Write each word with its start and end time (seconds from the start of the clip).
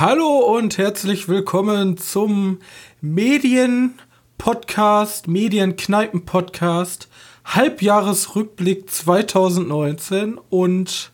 Hallo 0.00 0.38
und 0.56 0.78
herzlich 0.78 1.28
willkommen 1.28 1.96
zum 1.96 2.60
Medien-Podcast, 3.00 5.26
Medienkneipen-Podcast, 5.26 7.08
Halbjahresrückblick 7.44 8.88
2019 8.88 10.38
und 10.50 11.10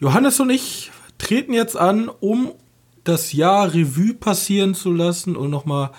Johannes 0.00 0.40
und 0.40 0.50
ich 0.50 0.90
treten 1.18 1.52
jetzt 1.52 1.76
an, 1.76 2.10
um 2.18 2.50
das 3.04 3.32
Jahr 3.32 3.72
Revue 3.72 4.14
passieren 4.14 4.74
zu 4.74 4.92
lassen 4.92 5.36
und 5.36 5.50
nochmal 5.50 5.92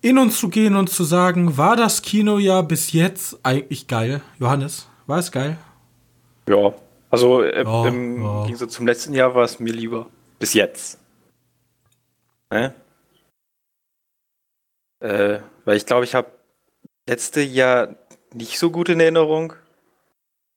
in 0.00 0.18
uns 0.18 0.38
zu 0.38 0.48
gehen 0.48 0.76
und 0.76 0.90
zu 0.90 1.02
sagen, 1.02 1.58
war 1.58 1.74
das 1.74 2.02
Kinojahr 2.02 2.62
bis 2.62 2.92
jetzt 2.92 3.40
eigentlich 3.42 3.88
geil? 3.88 4.22
Johannes, 4.38 4.86
war 5.08 5.18
es 5.18 5.32
geil? 5.32 5.58
Ja, 6.48 6.72
also 7.10 7.42
äh, 7.42 7.64
ja, 7.64 7.88
im 7.88 8.22
ja. 8.22 8.44
Gegensatz 8.44 8.74
zum 8.74 8.86
letzten 8.86 9.12
Jahr 9.12 9.34
war 9.34 9.42
es 9.42 9.58
mir 9.58 9.72
lieber. 9.72 10.06
Bis 10.38 10.54
jetzt. 10.54 11.01
Ne? 12.52 12.74
Äh, 15.00 15.40
weil 15.64 15.78
ich 15.78 15.86
glaube, 15.86 16.04
ich 16.04 16.14
habe 16.14 16.30
letzte 17.08 17.40
Jahr 17.40 17.96
nicht 18.34 18.58
so 18.58 18.70
gut 18.70 18.90
in 18.90 19.00
Erinnerung. 19.00 19.54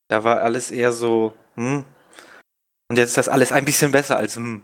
Da 0.09 0.23
war 0.23 0.41
alles 0.41 0.71
eher 0.71 0.91
so, 0.91 1.34
hm. 1.55 1.85
Und 2.90 2.98
jetzt 2.98 3.09
ist 3.09 3.18
das 3.18 3.30
alles 3.30 3.52
ein 3.52 3.66
bisschen 3.66 3.91
besser 3.91 4.18
als, 4.18 4.35
hm. 4.35 4.63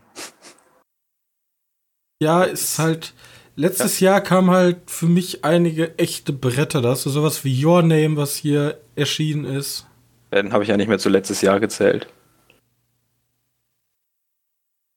Ja, 2.22 2.44
ist 2.44 2.78
halt. 2.78 3.14
Letztes 3.56 4.00
ja. 4.00 4.12
Jahr 4.12 4.20
kam 4.20 4.50
halt 4.50 4.90
für 4.90 5.06
mich 5.06 5.44
einige 5.44 5.98
echte 5.98 6.32
Bretter. 6.32 6.80
Da 6.80 6.90
hast 6.90 7.04
du 7.04 7.10
sowas 7.10 7.44
wie 7.44 7.64
Your 7.64 7.82
Name, 7.82 8.16
was 8.16 8.36
hier 8.36 8.80
erschienen 8.94 9.44
ist. 9.44 9.86
Dann 10.30 10.52
habe 10.52 10.64
ich 10.64 10.70
ja 10.70 10.76
nicht 10.76 10.88
mehr 10.88 10.98
zu 10.98 11.08
letztes 11.08 11.42
Jahr 11.42 11.60
gezählt. 11.60 12.06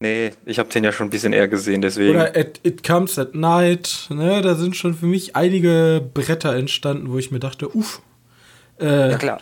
Nee, 0.06 0.34
ich 0.45 0.59
habe 0.59 0.70
den 0.70 0.84
ja 0.84 0.92
schon 0.92 1.08
ein 1.08 1.09
bisschen 1.09 1.34
eher 1.34 1.48
gesehen, 1.48 1.81
deswegen. 1.81 2.11
Oder 2.11 2.38
It, 2.38 2.59
It 2.61 2.84
Comes 2.84 3.17
at 3.17 3.34
Night, 3.34 4.06
ne? 4.11 4.44
Da 4.44 4.53
sind 4.53 4.75
schon 4.75 4.94
für 4.94 5.08
mich 5.08 5.36
einige 5.36 6.08
Bretter 6.14 6.56
entstanden, 6.56 7.11
wo 7.11 7.17
ich 7.17 7.31
mir 7.31 7.39
dachte, 7.39 7.75
uff. 7.75 8.03
Äh, 8.80 9.09
ja, 9.09 9.17
klar. 9.17 9.39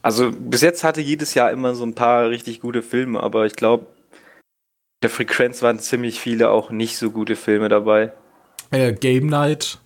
Also 0.00 0.32
bis 0.32 0.62
jetzt 0.62 0.82
hatte 0.82 1.02
jedes 1.02 1.34
Jahr 1.34 1.50
immer 1.50 1.74
so 1.74 1.84
ein 1.84 1.94
paar 1.94 2.30
richtig 2.30 2.62
gute 2.62 2.80
Filme, 2.80 3.22
aber 3.22 3.44
ich 3.44 3.54
glaube, 3.54 3.86
der 5.02 5.10
Frequenz 5.10 5.60
waren 5.60 5.78
ziemlich 5.78 6.18
viele 6.18 6.48
auch 6.48 6.70
nicht 6.70 6.96
so 6.96 7.10
gute 7.10 7.36
Filme 7.36 7.68
dabei. 7.68 8.12
Äh, 8.70 8.94
Game 8.94 9.26
Night. 9.26 9.78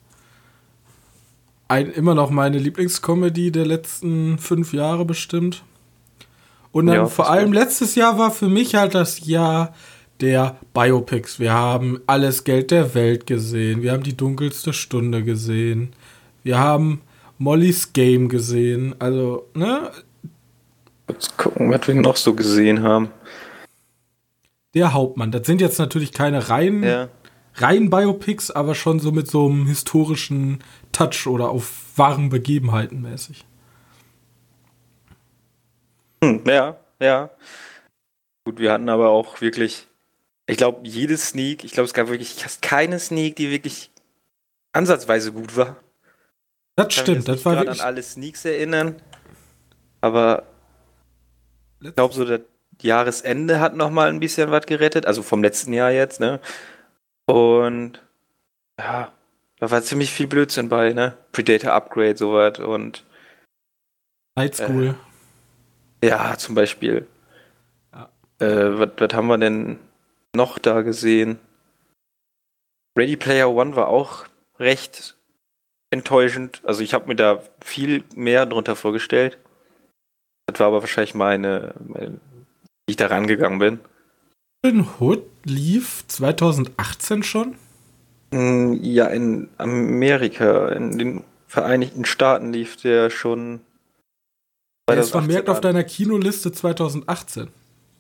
Ein, 1.66 1.90
immer 1.90 2.14
noch 2.14 2.30
meine 2.30 2.58
Lieblingscomedy 2.58 3.50
der 3.50 3.66
letzten 3.66 4.38
fünf 4.38 4.72
Jahre 4.72 5.04
bestimmt. 5.04 5.64
Und 6.70 6.86
dann 6.86 6.94
ja, 6.94 7.06
vor 7.06 7.28
allem 7.28 7.52
letztes 7.52 7.96
Jahr 7.96 8.18
war 8.18 8.30
für 8.30 8.48
mich 8.48 8.76
halt 8.76 8.94
das 8.94 9.26
Jahr 9.26 9.74
der 10.20 10.56
Biopics. 10.72 11.38
Wir 11.38 11.52
haben 11.52 12.00
alles 12.06 12.44
Geld 12.44 12.70
der 12.70 12.94
Welt 12.94 13.26
gesehen. 13.26 13.82
Wir 13.82 13.92
haben 13.92 14.02
die 14.02 14.16
dunkelste 14.16 14.72
Stunde 14.72 15.22
gesehen. 15.22 15.92
Wir 16.42 16.58
haben 16.58 17.02
Molly's 17.38 17.92
Game 17.92 18.28
gesehen. 18.28 18.94
Also, 18.98 19.48
ne? 19.54 19.90
Jetzt 21.08 21.36
gucken, 21.36 21.70
was 21.70 21.86
wir 21.86 21.94
noch 21.94 22.16
so 22.16 22.34
gesehen 22.34 22.82
haben. 22.82 23.10
Der 24.74 24.92
Hauptmann. 24.92 25.30
Das 25.32 25.46
sind 25.46 25.60
jetzt 25.60 25.78
natürlich 25.78 26.12
keine 26.12 26.48
reinen, 26.48 26.82
ja. 26.82 27.08
rein 27.54 27.90
Biopics, 27.90 28.50
aber 28.50 28.74
schon 28.74 29.00
so 29.00 29.12
mit 29.12 29.28
so 29.28 29.46
einem 29.46 29.66
historischen 29.66 30.58
Touch 30.92 31.26
oder 31.26 31.50
auf 31.50 31.96
wahren 31.96 32.28
Begebenheiten 32.28 33.02
mäßig. 33.02 33.44
Hm, 36.22 36.42
ja, 36.46 36.76
ja. 37.00 37.30
Gut, 38.44 38.58
wir 38.58 38.72
hatten 38.72 38.88
aber 38.88 39.08
auch 39.08 39.40
wirklich 39.40 39.86
ich 40.46 40.56
glaube, 40.56 40.86
jede 40.86 41.16
Sneak, 41.16 41.64
ich 41.64 41.72
glaube, 41.72 41.86
es 41.86 41.94
gab 41.94 42.08
wirklich 42.08 42.34
fast 42.34 42.62
keine 42.62 42.98
Sneak, 42.98 43.36
die 43.36 43.50
wirklich 43.50 43.90
ansatzweise 44.72 45.32
gut 45.32 45.56
war. 45.56 45.76
Das 46.76 46.94
stimmt, 46.94 47.26
das 47.26 47.44
war 47.44 47.56
wirklich. 47.56 47.80
an 47.80 47.86
alle 47.86 48.02
Sneaks 48.02 48.44
erinnern, 48.44 49.00
aber 50.00 50.44
ich 51.80 51.94
glaube, 51.94 52.14
so 52.14 52.24
das 52.24 52.42
Jahresende 52.82 53.60
hat 53.60 53.74
noch 53.74 53.90
mal 53.90 54.08
ein 54.08 54.20
bisschen 54.20 54.50
was 54.50 54.66
gerettet, 54.66 55.06
also 55.06 55.22
vom 55.22 55.42
letzten 55.42 55.72
Jahr 55.72 55.90
jetzt, 55.90 56.20
ne? 56.20 56.40
Und 57.26 58.02
ja, 58.78 59.12
da 59.58 59.70
war 59.70 59.82
ziemlich 59.82 60.12
viel 60.12 60.26
Blödsinn 60.26 60.68
bei, 60.68 60.92
ne? 60.92 61.16
Predator 61.32 61.72
Upgrade, 61.72 62.16
sowas 62.16 62.58
und 62.58 63.04
Night 64.36 64.56
School. 64.56 64.94
Äh, 66.02 66.08
ja, 66.08 66.36
zum 66.36 66.54
Beispiel. 66.54 67.06
Ja. 67.92 68.10
Äh, 68.38 68.78
was 68.78 69.14
haben 69.14 69.28
wir 69.28 69.38
denn 69.38 69.78
noch 70.36 70.58
da 70.58 70.82
gesehen? 70.82 71.38
Ready 72.96 73.16
Player 73.16 73.50
One 73.50 73.76
war 73.76 73.88
auch 73.88 74.26
recht 74.58 75.16
enttäuschend. 75.90 76.60
Also 76.64 76.82
ich 76.82 76.94
habe 76.94 77.08
mir 77.08 77.16
da 77.16 77.42
viel 77.60 78.04
mehr 78.14 78.46
drunter 78.46 78.76
vorgestellt. 78.76 79.38
Das 80.46 80.60
war 80.60 80.68
aber 80.68 80.80
wahrscheinlich 80.80 81.14
meine, 81.14 81.74
meine 81.86 82.20
wie 82.86 82.92
ich 82.92 82.96
da 82.96 83.08
rangegangen 83.08 83.58
bin. 83.58 83.80
Robin 84.64 84.86
Hood 84.98 85.24
lief 85.44 86.04
2018 86.06 87.22
schon? 87.22 87.56
Mm, 88.30 88.74
ja, 88.82 89.06
in 89.06 89.48
Amerika, 89.58 90.68
in 90.68 90.98
den 90.98 91.24
Vereinigten 91.46 92.04
Staaten 92.04 92.52
lief 92.52 92.76
der 92.76 93.10
schon. 93.10 93.60
Ist 94.90 95.10
vermerkt 95.10 95.48
auf 95.48 95.60
deiner 95.60 95.84
Kinoliste 95.84 96.52
2018. 96.52 97.48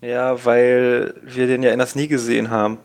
Ja, 0.00 0.44
weil 0.44 1.14
wir 1.22 1.46
den 1.46 1.62
ja 1.62 1.72
in 1.72 1.78
das 1.78 1.94
nie 1.94 2.08
gesehen 2.08 2.50
haben. 2.50 2.78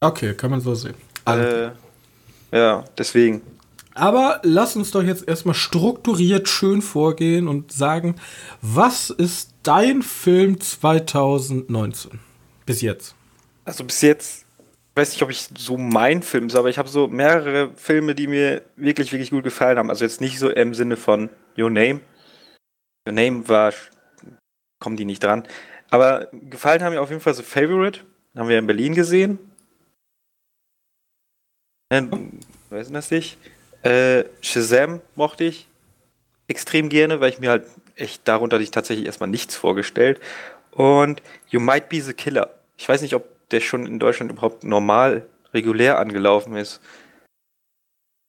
Okay, 0.00 0.34
kann 0.34 0.50
man 0.50 0.60
so 0.60 0.74
sehen. 0.74 0.94
Äh, 1.26 1.70
ja, 2.52 2.84
deswegen. 2.98 3.42
Aber 3.94 4.40
lass 4.42 4.76
uns 4.76 4.90
doch 4.90 5.02
jetzt 5.02 5.26
erstmal 5.26 5.54
strukturiert 5.54 6.48
schön 6.48 6.82
vorgehen 6.82 7.48
und 7.48 7.72
sagen, 7.72 8.16
was 8.60 9.08
ist 9.08 9.54
dein 9.62 10.02
Film 10.02 10.60
2019? 10.60 12.20
Bis 12.66 12.82
jetzt. 12.82 13.14
Also 13.64 13.84
bis 13.84 14.02
jetzt, 14.02 14.44
ich 14.90 14.96
weiß 14.96 15.12
nicht, 15.12 15.22
ob 15.22 15.30
ich 15.30 15.48
so 15.56 15.78
mein 15.78 16.22
Film 16.22 16.48
ist, 16.48 16.56
aber 16.56 16.68
ich 16.68 16.76
habe 16.76 16.90
so 16.90 17.08
mehrere 17.08 17.70
Filme, 17.74 18.14
die 18.14 18.26
mir 18.26 18.62
wirklich, 18.76 19.12
wirklich 19.12 19.30
gut 19.30 19.44
gefallen 19.44 19.78
haben. 19.78 19.88
Also 19.88 20.04
jetzt 20.04 20.20
nicht 20.20 20.38
so 20.38 20.50
im 20.50 20.74
Sinne 20.74 20.98
von 20.98 21.30
Your 21.56 21.70
Name. 21.70 22.00
Your 23.08 23.14
Name 23.14 23.48
war 23.48 23.72
kommen 24.78 24.96
die 24.96 25.04
nicht 25.04 25.22
dran. 25.22 25.46
Aber 25.90 26.28
gefallen 26.32 26.82
haben 26.82 26.94
mir 26.94 27.00
auf 27.00 27.10
jeden 27.10 27.22
Fall 27.22 27.34
so 27.34 27.42
Favorite. 27.42 28.00
Haben 28.34 28.48
wir 28.48 28.58
in 28.58 28.66
Berlin 28.66 28.94
gesehen. 28.94 29.38
Äh, 31.88 32.02
weiß 32.70 32.90
das 32.90 33.10
nicht. 33.10 33.38
Äh, 33.82 34.24
Shazam 34.40 35.00
mochte 35.14 35.44
ich 35.44 35.68
extrem 36.48 36.88
gerne, 36.88 37.20
weil 37.20 37.30
ich 37.30 37.38
mir 37.38 37.50
halt 37.50 37.66
echt 37.94 38.26
darunter 38.28 38.60
ich 38.60 38.70
tatsächlich 38.70 39.06
erstmal 39.06 39.28
nichts 39.28 39.56
vorgestellt. 39.56 40.20
Und 40.70 41.22
You 41.48 41.60
Might 41.60 41.88
Be 41.88 42.00
the 42.00 42.12
Killer. 42.12 42.54
Ich 42.76 42.88
weiß 42.88 43.02
nicht, 43.02 43.14
ob 43.14 43.48
der 43.50 43.60
schon 43.60 43.86
in 43.86 43.98
Deutschland 43.98 44.30
überhaupt 44.30 44.64
normal, 44.64 45.26
regulär 45.54 45.98
angelaufen 45.98 46.56
ist. 46.56 46.80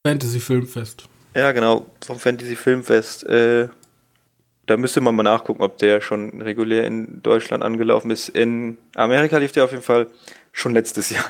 Fantasy 0.05 0.39
Filmfest. 0.39 1.09
Ja, 1.35 1.51
genau, 1.51 1.85
vom 2.05 2.19
Fantasy 2.19 2.55
Filmfest. 2.55 3.25
Äh, 3.25 3.67
da 4.67 4.77
müsste 4.77 5.01
man 5.01 5.15
mal 5.15 5.23
nachgucken, 5.23 5.63
ob 5.63 5.77
der 5.77 6.01
schon 6.01 6.41
regulär 6.41 6.85
in 6.85 7.21
Deutschland 7.23 7.63
angelaufen 7.63 8.11
ist. 8.11 8.29
In 8.29 8.77
Amerika 8.95 9.37
lief 9.37 9.53
der 9.53 9.63
auf 9.63 9.71
jeden 9.71 9.83
Fall 9.83 10.07
schon 10.51 10.73
letztes 10.73 11.09
Jahr. 11.09 11.25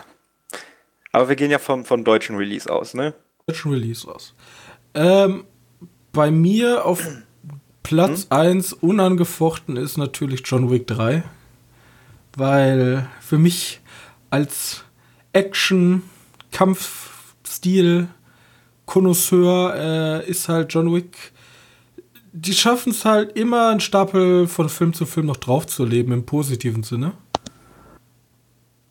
Aber 1.11 1.29
wir 1.29 1.35
gehen 1.35 1.51
ja 1.51 1.59
vom, 1.59 1.85
vom 1.85 2.03
deutschen 2.03 2.35
Release 2.35 2.71
aus, 2.71 2.93
ne? 2.93 3.13
Deutschen 3.45 3.71
Release 3.71 4.07
aus. 4.07 4.33
Ähm, 4.93 5.45
bei 6.11 6.31
mir 6.31 6.85
auf 6.85 7.07
Platz 7.83 8.23
hm? 8.23 8.37
1 8.37 8.73
unangefochten 8.73 9.77
ist 9.77 9.97
natürlich 9.97 10.41
John 10.43 10.69
Wick 10.71 10.87
3. 10.87 11.23
Weil 12.35 13.07
für 13.21 13.37
mich 13.37 13.81
als 14.29 14.83
Action, 15.31 16.03
Kampfstil, 16.51 18.07
Konnoisseur 18.85 19.75
äh, 19.75 20.29
ist 20.29 20.49
halt 20.49 20.73
John 20.73 20.93
Wick 20.93 21.33
die 22.39 22.53
schaffen 22.53 22.91
es 22.91 23.03
halt 23.03 23.35
immer, 23.35 23.69
einen 23.69 23.79
Stapel 23.79 24.47
von 24.47 24.69
Film 24.69 24.93
zu 24.93 25.05
Film 25.05 25.25
noch 25.25 25.37
draufzuleben, 25.37 26.13
im 26.13 26.25
positiven 26.25 26.83
Sinne. 26.83 27.13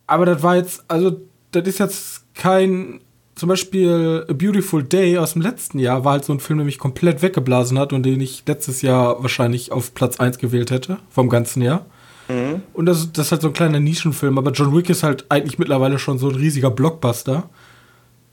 Aber 0.08 0.26
das 0.26 0.42
war 0.42 0.56
jetzt, 0.56 0.84
also, 0.88 1.20
das 1.52 1.66
ist 1.68 1.78
jetzt 1.78 2.34
kein, 2.34 3.00
zum 3.36 3.48
Beispiel 3.48 4.26
A 4.28 4.32
Beautiful 4.32 4.82
Day 4.82 5.16
aus 5.18 5.34
dem 5.34 5.42
letzten 5.42 5.78
Jahr 5.78 6.04
war 6.04 6.12
halt 6.12 6.24
so 6.24 6.32
ein 6.32 6.40
Film, 6.40 6.58
der 6.58 6.66
mich 6.66 6.78
komplett 6.78 7.22
weggeblasen 7.22 7.78
hat 7.78 7.92
und 7.92 8.02
den 8.02 8.20
ich 8.20 8.42
letztes 8.46 8.82
Jahr 8.82 9.22
wahrscheinlich 9.22 9.70
auf 9.70 9.94
Platz 9.94 10.18
1 10.18 10.38
gewählt 10.38 10.72
hätte, 10.72 10.98
vom 11.10 11.28
ganzen 11.28 11.62
Jahr. 11.62 11.86
Mhm. 12.28 12.62
Und 12.72 12.86
das, 12.86 13.12
das 13.12 13.26
ist 13.26 13.32
halt 13.32 13.42
so 13.42 13.48
ein 13.48 13.54
kleiner 13.54 13.78
Nischenfilm, 13.78 14.38
aber 14.38 14.50
John 14.50 14.76
Wick 14.76 14.90
ist 14.90 15.04
halt 15.04 15.26
eigentlich 15.28 15.58
mittlerweile 15.58 16.00
schon 16.00 16.18
so 16.18 16.28
ein 16.28 16.34
riesiger 16.34 16.70
Blockbuster. 16.70 17.48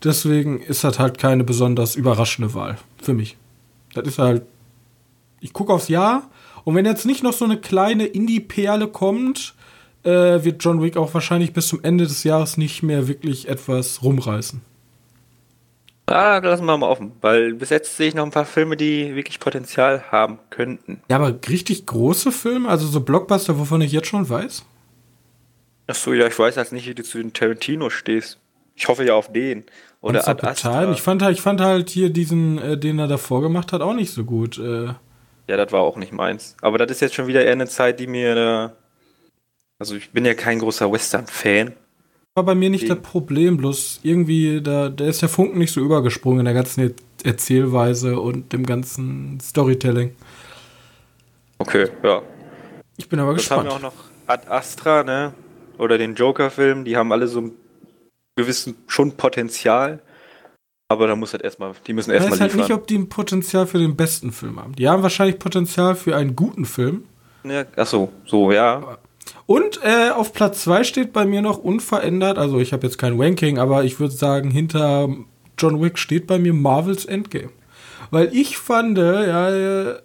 Deswegen 0.04 0.60
ist 0.60 0.84
das 0.84 0.98
halt 0.98 1.20
keine 1.20 1.44
besonders 1.44 1.96
überraschende 1.96 2.54
Wahl 2.56 2.78
für 3.02 3.14
mich. 3.14 3.38
Das 3.94 4.08
ist 4.08 4.18
halt 4.18 4.44
ich 5.44 5.54
gucke 5.54 5.74
aufs 5.74 5.90
Jahr 5.90 6.30
und 6.64 6.76
wenn 6.76 6.86
jetzt 6.86 7.06
nicht 7.06 7.24
noch 7.24 7.34
so 7.34 7.46
eine 7.46 7.58
kleine 7.58 8.06
Indie-Perle 8.06 8.88
kommt, 8.88 9.54
äh, 10.04 10.10
wird 10.44 10.64
John 10.64 10.82
Wick 10.82 10.98
auch 10.98 11.14
wahrscheinlich 11.14 11.54
bis 11.54 11.68
zum 11.68 11.84
Ende 11.84 12.06
des 12.06 12.24
Jahres 12.24 12.58
nicht 12.58 12.82
mehr 12.84 13.08
wirklich 13.08 13.50
etwas 13.50 14.02
rumreißen. 14.04 14.62
Ah, 16.06 16.40
lassen 16.40 16.66
wir 16.66 16.78
mal 16.78 16.90
offen, 16.90 17.14
weil 17.22 17.54
bis 17.54 17.70
jetzt 17.70 17.96
sehe 17.96 18.10
ich 18.10 18.16
noch 18.16 18.26
ein 18.26 18.32
paar 18.32 18.46
Filme, 18.46 18.76
die 18.76 19.16
wirklich 19.16 19.40
Potenzial 19.40 20.04
haben 20.12 20.40
könnten. 20.50 21.02
Ja, 21.10 21.18
aber 21.18 21.34
richtig 21.48 21.86
große 21.86 22.32
Filme, 22.32 22.68
also 22.68 22.88
so 22.88 23.02
Blockbuster, 23.02 23.58
wovon 23.58 23.82
ich 23.82 23.92
jetzt 23.92 24.08
schon 24.08 24.28
weiß? 24.28 24.66
Achso, 25.88 26.14
ja, 26.14 26.28
ich 26.28 26.38
weiß 26.38 26.58
halt 26.58 26.72
nicht, 26.72 26.88
wie 26.88 26.96
du 26.96 27.04
zu 27.04 27.18
den 27.18 27.34
Tarantino 27.34 27.90
stehst. 27.90 28.40
Ich 28.76 28.88
hoffe 28.88 29.06
ja 29.06 29.14
auf 29.16 29.32
den. 29.32 29.64
Oder 30.02 30.28
Ad 30.28 30.46
Astra. 30.46 30.92
Ich 30.92 31.02
fand, 31.02 31.22
halt, 31.22 31.38
ich 31.38 31.42
fand 31.42 31.62
halt 31.62 31.90
hier 31.90 32.10
diesen, 32.10 32.58
äh, 32.58 32.78
den 32.78 33.00
er 33.00 33.08
davor 33.08 33.42
gemacht 33.42 33.72
hat, 33.72 33.82
auch 33.82 33.94
nicht 33.94 34.12
so 34.12 34.24
gut. 34.26 34.58
Äh. 34.58 34.94
Ja, 35.48 35.58
das 35.58 35.72
war 35.72 35.82
auch 35.82 35.98
nicht 35.98 36.12
meins. 36.12 36.56
Aber 36.62 36.78
das 36.78 36.92
ist 36.92 37.02
jetzt 37.02 37.16
schon 37.16 37.28
wieder 37.28 37.44
eher 37.44 37.52
eine 37.52 37.68
Zeit, 37.68 38.00
die 38.00 38.08
mir. 38.08 38.76
Also, 39.80 39.96
ich 39.96 40.12
bin 40.12 40.26
ja 40.26 40.34
kein 40.34 40.60
großer 40.60 40.92
Western-Fan. 40.92 41.74
War 42.36 42.44
bei 42.44 42.56
mir 42.56 42.70
nicht 42.70 42.90
das 42.90 43.00
Problem, 43.00 43.58
bloß 43.58 44.00
irgendwie, 44.02 44.60
da, 44.62 44.90
da 44.90 45.06
ist 45.06 45.22
der 45.22 45.30
Funken 45.30 45.60
nicht 45.60 45.72
so 45.72 45.82
übergesprungen 45.82 46.40
in 46.40 46.46
der 46.46 46.56
ganzen 46.56 46.96
Erzählweise 47.24 48.20
und 48.20 48.54
dem 48.54 48.66
ganzen 48.66 49.40
Storytelling. 49.40 50.16
Okay, 51.60 51.90
ja. 52.02 52.24
Ich 52.98 53.08
bin 53.08 53.20
aber 53.20 53.34
das 53.34 53.42
gespannt. 53.42 53.60
haben 53.60 53.68
wir 53.68 53.74
auch 53.76 53.94
noch 53.94 53.94
Ad 54.26 54.48
Astra, 54.48 55.04
ne? 55.04 55.34
Oder 55.78 56.00
den 56.00 56.16
Joker-Film, 56.16 56.86
die 56.86 56.98
haben 56.98 57.12
alle 57.12 57.28
so 57.28 57.42
ein 57.42 57.52
gewissen 58.36 58.78
schon 58.88 59.12
Potenzial. 59.12 60.02
Aber 60.94 61.08
da 61.08 61.16
muss 61.16 61.34
halt 61.34 61.42
erstmal, 61.42 61.74
die 61.88 61.94
müssen 61.94 62.12
erstmal 62.12 62.34
liefern. 62.34 62.48
Ich 62.48 62.54
weiß 62.54 62.60
halt 62.60 62.70
nicht, 62.70 62.78
ob 62.78 62.88
die 62.88 62.98
ein 63.00 63.10
Potenzial 63.10 63.66
für 63.66 63.80
den 63.80 63.96
besten 63.96 64.32
Film 64.32 64.60
haben. 64.60 64.76
Die 64.76 64.88
haben 64.88 65.02
wahrscheinlich 65.02 65.40
Potenzial 65.40 65.96
für 65.96 66.16
einen 66.16 66.36
guten 66.36 66.66
Film. 66.66 67.06
Ja, 67.44 67.66
ach 67.76 67.88
so, 67.88 68.10
so, 68.26 68.52
ja. 68.52 68.98
Und 69.48 69.80
äh, 69.84 70.12
auf 70.12 70.34
Platz 70.34 70.64
2 70.64 70.84
steht 70.84 71.12
bei 71.12 71.26
mir 71.26 71.42
noch 71.42 71.58
unverändert, 71.58 72.38
also 72.38 72.60
ich 72.60 72.74
habe 72.74 72.86
jetzt 72.86 72.98
kein 72.98 73.20
Ranking, 73.20 73.58
aber 73.58 73.84
ich 73.84 74.00
würde 74.00 74.14
sagen, 74.14 74.52
hinter 74.52 75.10
John 75.58 75.82
Wick 75.82 75.98
steht 75.98 76.28
bei 76.28 76.38
mir 76.38 76.54
Marvels 76.54 77.06
Endgame. 77.06 77.50
Weil 78.12 78.30
ich 78.36 78.58
fand, 78.58 78.98
ja, 79.00 79.50
äh, 79.50 80.00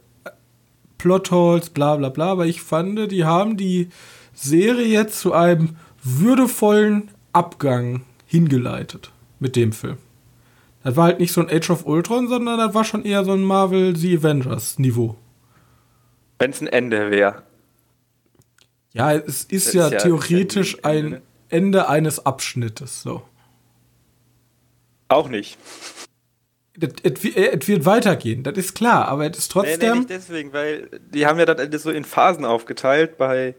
Plotholes, 0.96 1.68
bla 1.70 1.96
bla 1.96 2.08
bla, 2.08 2.32
aber 2.32 2.46
ich 2.46 2.62
fand, 2.62 3.12
die 3.12 3.24
haben 3.24 3.58
die 3.58 3.90
Serie 4.32 4.86
jetzt 4.86 5.20
zu 5.20 5.34
einem 5.34 5.76
würdevollen 6.02 7.10
Abgang 7.32 8.02
hingeleitet 8.26 9.10
mit 9.38 9.54
dem 9.54 9.72
Film. 9.72 9.98
Das 10.84 10.96
war 10.96 11.04
halt 11.04 11.20
nicht 11.20 11.32
so 11.32 11.40
ein 11.40 11.50
Age 11.50 11.70
of 11.70 11.86
Ultron, 11.86 12.28
sondern 12.28 12.58
das 12.58 12.74
war 12.74 12.84
schon 12.84 13.04
eher 13.04 13.24
so 13.24 13.32
ein 13.32 13.42
Marvel 13.42 13.96
The 13.96 14.18
Avengers 14.18 14.78
Niveau. 14.78 15.16
Wenn 16.38 16.50
es 16.50 16.60
ein 16.60 16.68
Ende 16.68 17.10
wäre. 17.10 17.42
Ja, 18.92 19.12
es 19.12 19.44
ist, 19.44 19.74
ja, 19.74 19.86
ist 19.86 19.92
ja, 19.92 19.98
theoretisch 19.98 20.74
ja 20.74 20.84
ein 20.84 21.04
Ende. 21.04 21.22
Ende 21.50 21.88
eines 21.88 22.26
Abschnittes, 22.26 23.02
so. 23.02 23.22
Auch 25.08 25.28
nicht. 25.28 25.58
Es 27.02 27.66
wird 27.66 27.86
weitergehen, 27.86 28.44
das 28.44 28.56
ist 28.56 28.74
klar, 28.74 29.08
aber 29.08 29.28
es 29.28 29.38
ist 29.38 29.50
trotzdem. 29.50 29.78
Nee, 29.80 29.88
nee, 29.88 29.98
nicht 29.98 30.10
deswegen, 30.10 30.52
weil 30.52 30.88
die 31.12 31.26
haben 31.26 31.38
ja 31.38 31.44
das 31.44 31.58
Ende 31.58 31.78
so 31.78 31.90
in 31.90 32.04
Phasen 32.04 32.44
aufgeteilt 32.44 33.16
bei, 33.18 33.56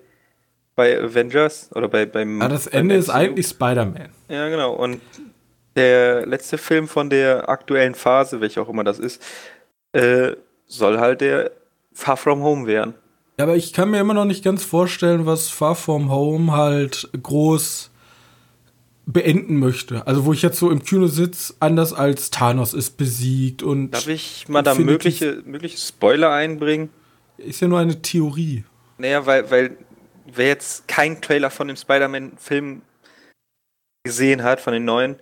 bei 0.76 0.98
Avengers 1.02 1.70
oder 1.76 1.90
bei 1.90 2.06
beim. 2.06 2.40
Ja, 2.40 2.48
das 2.48 2.68
Ende 2.68 2.96
ist 2.96 3.10
eigentlich 3.10 3.48
Spider-Man. 3.48 4.10
Ja, 4.30 4.48
genau. 4.50 4.74
Und 4.74 5.02
der 5.80 6.26
letzte 6.26 6.58
Film 6.58 6.88
von 6.88 7.10
der 7.10 7.50
aktuellen 7.50 7.96
Phase, 7.96 8.42
welche 8.42 8.62
auch 8.62 8.70
immer 8.70 8.84
das 8.84 9.00
ist, 9.00 9.24
äh, 9.94 10.34
soll 10.68 11.00
halt 11.00 11.22
der 11.22 11.52
Far 11.94 12.18
From 12.18 12.44
Home 12.44 12.68
werden. 12.68 12.94
Ja, 13.38 13.46
aber 13.46 13.56
ich 13.56 13.74
kann 13.74 13.90
mir 13.90 14.00
immer 14.00 14.14
noch 14.14 14.26
nicht 14.26 14.44
ganz 14.44 14.64
vorstellen, 14.64 15.26
was 15.26 15.50
Far 15.50 15.76
From 15.76 16.12
Home 16.12 16.52
halt 16.52 17.10
groß 17.24 17.90
beenden 19.06 19.58
möchte. 19.58 20.06
Also 20.06 20.26
wo 20.26 20.34
ich 20.34 20.42
jetzt 20.42 20.60
so 20.60 20.70
im 20.70 20.84
Kino 20.84 21.08
sitze, 21.08 21.56
anders 21.60 21.94
als 21.94 22.30
Thanos 22.30 22.74
ist 22.74 22.98
besiegt 22.98 23.64
und. 23.64 23.92
Darf 23.92 24.08
ich 24.08 24.48
mal 24.48 24.62
da 24.62 24.76
mögliche, 24.76 25.42
mögliche 25.46 25.78
Spoiler 25.78 26.32
einbringen? 26.32 26.90
Ist 27.38 27.62
ja 27.62 27.68
nur 27.68 27.80
eine 27.80 28.02
Theorie. 28.02 28.66
Naja, 28.98 29.26
weil, 29.26 29.50
weil 29.50 29.78
wer 30.26 30.48
jetzt 30.48 30.88
keinen 30.88 31.22
Trailer 31.22 31.50
von 31.50 31.68
dem 31.68 31.78
Spider-Man-Film 31.78 32.82
gesehen 34.04 34.44
hat, 34.44 34.60
von 34.60 34.74
den 34.74 34.86
neuen, 34.86 35.16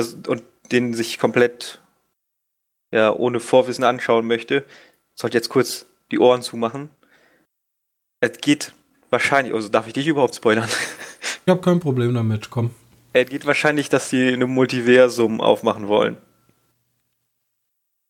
und 0.00 0.42
den 0.72 0.94
sich 0.94 1.18
komplett 1.18 1.80
ja, 2.90 3.12
ohne 3.12 3.40
Vorwissen 3.40 3.84
anschauen 3.84 4.26
möchte, 4.26 4.64
sollte 5.14 5.36
jetzt 5.36 5.48
kurz 5.48 5.86
die 6.10 6.18
Ohren 6.18 6.42
zumachen. 6.42 6.90
Es 8.20 8.38
geht 8.38 8.72
wahrscheinlich, 9.10 9.54
also 9.54 9.68
darf 9.68 9.86
ich 9.86 9.92
dich 9.92 10.06
überhaupt 10.06 10.34
spoilern? 10.34 10.68
Ich 11.44 11.50
habe 11.50 11.60
kein 11.60 11.78
Problem 11.78 12.12
damit, 12.12 12.50
komm. 12.50 12.72
Es 13.12 13.28
geht 13.28 13.46
wahrscheinlich, 13.46 13.88
dass 13.88 14.10
sie 14.10 14.32
eine 14.32 14.48
Multiversum 14.48 15.40
aufmachen 15.40 15.86
wollen. 15.86 16.16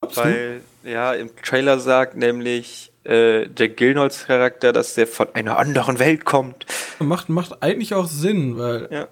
Glaubst 0.01 0.17
Weil, 0.17 0.63
du? 0.83 0.91
ja, 0.91 1.13
im 1.13 1.37
Trailer 1.37 1.79
sagt 1.79 2.17
nämlich 2.17 2.93
äh, 3.05 3.47
Jack 3.55 3.77
Gilnolds 3.77 4.25
Charakter, 4.25 4.73
dass 4.73 4.95
der 4.95 5.07
von 5.07 5.35
einer 5.35 5.59
anderen 5.59 5.99
Welt 5.99 6.25
kommt. 6.25 6.65
Macht, 6.99 7.29
macht 7.29 7.63
eigentlich 7.63 7.93
auch 7.95 8.07
Sinn, 8.07 8.57
weil. 8.57 8.89
Ja. 8.91 9.09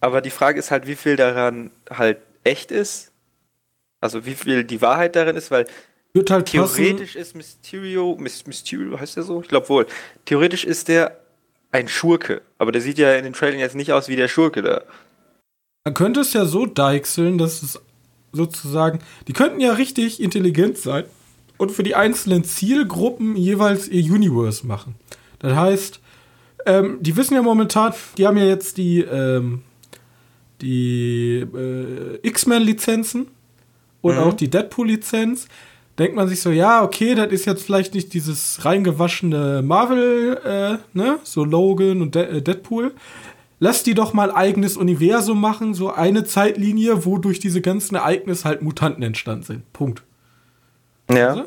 Aber 0.00 0.20
die 0.20 0.30
Frage 0.30 0.58
ist 0.58 0.70
halt, 0.70 0.86
wie 0.86 0.96
viel 0.96 1.16
daran 1.16 1.70
halt 1.90 2.18
echt 2.44 2.70
ist. 2.70 3.12
Also 4.00 4.26
wie 4.26 4.34
viel 4.34 4.64
die 4.64 4.82
Wahrheit 4.82 5.16
darin 5.16 5.36
ist, 5.36 5.50
weil 5.50 5.66
wird 6.12 6.30
halt 6.30 6.46
Theoretisch 6.46 7.10
passen. 7.10 7.20
ist 7.20 7.36
Mysterio, 7.36 8.16
Mysterio 8.18 8.98
heißt 8.98 9.16
der 9.16 9.22
so? 9.22 9.42
Ich 9.42 9.48
glaube 9.48 9.68
wohl. 9.68 9.86
Theoretisch 10.24 10.64
ist 10.64 10.88
der 10.88 11.18
ein 11.72 11.88
Schurke, 11.88 12.40
aber 12.58 12.72
der 12.72 12.80
sieht 12.80 12.96
ja 12.98 13.14
in 13.14 13.24
den 13.24 13.34
Trailern 13.34 13.58
jetzt 13.58 13.74
nicht 13.74 13.92
aus 13.92 14.08
wie 14.08 14.16
der 14.16 14.28
Schurke 14.28 14.62
da. 14.62 14.82
Man 15.84 15.92
könnte 15.92 16.20
es 16.20 16.32
ja 16.32 16.46
so 16.46 16.64
deichseln, 16.64 17.36
dass 17.36 17.62
es 17.62 17.80
sozusagen, 18.32 19.00
die 19.28 19.34
könnten 19.34 19.60
ja 19.60 19.72
richtig 19.74 20.22
intelligent 20.22 20.78
sein 20.78 21.04
und 21.58 21.70
für 21.70 21.82
die 21.82 21.94
einzelnen 21.94 22.44
Zielgruppen 22.44 23.36
jeweils 23.36 23.88
ihr 23.88 24.10
Universe 24.10 24.66
machen. 24.66 24.94
Das 25.38 25.54
heißt, 25.54 26.00
ähm, 26.64 26.98
die 27.00 27.16
wissen 27.16 27.34
ja 27.34 27.42
momentan, 27.42 27.92
die 28.16 28.26
haben 28.26 28.36
ja 28.38 28.46
jetzt 28.46 28.78
die, 28.78 29.00
ähm, 29.00 29.62
die 30.60 31.44
äh, 31.54 32.18
X-Men-Lizenzen 32.22 33.28
und 34.00 34.14
mhm. 34.14 34.20
auch 34.20 34.34
die 34.34 34.48
Deadpool-Lizenz 34.48 35.48
denkt 35.98 36.14
man 36.14 36.28
sich 36.28 36.40
so, 36.42 36.50
ja, 36.50 36.82
okay, 36.82 37.14
das 37.14 37.32
ist 37.32 37.46
jetzt 37.46 37.64
vielleicht 37.64 37.94
nicht 37.94 38.12
dieses 38.12 38.64
reingewaschene 38.64 39.62
Marvel, 39.62 40.38
äh, 40.44 40.96
ne, 40.96 41.18
so 41.22 41.44
Logan 41.44 42.02
und 42.02 42.14
De 42.14 42.38
äh, 42.38 42.42
Deadpool. 42.42 42.92
Lass 43.58 43.82
die 43.82 43.94
doch 43.94 44.12
mal 44.12 44.30
eigenes 44.30 44.76
Universum 44.76 45.40
machen, 45.40 45.72
so 45.72 45.90
eine 45.90 46.24
Zeitlinie, 46.24 47.06
wo 47.06 47.16
durch 47.16 47.40
diese 47.40 47.62
ganzen 47.62 47.94
Ereignisse 47.94 48.44
halt 48.44 48.60
Mutanten 48.60 49.02
entstanden 49.02 49.44
sind. 49.44 49.72
Punkt. 49.72 50.02
Ja. 51.10 51.28
Also? 51.28 51.44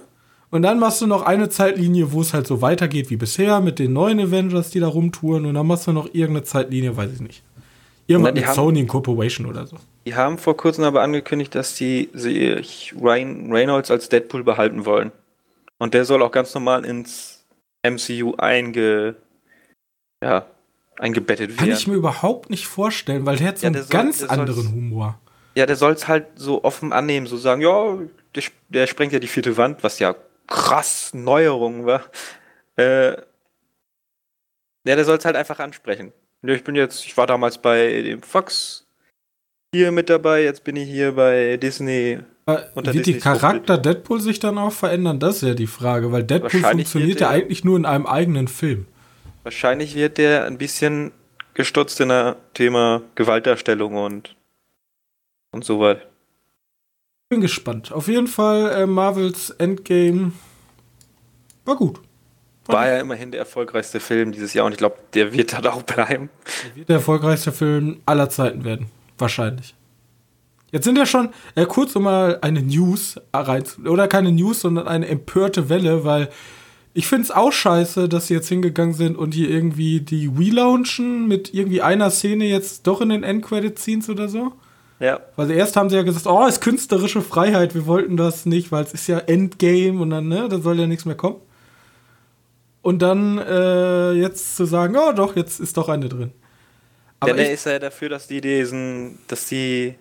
Und 0.52 0.64
dann 0.64 0.80
machst 0.80 1.02
du 1.02 1.06
noch 1.06 1.22
eine 1.22 1.50
Zeitlinie, 1.50 2.12
wo 2.12 2.22
es 2.22 2.34
halt 2.34 2.48
so 2.48 2.64
weitergeht 2.64 3.12
wie 3.12 3.18
bisher 3.18 3.62
mit 3.62 3.78
den 3.78 3.94
neuen 3.94 4.20
Avengers, 4.20 4.72
die 4.72 4.80
da 4.80 4.88
rumtouren. 4.88 5.46
Und 5.46 5.54
dann 5.54 5.68
machst 5.68 5.86
du 5.86 5.92
noch 5.92 6.08
irgendeine 6.08 6.44
Zeitlinie, 6.44 6.98
weiß 6.98 7.14
ich 7.14 7.22
nicht. 7.22 7.44
Irgendwann 8.10 8.34
mit 8.34 8.48
Sony 8.48 8.88
Corporation 8.88 9.46
oder 9.46 9.68
so. 9.68 9.78
Die 10.08 10.16
haben 10.16 10.40
vor 10.40 10.58
kurzem 10.58 10.84
aber 10.84 11.02
angekündigt, 11.04 11.54
dass 11.54 11.76
die 11.76 12.10
sich 12.14 12.96
Ryan 13.00 13.52
Reynolds 13.52 13.92
als 13.92 14.10
Deadpool 14.10 14.44
behalten 14.44 14.86
wollen. 14.86 15.12
Und 15.78 15.94
der 15.94 16.06
soll 16.06 16.24
auch 16.24 16.32
ganz 16.32 16.54
normal 16.56 16.86
ins 16.86 17.46
MCU 17.84 18.34
einge, 18.38 19.16
ja, 20.24 20.48
eingebettet 20.98 21.52
werden. 21.52 21.58
Kann 21.58 21.70
ich 21.70 21.86
mir 21.86 21.94
überhaupt 21.94 22.50
nicht 22.50 22.66
vorstellen, 22.66 23.28
weil 23.28 23.38
der 23.38 23.50
hat 23.50 23.60
so 23.60 23.68
ja, 23.68 23.74
einen 23.74 23.84
soll, 23.84 23.90
ganz 23.92 24.24
anderen 24.24 24.72
Humor. 24.72 25.20
Ja, 25.54 25.68
der 25.68 25.76
soll 25.76 25.94
es 25.94 26.08
halt 26.08 26.26
so 26.36 26.64
offen 26.64 26.92
annehmen, 26.92 27.28
so 27.28 27.38
sagen, 27.38 27.62
ja, 27.62 28.00
der, 28.34 28.44
der, 28.70 28.88
sprengt 28.88 29.14
ja 29.14 29.20
die 29.20 29.28
vierte 29.28 29.56
Wand, 29.56 29.84
was 29.84 30.00
ja 30.00 30.16
krass 30.48 31.14
Neuerung 31.14 31.86
war. 31.86 32.04
Äh, 32.76 33.12
ja, 33.12 34.96
der 34.96 35.06
soll 35.06 35.18
es 35.18 35.26
halt 35.26 35.36
einfach 35.36 35.60
ansprechen. 35.60 36.12
Ja, 36.42 36.54
ich 36.54 36.64
bin 36.64 36.76
jetzt, 36.76 37.06
ich 37.06 37.18
war 37.18 37.28
damals 37.28 37.58
bei 37.58 38.02
dem 38.02 38.22
Fox 38.22 38.86
hier 39.74 39.92
mit 39.92 40.10
dabei, 40.10 40.44
jetzt 40.44 40.64
bin 40.64 40.76
ich 40.76 40.90
hier 40.90 41.12
bei 41.14 41.58
Disney. 41.58 42.20
Unter 42.74 42.94
Wird 42.94 43.06
die 43.06 43.20
Charakter 43.20 43.76
Hochbild. 43.76 43.86
Deadpool 43.86 44.22
sich 44.22 44.40
dann 44.40 44.58
auch 44.58 44.72
verändern? 44.72 45.20
Das 45.20 45.38
ist 45.38 45.48
ja 45.48 45.54
die 45.54 45.68
Frage, 45.68 46.12
weil 46.12 46.24
Deadpool 46.24 46.62
funktioniert 46.62 47.22
ja 47.22 47.30
eigentlich 47.30 47.64
nur 47.64 47.78
in 47.78 47.86
einem 47.86 48.08
eigenen 48.08 48.48
Film. 48.48 48.88
Wahrscheinlich 49.44 49.96
wird 49.96 50.18
der 50.18 50.46
ein 50.46 50.58
bisschen 50.58 51.12
gestutzt 51.54 52.00
in 52.00 52.10
der 52.10 52.38
Thema 52.54 53.04
Gewaltdarstellung 53.16 53.96
und, 53.96 54.36
und 55.52 55.64
so 55.64 55.80
weiter. 55.80 56.02
Bin 57.30 57.42
gespannt. 57.42 57.92
Auf 57.92 58.08
jeden 58.08 58.28
Fall 58.28 58.72
äh, 58.72 58.88
Marvels 58.88 59.52
Endgame 59.52 60.32
war 61.66 61.76
gut. 61.76 62.02
War 62.74 62.88
ja 62.88 63.00
immerhin 63.00 63.32
der 63.32 63.40
erfolgreichste 63.40 64.00
Film 64.00 64.32
dieses 64.32 64.54
Jahr 64.54 64.66
und 64.66 64.72
ich 64.74 64.78
glaube, 64.78 64.98
der 65.14 65.34
wird 65.34 65.54
dann 65.54 65.66
auch 65.68 65.84
bleiben. 65.84 66.30
Der 66.66 66.76
wird 66.76 66.90
der 66.90 66.96
erfolgreichste 66.98 67.52
Film 67.52 68.02
aller 68.06 68.30
Zeiten 68.30 68.64
werden. 68.64 68.88
Wahrscheinlich. 69.18 69.76
Jetzt 70.72 70.84
sind 70.84 70.98
ja 70.98 71.08
schon, 71.08 71.30
äh, 71.56 71.66
kurz 71.66 71.96
um 71.96 72.04
mal 72.04 72.38
eine 72.42 72.62
News 72.62 73.20
rein, 73.34 73.64
oder 73.86 74.08
keine 74.08 74.32
News, 74.32 74.62
sondern 74.62 74.88
eine 74.88 75.08
empörte 75.08 75.68
Welle, 75.68 76.04
weil 76.06 76.30
Ich 76.94 77.08
finde 77.08 77.24
es 77.24 77.32
auch 77.32 77.52
scheiße, 77.52 78.10
dass 78.10 78.28
sie 78.28 78.34
jetzt 78.34 78.50
hingegangen 78.50 78.94
sind 78.94 79.16
und 79.16 79.34
hier 79.34 79.50
irgendwie 79.50 80.02
die 80.02 80.38
Wii 80.38 80.50
launchen 80.50 81.28
mit 81.28 81.54
irgendwie 81.54 81.82
einer 81.82 82.10
Szene 82.10 82.46
jetzt 82.46 82.88
doch 82.88 83.02
in 83.02 83.10
den 83.10 83.24
Endcredit-Scenes 83.24 84.10
oder 84.10 84.28
so. 84.28 84.54
Ja. 85.00 85.20
Weil 85.36 85.52
erst 85.52 85.78
haben 85.78 85.90
sie 85.90 85.96
ja 85.96 86.02
gesagt, 86.02 86.26
oh, 86.26 86.46
ist 86.46 86.62
künstlerische 86.62 87.22
Freiheit, 87.22 87.76
wir 87.76 87.86
wollten 87.86 88.18
das 88.18 88.46
nicht, 88.46 88.72
weil 88.72 88.84
es 88.84 88.94
ist 88.94 89.08
ja 89.08 89.20
Endgame 89.20 90.02
und 90.02 90.10
dann, 90.10 90.28
ne, 90.28 90.50
da 90.50 90.60
soll 90.60 90.80
ja 90.80 90.88
nichts 90.88 91.06
mehr 91.06 91.16
kommen. 91.16 91.38
Und 92.90 93.04
dann 93.04 93.38
äh, 93.38 94.14
jetzt 94.14 94.56
zu 94.56 94.66
sagen, 94.66 94.98
oh 94.98 95.12
doch, 95.12 95.36
jetzt 95.36 95.60
ist 95.60 95.78
doch 95.78 95.90
eine 95.90 96.10
drin. 96.10 96.32
Aber 97.20 97.34
Denn 97.34 97.46
er 97.46 97.54
ist 97.54 97.68
ja 97.68 97.78
dafür, 97.78 98.10
dass 98.10 98.26
die 98.26 98.42
diesen, 98.42 99.20
dass 99.28 99.46
die 99.46 99.94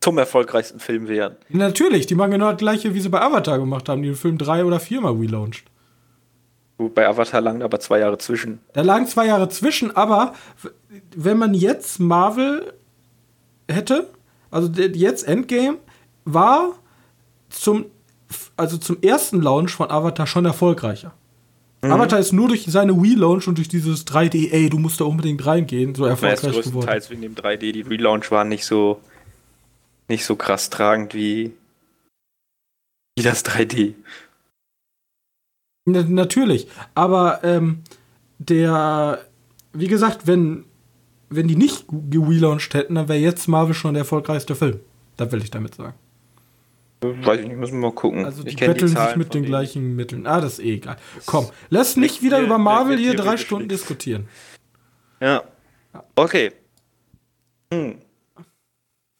zum 0.00 0.16
erfolgreichsten 0.16 0.80
Film 0.80 1.08
werden. 1.08 1.36
Natürlich, 1.50 2.06
die 2.06 2.14
machen 2.14 2.30
genau 2.30 2.52
das 2.52 2.56
gleiche, 2.56 2.94
wie 2.94 3.00
sie 3.00 3.10
bei 3.10 3.20
Avatar 3.20 3.58
gemacht 3.58 3.90
haben, 3.90 4.00
die 4.00 4.08
den 4.08 4.16
Film 4.16 4.38
drei 4.38 4.64
oder 4.64 4.80
viermal 4.80 5.12
relaunched. 5.12 5.66
Bei 6.78 7.06
Avatar 7.06 7.42
lagen 7.42 7.62
aber 7.62 7.80
zwei 7.80 7.98
Jahre 7.98 8.16
zwischen. 8.16 8.60
Da 8.72 8.80
lagen 8.80 9.06
zwei 9.06 9.26
Jahre 9.26 9.50
zwischen, 9.50 9.94
aber 9.94 10.32
wenn 11.14 11.36
man 11.36 11.52
jetzt 11.52 12.00
Marvel 12.00 12.72
hätte, 13.68 14.08
also 14.50 14.72
jetzt 14.72 15.28
Endgame, 15.28 15.76
war 16.24 16.78
zum, 17.50 17.84
also 18.56 18.78
zum 18.78 19.02
ersten 19.02 19.42
Launch 19.42 19.72
von 19.72 19.90
Avatar 19.90 20.26
schon 20.26 20.46
erfolgreicher. 20.46 21.12
Mhm. 21.86 21.92
Avatar 21.92 22.18
ist 22.18 22.32
nur 22.32 22.48
durch 22.48 22.64
seine 22.66 22.92
Wii-Launch 22.92 23.48
und 23.48 23.58
durch 23.58 23.68
dieses 23.68 24.06
3D, 24.06 24.50
ey, 24.52 24.68
du 24.68 24.78
musst 24.78 25.00
da 25.00 25.04
unbedingt 25.04 25.44
reingehen, 25.44 25.94
so 25.94 26.04
erfolgreich 26.04 26.40
geworden. 26.40 26.62
Größtenteils 26.62 27.10
wegen 27.10 27.22
dem 27.22 27.34
3D, 27.34 27.72
die 27.72 27.82
Relaunch 27.82 28.30
waren 28.30 28.48
nicht 28.48 28.64
so, 28.64 29.00
nicht 30.08 30.24
so 30.24 30.36
krass 30.36 30.70
tragend 30.70 31.14
wie, 31.14 31.52
wie 33.16 33.22
das 33.22 33.44
3D. 33.44 33.94
Na, 35.86 36.02
natürlich, 36.02 36.68
aber 36.94 37.44
ähm, 37.44 37.82
der, 38.38 39.24
wie 39.72 39.88
gesagt, 39.88 40.26
wenn, 40.26 40.64
wenn 41.30 41.48
die 41.48 41.56
nicht 41.56 41.86
gelauncht 42.10 42.74
hätten, 42.74 42.96
dann 42.96 43.08
wäre 43.08 43.18
jetzt 43.18 43.46
Marvel 43.48 43.74
schon 43.74 43.94
der 43.94 44.02
erfolgreichste 44.02 44.54
Film. 44.54 44.80
Da 45.16 45.30
will 45.30 45.42
ich 45.42 45.50
damit 45.50 45.76
sagen. 45.76 45.94
Weiß 47.00 47.40
ich 47.40 47.46
nicht, 47.48 47.58
müssen 47.58 47.74
wir 47.74 47.88
mal 47.88 47.94
gucken. 47.94 48.24
Also 48.24 48.42
die 48.42 48.54
betteln 48.54 48.94
die 48.94 49.00
sich 49.00 49.16
mit 49.16 49.34
den 49.34 49.44
gleichen 49.44 49.96
Mitteln. 49.96 50.26
Ah, 50.26 50.40
das 50.40 50.54
ist 50.54 50.64
eh 50.64 50.74
egal. 50.74 50.96
Komm, 51.26 51.48
lass 51.68 51.96
nicht 51.96 52.22
wieder 52.22 52.40
über 52.40 52.58
Marvel 52.58 52.96
hier 52.96 53.14
drei 53.14 53.36
Stunden 53.36 53.68
diskutieren. 53.68 54.28
Ja. 55.20 55.42
Okay. 56.14 56.52
Hm. 57.72 57.96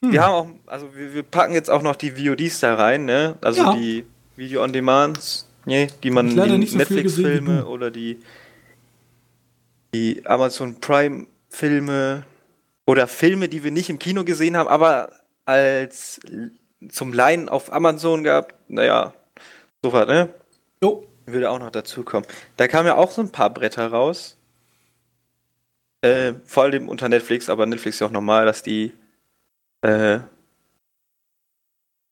Hm. 0.03 0.13
Wir 0.13 0.23
haben 0.23 0.33
auch, 0.33 0.49
also 0.67 0.95
wir, 0.95 1.15
wir, 1.15 1.23
packen 1.23 1.53
jetzt 1.55 1.71
auch 1.71 1.83
noch 1.83 1.97
die 1.97 2.13
VODs 2.13 2.61
da 2.61 2.75
rein, 2.75 3.05
ne? 3.05 3.37
Also 3.41 3.63
ja. 3.63 3.75
die 3.75 4.05
Video 4.37 4.63
on 4.63 4.73
Demands, 4.73 5.49
ne? 5.65 5.89
die 6.03 6.11
man 6.11 6.29
die 6.29 6.67
so 6.67 6.77
Netflix-Filme 6.77 7.67
oder 7.67 7.91
die, 7.91 8.21
die 9.95 10.23
Amazon 10.27 10.81
Prime-Filme 10.81 12.25
oder 12.87 13.07
Filme, 13.07 13.49
die 13.49 13.65
wir 13.65 13.71
nicht 13.71 13.91
im 13.91 13.99
Kino 13.99 14.25
gesehen 14.25 14.57
haben, 14.57 14.69
aber 14.69 15.11
als 15.45 16.21
zum 16.89 17.13
Leihen 17.13 17.49
auf 17.49 17.73
Amazon 17.73 18.25
gehabt. 18.25 18.55
Naja, 18.69 19.15
so 19.83 19.93
was, 19.93 20.07
ne? 20.07 20.29
Jo. 20.83 21.07
Würde 21.27 21.51
auch 21.51 21.59
noch 21.59 21.71
dazu 21.71 22.05
kommen. 22.05 22.27
Da 22.57 22.69
kamen 22.69 22.87
ja 22.87 22.95
auch 22.95 23.11
so 23.11 23.21
ein 23.21 23.33
paar 23.33 23.51
Bretter 23.51 23.89
raus. 23.89 24.37
Äh, 26.03 26.35
vor 26.45 26.65
allem 26.65 26.89
unter 26.89 27.09
Netflix, 27.09 27.49
aber 27.49 27.67
Netflix 27.67 27.97
ist 27.97 28.01
ja 28.01 28.07
auch 28.07 28.13
normal, 28.13 28.47
dass 28.47 28.63
die 28.63 28.93
äh, 29.83 30.21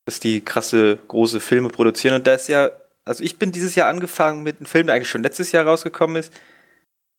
dass 0.05 0.21
die 0.21 0.45
krasse 0.45 0.99
große 1.09 1.41
Filme 1.41 1.69
produzieren. 1.69 2.17
Und 2.17 2.27
da 2.27 2.35
ist 2.35 2.49
ja, 2.49 2.71
also 3.05 3.23
ich 3.25 3.39
bin 3.39 3.53
dieses 3.53 3.75
Jahr 3.75 3.89
angefangen 3.89 4.43
mit 4.43 4.59
einem 4.59 4.67
Film, 4.67 4.87
der 4.87 4.97
eigentlich 4.97 5.09
schon 5.09 5.23
letztes 5.23 5.53
Jahr 5.53 5.67
rausgekommen 5.67 6.17
ist. 6.17 6.33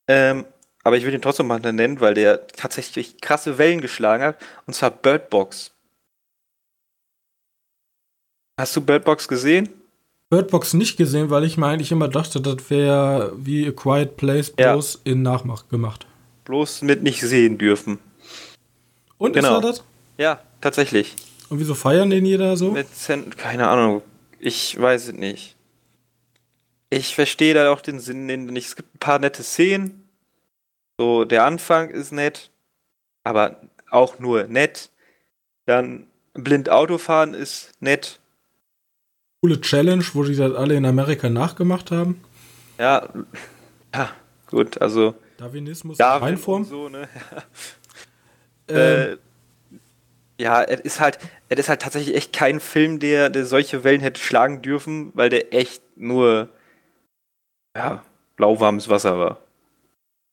Ähm, 0.07 0.45
aber 0.83 0.97
ich 0.97 1.05
will 1.05 1.13
ihn 1.13 1.21
trotzdem 1.21 1.47
mal 1.47 1.59
nennen, 1.59 1.99
weil 1.99 2.13
der 2.13 2.45
tatsächlich 2.47 3.19
krasse 3.19 3.57
Wellen 3.57 3.81
geschlagen 3.81 4.23
hat. 4.23 4.37
Und 4.67 4.73
zwar 4.75 4.91
Bird 4.91 5.29
Box. 5.29 5.74
Hast 8.57 8.75
du 8.75 8.81
Bird 8.81 9.03
Box 9.03 9.27
gesehen? 9.27 9.69
Bird 10.29 10.49
Box 10.49 10.73
nicht 10.73 10.97
gesehen, 10.97 11.29
weil 11.29 11.43
ich 11.43 11.57
mir 11.57 11.67
eigentlich 11.67 11.91
immer 11.91 12.07
dachte, 12.07 12.39
das 12.39 12.69
wäre 12.69 13.33
wie 13.37 13.67
A 13.67 13.71
Quiet 13.71 14.15
Place 14.15 14.49
bloß 14.51 15.01
ja. 15.03 15.11
in 15.11 15.21
Nachmach 15.21 15.67
gemacht. 15.67 16.07
Bloß 16.45 16.81
mit 16.83 17.03
nicht 17.03 17.21
sehen 17.21 17.57
dürfen. 17.57 17.99
Und 19.17 19.33
genau. 19.33 19.49
ist 19.49 19.55
er 19.55 19.61
das? 19.61 19.83
Ja, 20.17 20.39
tatsächlich. 20.61 21.15
Und 21.49 21.59
wieso 21.59 21.75
feiern 21.75 22.09
den 22.09 22.25
jeder 22.25 22.55
so? 22.55 22.75
Keine 23.37 23.67
Ahnung. 23.67 24.01
Ich 24.39 24.79
weiß 24.79 25.07
es 25.07 25.13
nicht. 25.13 25.55
Ich 26.89 27.13
verstehe 27.13 27.53
da 27.53 27.71
auch 27.71 27.81
den 27.81 27.99
Sinn 27.99 28.25
nicht. 28.25 28.67
Es 28.67 28.75
gibt 28.75 28.95
ein 28.95 28.99
paar 28.99 29.19
nette 29.19 29.43
Szenen. 29.43 30.07
So, 30.97 31.25
der 31.25 31.43
Anfang 31.43 31.89
ist 31.89 32.13
nett, 32.13 32.51
aber 33.23 33.59
auch 33.91 34.19
nur 34.19 34.45
nett. 34.45 34.91
Dann 35.65 36.07
blind 36.33 36.69
Autofahren 36.69 37.33
ist 37.33 37.73
nett 37.81 38.19
coole 39.41 39.61
Challenge, 39.61 40.03
wo 40.13 40.23
die 40.23 40.35
das 40.35 40.53
alle 40.55 40.75
in 40.75 40.85
Amerika 40.85 41.29
nachgemacht 41.29 41.91
haben. 41.91 42.21
Ja, 42.77 43.07
ja, 43.93 44.09
gut, 44.47 44.81
also. 44.81 45.15
Darwinismus 45.37 45.97
Darwin 45.97 46.29
Reinform. 46.29 46.63
So, 46.63 46.89
ne? 46.89 47.07
ähm. 48.69 48.77
äh, 48.77 49.17
ja, 50.37 50.63
es 50.63 50.81
ist 50.81 50.99
halt, 50.99 51.19
es 51.47 51.59
ist 51.59 51.69
halt 51.69 51.81
tatsächlich 51.81 52.15
echt 52.15 52.33
kein 52.33 52.59
Film, 52.59 52.99
der, 52.99 53.29
der 53.29 53.45
solche 53.45 53.83
Wellen 53.83 54.01
hätte 54.01 54.19
schlagen 54.19 54.61
dürfen, 54.61 55.11
weil 55.13 55.29
der 55.29 55.53
echt 55.53 55.81
nur 55.95 56.49
ja, 57.75 58.03
lauwarmes 58.37 58.89
Wasser 58.89 59.17
war. 59.17 59.44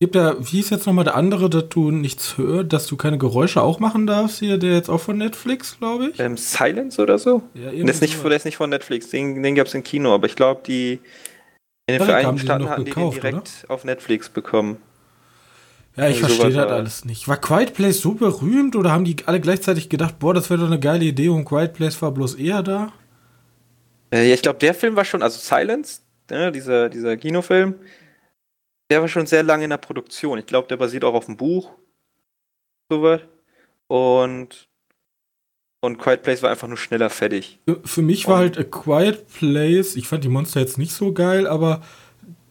Gibt 0.03 0.17
da, 0.17 0.35
wie 0.41 0.59
ist 0.59 0.71
jetzt 0.71 0.85
nochmal 0.89 1.05
der 1.05 1.15
andere, 1.15 1.49
dass 1.49 1.69
du 1.69 1.93
nichts 1.93 2.37
hörst, 2.37 2.73
dass 2.73 2.89
du 2.89 2.97
keine 2.97 3.19
Geräusche 3.19 3.63
auch 3.63 3.79
machen 3.79 4.09
darfst 4.09 4.41
hier, 4.41 4.59
der 4.59 4.73
jetzt 4.73 4.89
auch 4.89 4.99
von 4.99 5.17
Netflix, 5.17 5.79
glaube 5.79 6.09
ich? 6.09 6.19
Ähm, 6.19 6.37
Silence 6.37 7.01
oder 7.01 7.19
so? 7.19 7.45
Ja, 7.55 7.71
der, 7.71 7.89
ist 7.89 8.03
nicht, 8.03 8.21
der 8.21 8.33
ist 8.33 8.45
nicht 8.45 8.57
von 8.57 8.69
Netflix, 8.69 9.11
den, 9.11 9.41
den 9.45 9.55
gab 9.55 9.69
es 9.69 9.75
im 9.75 9.85
Kino, 9.85 10.13
aber 10.13 10.27
ich 10.27 10.35
glaube, 10.35 10.63
die 10.67 10.99
in 11.87 11.99
den 11.99 12.05
Vereinigten 12.05 12.39
Staaten 12.41 12.69
hatten 12.69 12.85
gekauft, 12.85 13.17
die 13.17 13.21
den 13.21 13.31
direkt 13.31 13.63
oder? 13.63 13.75
auf 13.75 13.85
Netflix 13.85 14.29
bekommen. 14.29 14.79
Ja, 15.95 16.09
ich 16.09 16.19
verstehe 16.19 16.51
das 16.51 16.67
alles 16.67 17.05
nicht. 17.05 17.29
War 17.29 17.37
Quiet 17.37 17.73
Place 17.73 18.01
so 18.01 18.15
berühmt 18.15 18.75
oder 18.75 18.91
haben 18.91 19.05
die 19.05 19.15
alle 19.27 19.39
gleichzeitig 19.39 19.89
gedacht, 19.89 20.19
boah, 20.19 20.35
das 20.35 20.51
wäre 20.51 20.59
doch 20.59 20.67
eine 20.67 20.81
geile 20.81 21.05
Idee 21.05 21.29
und 21.29 21.45
Quiet 21.45 21.75
Place 21.75 22.03
war 22.03 22.11
bloß 22.11 22.35
eher 22.35 22.65
da? 22.65 22.93
Äh, 24.13 24.27
ja, 24.27 24.35
ich 24.35 24.43
glaube, 24.43 24.59
der 24.59 24.75
Film 24.75 24.97
war 24.97 25.05
schon, 25.05 25.23
also 25.23 25.39
Silence, 25.39 26.01
ne, 26.29 26.51
dieser, 26.51 26.89
dieser 26.89 27.17
Kinofilm, 27.17 27.77
der 28.93 29.01
war 29.01 29.09
schon 29.09 29.25
sehr 29.27 29.43
lange 29.43 29.65
in 29.65 29.71
der 29.71 29.79
Produktion. 29.79 30.39
Ich 30.39 30.45
glaube, 30.45 30.69
der 30.69 30.77
basiert 30.77 31.03
auch 31.03 31.15
auf 31.15 31.25
dem 31.25 31.39
Buch. 31.39 31.71
Soweit. 32.91 33.27
Und 33.87 34.69
und 35.81 35.99
Quiet 35.99 36.23
Place 36.23 36.43
war 36.43 36.51
einfach 36.51 36.69
nur 36.69 36.77
schneller 36.77 37.09
fertig. 37.09 37.59
Für 37.85 38.03
mich 38.03 38.29
war 38.29 38.37
halt 38.37 38.59
A 38.59 38.65
Quiet 38.65 39.27
Place, 39.29 39.97
ich 39.97 40.07
fand 40.07 40.25
die 40.25 40.29
Monster 40.29 40.61
jetzt 40.61 40.77
nicht 40.77 40.93
so 40.93 41.13
geil, 41.13 41.47
aber 41.47 41.83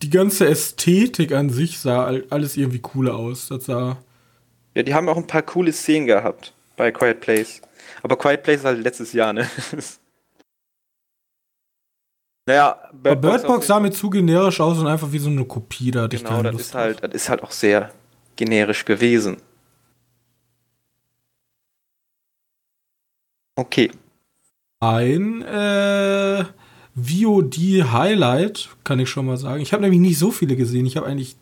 die 0.02 0.10
ganze 0.10 0.48
Ästhetik 0.48 1.32
an 1.32 1.52
sich 1.52 1.78
sah 1.78 2.08
alles 2.30 2.58
irgendwie 2.58 2.80
cooler 2.80 3.16
aus. 3.16 3.50
Das 3.50 3.68
sah. 3.68 4.02
Ja, 4.74 4.82
die 4.82 4.96
haben 4.96 5.08
auch 5.10 5.18
ein 5.18 5.28
paar 5.28 5.44
coole 5.44 5.72
Szenen 5.72 6.08
gehabt 6.08 6.56
bei 6.76 6.92
Quiet 6.92 7.22
Place. 7.22 7.62
Aber 8.02 8.18
Quiet 8.18 8.42
Place 8.42 8.64
war 8.64 8.74
halt 8.74 8.84
letztes 8.84 9.14
Jahr, 9.14 9.32
ne? 9.32 9.48
Naja, 12.52 12.76
Bird, 12.92 13.22
Bird 13.22 13.48
Box 13.48 13.68
sah 13.68 13.80
mir 13.80 13.92
zu 13.92 14.10
generisch 14.10 14.60
aus 14.60 14.78
und 14.78 14.86
einfach 14.86 15.10
wie 15.14 15.20
so 15.20 15.30
eine 15.30 15.46
Kopie 15.46 15.90
da. 15.90 16.08
Genau, 16.08 16.44
das 16.44 16.56
ist, 16.60 16.76
halt, 16.76 17.02
das 17.02 17.14
ist 17.14 17.30
halt 17.30 17.44
auch 17.44 17.52
sehr 17.52 17.92
generisch 18.36 18.84
gewesen. 18.84 19.38
Okay. 23.56 23.90
Ein 24.82 25.44
äh, 25.44 26.44
VOD-Highlight, 26.96 28.70
kann 28.84 29.00
ich 29.00 29.10
schon 29.10 29.28
mal 29.28 29.38
sagen. 29.38 29.62
Ich 29.62 29.72
habe 29.72 29.84
nämlich 29.84 30.02
nicht 30.02 30.20
so 30.20 30.30
viele 30.30 30.58
gesehen. 30.58 30.86
Ich 30.86 30.98
habe 30.98 31.08
eigentlich 31.08 31.38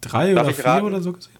drei 0.00 0.32
Darf 0.32 0.46
oder 0.46 0.54
vier 0.54 0.64
raten? 0.64 0.86
oder 0.86 1.00
so 1.00 1.12
gesehen. 1.12 1.32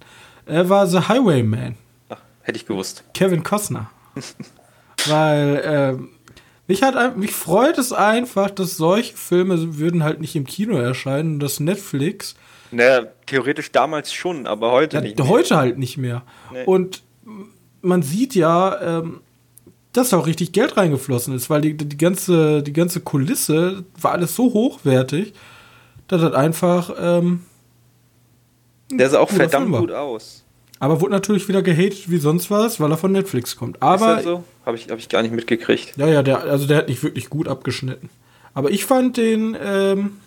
Er 0.46 0.68
war 0.68 0.88
The 0.88 1.02
Highwayman. 1.02 1.76
Ach, 2.08 2.18
hätte 2.42 2.56
ich 2.56 2.66
gewusst. 2.66 3.04
Kevin 3.14 3.44
Costner. 3.44 3.88
Weil, 5.06 5.62
ähm, 5.64 6.08
mich, 6.68 6.82
hat, 6.82 7.16
mich 7.16 7.32
freut 7.32 7.78
es 7.78 7.92
einfach, 7.92 8.50
dass 8.50 8.76
solche 8.76 9.16
Filme 9.16 9.78
würden 9.78 10.04
halt 10.04 10.20
nicht 10.20 10.36
im 10.36 10.44
Kino 10.44 10.76
erscheinen, 10.76 11.40
dass 11.40 11.60
Netflix. 11.60 12.34
Naja, 12.70 13.06
theoretisch 13.26 13.72
damals 13.72 14.12
schon, 14.12 14.46
aber 14.46 14.70
heute 14.70 14.98
ja, 14.98 15.02
nicht. 15.02 15.18
Mehr. 15.18 15.28
Heute 15.28 15.56
halt 15.56 15.78
nicht 15.78 15.96
mehr. 15.96 16.22
Nee. 16.52 16.64
Und 16.66 17.02
man 17.80 18.02
sieht 18.02 18.34
ja, 18.34 18.98
ähm, 18.98 19.20
dass 19.92 20.10
da 20.10 20.18
auch 20.18 20.26
richtig 20.26 20.52
Geld 20.52 20.76
reingeflossen 20.76 21.34
ist, 21.34 21.48
weil 21.48 21.62
die, 21.62 21.74
die, 21.74 21.96
ganze, 21.96 22.62
die 22.62 22.74
ganze 22.74 23.00
Kulisse 23.00 23.84
war 23.98 24.12
alles 24.12 24.36
so 24.36 24.52
hochwertig, 24.52 25.32
dass 26.06 26.20
das 26.20 26.34
einfach. 26.34 26.94
Ähm, 27.00 27.46
Der 28.90 29.08
sah 29.08 29.20
auch 29.20 29.30
verdammt 29.30 29.72
gut 29.74 29.92
aus. 29.92 30.44
Aber 30.80 31.00
wurde 31.00 31.12
natürlich 31.12 31.48
wieder 31.48 31.62
gehatet 31.62 32.10
wie 32.10 32.18
sonst 32.18 32.50
was, 32.50 32.78
weil 32.78 32.90
er 32.90 32.96
von 32.96 33.12
Netflix 33.12 33.56
kommt. 33.56 33.82
Aber. 33.82 34.18
Ist 34.18 34.24
so? 34.24 34.44
Habe 34.64 34.76
ich, 34.76 34.88
hab 34.90 34.98
ich 34.98 35.08
gar 35.08 35.22
nicht 35.22 35.34
mitgekriegt. 35.34 35.96
Ja, 35.96 36.06
ja, 36.06 36.22
der, 36.22 36.44
also 36.44 36.66
der 36.66 36.76
hat 36.78 36.88
nicht 36.88 37.02
wirklich 37.02 37.30
gut 37.30 37.48
abgeschnitten. 37.48 38.10
Aber 38.54 38.70
ich 38.70 38.84
fand 38.84 39.16
den, 39.16 39.56
ähm, 39.62 40.18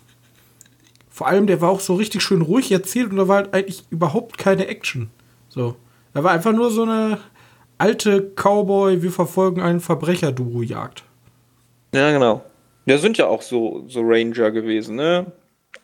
Vor 1.10 1.26
allem, 1.28 1.46
der 1.46 1.60
war 1.60 1.70
auch 1.70 1.80
so 1.80 1.94
richtig 1.94 2.22
schön 2.22 2.40
ruhig 2.42 2.72
erzählt 2.72 3.10
und 3.10 3.18
da 3.18 3.28
war 3.28 3.36
halt 3.36 3.54
eigentlich 3.54 3.84
überhaupt 3.90 4.38
keine 4.38 4.66
Action. 4.66 5.10
So. 5.48 5.76
Da 6.14 6.24
war 6.24 6.32
einfach 6.32 6.52
nur 6.52 6.70
so 6.70 6.82
eine 6.82 7.18
alte 7.78 8.32
Cowboy, 8.34 9.02
wir 9.02 9.12
verfolgen 9.12 9.60
einen 9.60 9.80
Verbrecher-Duo-Jagd. 9.80 11.04
Ja, 11.94 12.10
genau. 12.10 12.42
Ja, 12.86 12.98
sind 12.98 13.18
ja 13.18 13.26
auch 13.26 13.42
so, 13.42 13.84
so 13.88 14.00
Ranger 14.02 14.50
gewesen, 14.50 14.96
ne? 14.96 15.26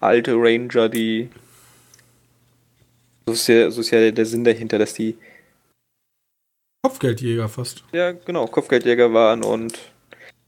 Alte 0.00 0.34
Ranger, 0.34 0.88
die. 0.88 1.28
So 3.28 3.32
ist 3.34 3.46
ja, 3.48 3.70
so 3.70 3.82
ist 3.82 3.90
ja 3.90 4.10
der 4.10 4.24
Sinn 4.24 4.42
dahinter, 4.42 4.78
dass 4.78 4.94
die. 4.94 5.14
Kopfgeldjäger 6.82 7.48
fast. 7.50 7.84
Ja, 7.92 8.12
genau, 8.12 8.46
Kopfgeldjäger 8.46 9.12
waren 9.12 9.42
und 9.42 9.78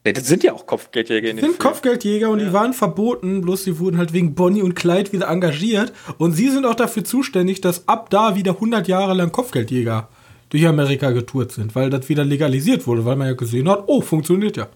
Ne, 0.03 0.15
das 0.15 0.27
sind 0.27 0.43
ja 0.43 0.55
auch 0.55 0.65
Kopfgeldjäger 0.65 1.29
in 1.29 1.37
den 1.37 1.45
sind. 1.45 1.59
Kopfgeldjäger 1.59 2.31
und 2.31 2.39
ja. 2.39 2.47
die 2.47 2.53
waren 2.55 2.73
verboten, 2.73 3.43
bloß 3.43 3.65
die 3.65 3.79
wurden 3.79 3.99
halt 3.99 4.15
wegen 4.15 4.35
Bonnie 4.35 4.63
und 4.63 4.75
Clyde 4.75 5.13
wieder 5.13 5.29
engagiert. 5.29 5.93
Und 6.17 6.33
sie 6.33 6.49
sind 6.49 6.65
auch 6.65 6.75
dafür 6.75 7.05
zuständig, 7.05 7.61
dass 7.61 7.87
ab 7.87 8.09
da 8.09 8.35
wieder 8.35 8.53
100 8.53 8.89
Jahre 8.89 9.13
lang 9.13 9.31
Kopfgeldjäger 9.31 10.09
durch 10.49 10.67
Amerika 10.67 11.11
getourt 11.11 11.53
sind, 11.53 11.75
weil 11.75 11.91
das 11.91 12.09
wieder 12.09 12.25
legalisiert 12.25 12.87
wurde, 12.87 13.05
weil 13.05 13.17
man 13.17 13.27
ja 13.27 13.35
gesehen 13.35 13.69
hat, 13.69 13.85
oh, 13.89 14.01
funktioniert 14.01 14.57
ja. 14.57 14.69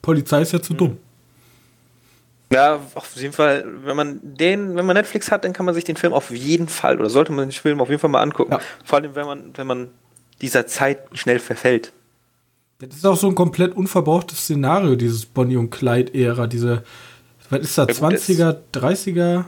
Polizei 0.00 0.42
ist 0.42 0.52
ja 0.52 0.62
zu 0.62 0.74
mhm. 0.74 0.78
dumm. 0.78 0.96
Ja, 2.52 2.80
auf 2.94 3.14
jeden 3.14 3.32
Fall, 3.32 3.64
wenn 3.84 3.96
man 3.96 4.20
den, 4.22 4.74
wenn 4.74 4.84
man 4.84 4.96
Netflix 4.96 5.30
hat, 5.30 5.44
dann 5.44 5.52
kann 5.52 5.66
man 5.66 5.74
sich 5.74 5.84
den 5.84 5.96
Film 5.96 6.12
auf 6.12 6.30
jeden 6.30 6.66
Fall 6.66 6.98
oder 6.98 7.08
sollte 7.08 7.30
man 7.32 7.48
den 7.48 7.52
Film 7.52 7.80
auf 7.80 7.88
jeden 7.88 8.00
Fall 8.00 8.10
mal 8.10 8.22
angucken. 8.22 8.52
Ja. 8.52 8.60
Vor 8.84 8.98
allem, 8.98 9.14
wenn 9.14 9.26
man, 9.26 9.52
wenn 9.56 9.66
man 9.68 9.90
dieser 10.40 10.66
Zeit 10.66 10.98
schnell 11.12 11.38
verfällt. 11.38 11.92
Das 12.80 12.96
ist 12.96 13.06
auch 13.06 13.16
so 13.16 13.28
ein 13.28 13.34
komplett 13.34 13.76
unverbrauchtes 13.76 14.38
Szenario, 14.38 14.96
dieses 14.96 15.26
Bonnie 15.26 15.56
und 15.56 15.70
Clyde-Ära, 15.70 16.46
diese, 16.46 16.82
was 17.50 17.60
ist 17.60 17.78
da, 17.78 17.84
ja, 17.84 17.94
20er, 17.94 18.56
30er? 18.72 19.44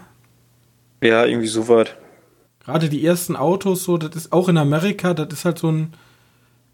Ja, 1.02 1.24
irgendwie 1.24 1.48
so 1.48 1.66
weit. 1.66 1.96
Gerade 2.60 2.88
die 2.88 3.04
ersten 3.04 3.34
Autos, 3.34 3.84
so, 3.84 3.96
das 3.96 4.14
ist 4.14 4.32
auch 4.32 4.48
in 4.48 4.58
Amerika, 4.58 5.14
das 5.14 5.32
ist 5.32 5.44
halt 5.44 5.58
so 5.58 5.72
ein 5.72 5.94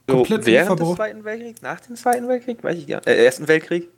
komplett 0.07 0.45
so, 0.45 0.51
während 0.51 0.73
unverbraucht. 0.73 0.99
des 0.99 1.07
Zweiten 1.07 1.25
Weltkriegs, 1.25 1.63
nach 1.63 1.81
dem 1.81 1.97
Zweiten 1.97 2.29
Weltkrieg, 2.29 2.63
weiß 2.63 2.77
ich 2.77 2.87
gar 2.87 2.97
nicht, 2.99 3.07
äh, 3.07 3.25
Ersten 3.25 3.49
Weltkrieg? 3.49 3.89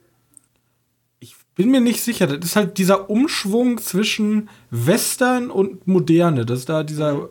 Bin 1.56 1.70
mir 1.70 1.80
nicht 1.80 2.02
sicher, 2.02 2.26
das 2.26 2.38
ist 2.50 2.56
halt 2.56 2.78
dieser 2.78 3.10
Umschwung 3.10 3.78
zwischen 3.78 4.48
Western 4.70 5.50
und 5.50 5.86
Moderne, 5.86 6.46
das 6.46 6.60
ist 6.60 6.68
da 6.68 6.82
dieser, 6.82 7.28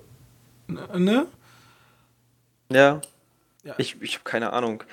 ne? 0.68 1.26
Ja. 2.72 3.02
ja. 3.64 3.76
Ich, 3.78 3.98
ich 4.02 4.16
habe 4.16 4.24
keine 4.24 4.54
Ahnung. 4.54 4.84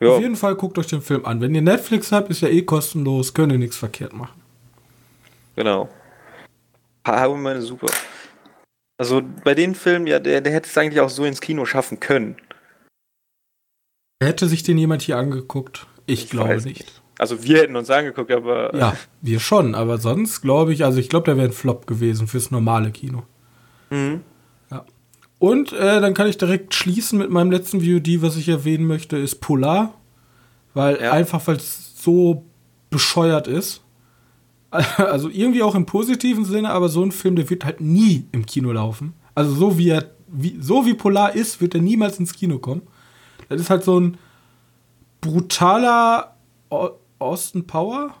Ja. 0.00 0.10
Auf 0.10 0.20
jeden 0.20 0.36
Fall 0.36 0.54
guckt 0.56 0.78
euch 0.78 0.86
den 0.86 1.02
Film 1.02 1.26
an. 1.26 1.40
Wenn 1.40 1.54
ihr 1.54 1.62
Netflix 1.62 2.10
habt, 2.10 2.30
ist 2.30 2.40
ja 2.40 2.48
eh 2.48 2.62
kostenlos, 2.62 3.34
könnt 3.34 3.52
ihr 3.52 3.58
nichts 3.58 3.76
verkehrt 3.76 4.12
machen. 4.12 4.40
Genau. 5.56 5.88
Haarwoman 7.06 7.60
super. 7.60 7.88
Also 8.98 9.22
bei 9.44 9.54
den 9.54 9.74
Filmen, 9.74 10.06
ja, 10.06 10.18
der, 10.18 10.40
der 10.40 10.52
hätte 10.52 10.68
es 10.68 10.76
eigentlich 10.76 11.00
auch 11.00 11.10
so 11.10 11.24
ins 11.24 11.40
Kino 11.40 11.64
schaffen 11.64 12.00
können. 12.00 12.36
Hätte 14.22 14.46
sich 14.48 14.62
den 14.62 14.78
jemand 14.78 15.02
hier 15.02 15.16
angeguckt? 15.16 15.86
Ich, 16.06 16.24
ich 16.24 16.30
glaube 16.30 16.54
nicht. 16.56 16.64
nicht. 16.64 17.02
Also 17.20 17.42
wir 17.42 17.58
hätten 17.58 17.76
uns 17.76 17.90
angeguckt, 17.90 18.32
aber. 18.32 18.74
Ja, 18.74 18.96
wir 19.20 19.40
schon, 19.40 19.74
aber 19.74 19.98
sonst 19.98 20.40
glaube 20.40 20.72
ich, 20.72 20.86
also 20.86 20.98
ich 20.98 21.10
glaube, 21.10 21.26
der 21.26 21.36
wäre 21.36 21.48
ein 21.48 21.52
Flop 21.52 21.86
gewesen 21.86 22.26
fürs 22.26 22.50
normale 22.50 22.92
Kino. 22.92 23.24
Mhm. 23.90 24.22
Und 25.38 25.72
äh, 25.72 26.00
dann 26.00 26.14
kann 26.14 26.28
ich 26.28 26.38
direkt 26.38 26.74
schließen 26.74 27.18
mit 27.18 27.30
meinem 27.30 27.50
letzten 27.50 27.80
VOD, 27.80 28.22
was 28.22 28.36
ich 28.36 28.48
erwähnen 28.48 28.86
möchte, 28.86 29.18
ist 29.18 29.42
Polar. 29.42 29.92
Weil 30.72 30.98
ja. 30.98 31.12
einfach, 31.12 31.46
weil 31.46 31.56
es 31.56 31.94
so 32.02 32.44
bescheuert 32.88 33.48
ist. 33.48 33.82
Also 34.96 35.28
irgendwie 35.28 35.62
auch 35.62 35.74
im 35.74 35.84
positiven 35.84 36.44
Sinne, 36.44 36.70
aber 36.70 36.88
so 36.88 37.02
ein 37.02 37.12
Film, 37.12 37.36
der 37.36 37.50
wird 37.50 37.64
halt 37.64 37.80
nie 37.80 38.26
im 38.32 38.46
Kino 38.46 38.72
laufen. 38.72 39.14
Also 39.34 39.52
so 39.52 39.76
wie 39.76 39.90
er, 39.90 40.10
wie, 40.28 40.56
so 40.60 40.86
wie 40.86 40.94
Polar 40.94 41.34
ist, 41.34 41.60
wird 41.60 41.74
er 41.74 41.82
niemals 41.82 42.18
ins 42.18 42.32
Kino 42.32 42.58
kommen. 42.58 42.82
Das 43.48 43.60
ist 43.60 43.68
halt 43.68 43.82
so 43.82 43.98
ein 43.98 44.16
brutaler 45.20 46.36
Austin 47.20 47.66
Power. 47.66 48.14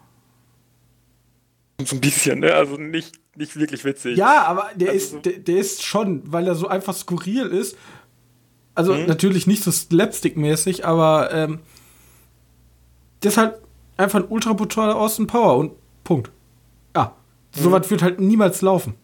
So 1.84 1.96
ein 1.96 2.00
bisschen, 2.00 2.40
ne? 2.40 2.54
Also 2.54 2.76
nicht 2.76 3.20
nicht 3.36 3.56
wirklich 3.56 3.84
witzig. 3.84 4.18
Ja, 4.18 4.44
aber 4.44 4.70
der, 4.74 4.90
also 4.90 5.16
ist, 5.16 5.26
der, 5.26 5.32
der, 5.38 5.56
ist 5.58 5.84
schon, 5.84 6.22
weil 6.30 6.46
er 6.46 6.54
so 6.54 6.68
einfach 6.68 6.94
skurril 6.94 7.46
ist. 7.46 7.76
Also 8.74 8.94
mhm. 8.94 9.06
natürlich 9.06 9.46
nicht 9.46 9.62
so 9.62 9.70
slapstick-mäßig, 9.70 10.84
aber 10.84 11.32
ähm, 11.32 11.60
der 13.22 13.30
ist 13.30 13.36
halt 13.38 13.54
einfach 13.96 14.20
ein 14.20 14.28
ultra 14.28 14.52
brutaler 14.52 14.96
Austin 14.96 15.26
Power 15.26 15.56
und 15.56 15.72
Punkt. 16.04 16.30
Ja, 16.94 17.14
mhm. 17.56 17.60
sowas 17.62 17.90
wird 17.90 18.02
halt 18.02 18.20
niemals 18.20 18.62
laufen 18.62 18.94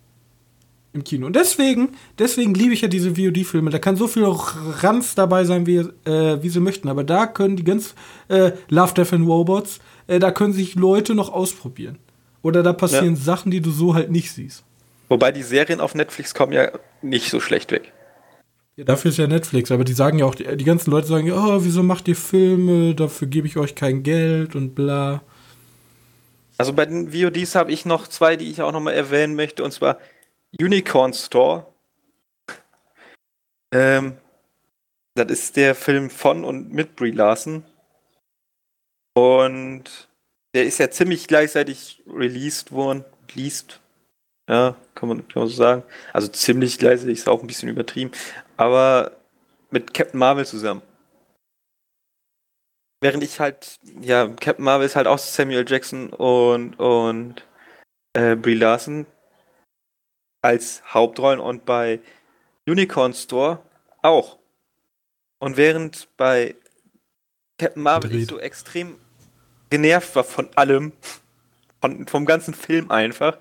im 0.96 1.04
Kino. 1.04 1.26
Und 1.26 1.37
deswegen, 1.37 1.90
deswegen 2.18 2.54
liebe 2.54 2.74
ich 2.74 2.80
ja 2.80 2.88
diese 2.88 3.16
VOD-Filme. 3.16 3.70
Da 3.70 3.78
kann 3.78 3.96
so 3.96 4.09
viel 4.09 4.24
Ranz 4.24 5.14
dabei 5.14 5.44
sein, 5.44 5.66
wie, 5.66 5.76
äh, 6.04 6.42
wie 6.42 6.48
sie 6.48 6.61
möchten. 6.61 6.88
Aber 6.88 7.04
da 7.04 7.26
können 7.26 7.56
die 7.56 7.64
ganz 7.64 7.94
äh, 8.28 8.52
Love, 8.68 8.94
Death 8.94 9.12
and 9.12 9.28
Robots, 9.28 9.78
äh, 10.09 10.18
da 10.18 10.32
können 10.32 10.52
sich 10.52 10.74
Leute 10.74 11.14
noch 11.14 11.32
ausprobieren. 11.32 11.98
Oder 12.42 12.62
da 12.62 12.72
passieren 12.72 13.14
ja. 13.14 13.20
Sachen, 13.20 13.50
die 13.50 13.61
du 13.61 13.70
so 13.70 13.94
halt 13.94 14.11
nicht 14.11 14.32
siehst. 14.32 14.64
Wobei 15.09 15.30
die 15.30 15.42
Serien 15.42 15.80
auf 15.80 15.94
Netflix 15.94 16.35
kommen 16.35 16.52
ja 16.52 16.70
nicht 17.02 17.30
so 17.30 17.40
schlecht 17.40 17.70
weg. 17.70 17.92
Ja, 18.76 18.85
dafür 18.85 19.11
ist 19.11 19.16
ja 19.16 19.26
Netflix, 19.26 19.70
aber 19.70 19.85
die 19.85 19.94
sagen 19.94 20.18
ja 20.18 20.26
auch, 20.26 20.35
die, 20.35 20.56
die 20.56 20.64
ganzen 20.64 20.90
Leute 20.90 21.06
sagen 21.06 21.26
ja, 21.26 21.35
oh, 21.35 21.64
wieso 21.64 21.82
macht 21.82 22.09
ihr 22.09 22.16
Filme, 22.16 22.94
dafür 22.94 23.26
gebe 23.26 23.46
ich 23.46 23.56
euch 23.56 23.74
kein 23.74 24.02
Geld 24.02 24.54
und 24.54 24.74
bla. 24.74 25.22
Also 26.59 26.72
bei 26.72 26.87
den 26.87 27.12
VODs 27.12 27.54
habe 27.54 27.72
ich 27.72 27.85
noch 27.85 28.06
zwei, 28.06 28.37
die 28.37 28.50
ich 28.50 28.62
auch 28.62 28.72
nochmal 28.72 28.94
erwähnen 28.94 29.35
möchte, 29.35 29.62
und 29.62 29.72
zwar 29.72 29.98
Unicorn 30.60 31.12
Store. 31.12 31.66
Ähm, 33.72 34.16
das 35.14 35.30
ist 35.30 35.56
der 35.56 35.74
Film 35.74 36.10
von 36.10 36.44
und 36.44 36.72
mit 36.72 36.96
Brie 36.96 37.10
Larson. 37.10 37.64
Und 39.14 40.08
der 40.54 40.64
ist 40.64 40.78
ja 40.78 40.90
ziemlich 40.90 41.26
gleichzeitig 41.26 42.02
released 42.06 42.72
worden. 42.72 43.04
Released. 43.34 43.80
Ja, 44.48 44.76
kann 44.94 45.08
man, 45.08 45.26
kann 45.28 45.42
man 45.42 45.48
so 45.48 45.56
sagen. 45.56 45.82
Also 46.12 46.28
ziemlich 46.28 46.78
gleichzeitig 46.78 47.18
ist 47.18 47.28
auch 47.28 47.40
ein 47.40 47.46
bisschen 47.46 47.68
übertrieben. 47.68 48.12
Aber 48.56 49.12
mit 49.70 49.92
Captain 49.94 50.18
Marvel 50.18 50.46
zusammen. 50.46 50.82
Während 53.02 53.22
ich 53.22 53.40
halt, 53.40 53.78
ja, 54.00 54.28
Captain 54.28 54.64
Marvel 54.64 54.86
ist 54.86 54.96
halt 54.96 55.06
auch 55.06 55.18
Samuel 55.18 55.64
Jackson 55.68 56.10
und, 56.10 56.78
und 56.78 57.44
äh, 58.14 58.36
Brie 58.36 58.54
Larson 58.54 59.06
als 60.46 60.80
Hauptrollen 60.94 61.40
und 61.40 61.64
bei 61.64 61.98
Unicorn 62.66 63.12
Store 63.12 63.61
auch. 64.02 64.38
Und 65.40 65.56
während 65.56 66.09
bei 66.16 66.54
Captain 67.59 67.82
Marvel 67.82 68.14
ich 68.14 68.28
so 68.28 68.38
extrem 68.38 68.96
genervt 69.70 70.14
war 70.14 70.22
von 70.22 70.48
allem, 70.54 70.92
von, 71.80 72.06
vom 72.06 72.26
ganzen 72.26 72.54
Film 72.54 72.92
einfach, 72.92 73.38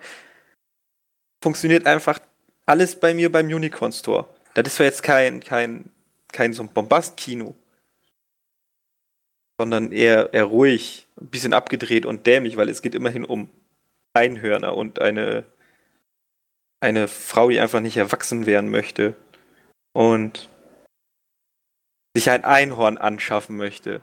funktioniert 1.44 1.86
einfach 1.86 2.20
alles 2.66 3.00
bei 3.00 3.14
mir 3.14 3.32
beim 3.32 3.46
Unicorn 3.46 3.92
Store. 3.92 4.28
Das 4.56 4.66
ist 4.66 4.76
zwar 4.78 4.88
jetzt 4.88 5.04
kein, 5.04 5.42
kein, 5.42 5.92
kein 6.32 6.54
so 6.54 6.64
ein 6.64 6.70
Bombast-Kino, 6.70 7.54
sondern 9.60 9.92
eher, 9.92 10.34
eher 10.34 10.46
ruhig, 10.46 11.08
ein 11.22 11.28
bisschen 11.28 11.54
abgedreht 11.54 12.08
und 12.08 12.26
dämlich, 12.26 12.58
weil 12.58 12.70
es 12.70 12.82
geht 12.82 12.96
immerhin 12.96 13.26
um 13.26 13.50
Einhörner 14.14 14.76
und 14.76 15.00
eine, 15.00 15.46
eine 16.80 17.08
Frau, 17.08 17.50
die 17.50 17.60
einfach 17.60 17.80
nicht 17.80 17.98
erwachsen 17.98 18.46
werden 18.46 18.70
möchte 18.70 19.16
und 19.94 20.50
sich 22.16 22.30
ein 22.30 22.44
Einhorn 22.44 22.98
anschaffen 22.98 23.58
möchte 23.58 24.02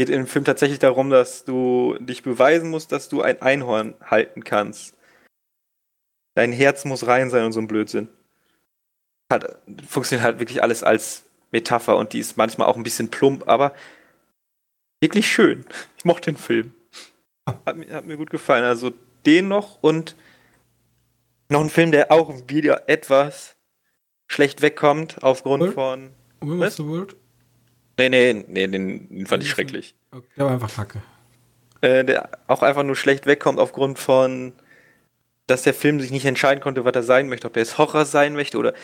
geht 0.00 0.08
im 0.08 0.26
Film 0.26 0.46
tatsächlich 0.46 0.78
darum, 0.78 1.10
dass 1.10 1.44
du 1.44 1.94
dich 2.00 2.22
beweisen 2.22 2.70
musst, 2.70 2.90
dass 2.90 3.10
du 3.10 3.20
ein 3.20 3.42
Einhorn 3.42 3.94
halten 4.00 4.44
kannst. 4.44 4.96
Dein 6.34 6.52
Herz 6.52 6.86
muss 6.86 7.06
rein 7.06 7.28
sein 7.28 7.44
und 7.44 7.52
so 7.52 7.60
ein 7.60 7.66
Blödsinn. 7.66 8.08
Hat, 9.30 9.58
funktioniert 9.86 10.24
halt 10.24 10.38
wirklich 10.38 10.62
alles 10.62 10.82
als 10.82 11.26
Metapher 11.50 11.98
und 11.98 12.14
die 12.14 12.18
ist 12.18 12.38
manchmal 12.38 12.66
auch 12.66 12.78
ein 12.78 12.82
bisschen 12.82 13.10
plump, 13.10 13.46
aber 13.46 13.74
wirklich 15.02 15.30
schön. 15.30 15.66
Ich 15.98 16.06
mochte 16.06 16.32
den 16.32 16.38
Film. 16.38 16.72
Hat, 17.46 17.66
hat 17.66 18.06
mir 18.06 18.16
gut 18.16 18.30
gefallen. 18.30 18.64
Also 18.64 18.92
den 19.26 19.48
noch 19.48 19.82
und 19.82 20.16
noch 21.50 21.60
ein 21.60 21.70
Film, 21.70 21.92
der 21.92 22.10
auch 22.10 22.32
wieder 22.48 22.88
etwas 22.88 23.56
schlecht 24.28 24.62
wegkommt 24.62 25.22
aufgrund 25.22 25.62
World? 25.62 25.74
von. 25.74 26.10
Where's 26.40 26.76
the 26.76 26.86
World? 26.86 27.16
Nee, 27.98 28.08
nee, 28.08 28.44
nee, 28.48 28.66
den, 28.66 29.08
den 29.08 29.26
fand 29.26 29.42
ich 29.42 29.50
schrecklich. 29.50 29.94
Okay, 30.10 30.26
der 30.36 30.46
war 30.46 30.52
einfach 30.52 30.74
kacke. 30.74 31.02
Äh, 31.82 32.04
der 32.04 32.30
auch 32.46 32.62
einfach 32.62 32.82
nur 32.82 32.96
schlecht 32.96 33.26
wegkommt 33.26 33.58
aufgrund 33.58 33.98
von, 33.98 34.52
dass 35.46 35.62
der 35.62 35.74
Film 35.74 36.00
sich 36.00 36.10
nicht 36.10 36.24
entscheiden 36.24 36.62
konnte, 36.62 36.84
was 36.84 36.94
er 36.94 37.02
sein 37.02 37.28
möchte, 37.28 37.46
ob 37.46 37.56
er 37.56 37.62
es 37.62 37.76
Horror 37.78 38.04
sein 38.04 38.34
möchte 38.34 38.56
oder 38.56 38.74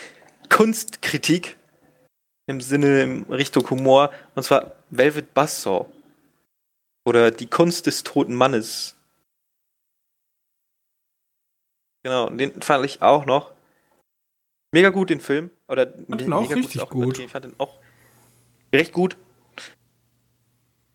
Kunstkritik 0.48 1.56
im 2.46 2.60
Sinne 2.60 3.02
in 3.02 3.22
Richtung 3.24 3.68
Humor, 3.70 4.10
und 4.34 4.42
zwar 4.42 4.72
Velvet 4.90 5.34
Buzzsaw 5.34 5.86
oder 7.04 7.30
Die 7.30 7.46
Kunst 7.46 7.86
des 7.86 8.02
toten 8.02 8.34
Mannes. 8.34 8.96
Genau, 12.06 12.28
und 12.28 12.38
den 12.38 12.62
fand 12.62 12.84
ich 12.84 13.02
auch 13.02 13.26
noch. 13.26 13.50
Mega 14.70 14.90
gut, 14.90 15.10
den 15.10 15.18
Film. 15.18 15.50
Oder 15.66 15.88
fand 16.08 16.22
ihn 16.22 16.32
auch 16.32 16.48
richtig 16.54 16.80
auch 16.80 16.88
gut. 16.88 17.18
Ich 17.18 17.28
fand 17.28 17.46
den 17.46 17.54
auch 17.58 17.80
recht 18.72 18.92
gut. 18.92 19.16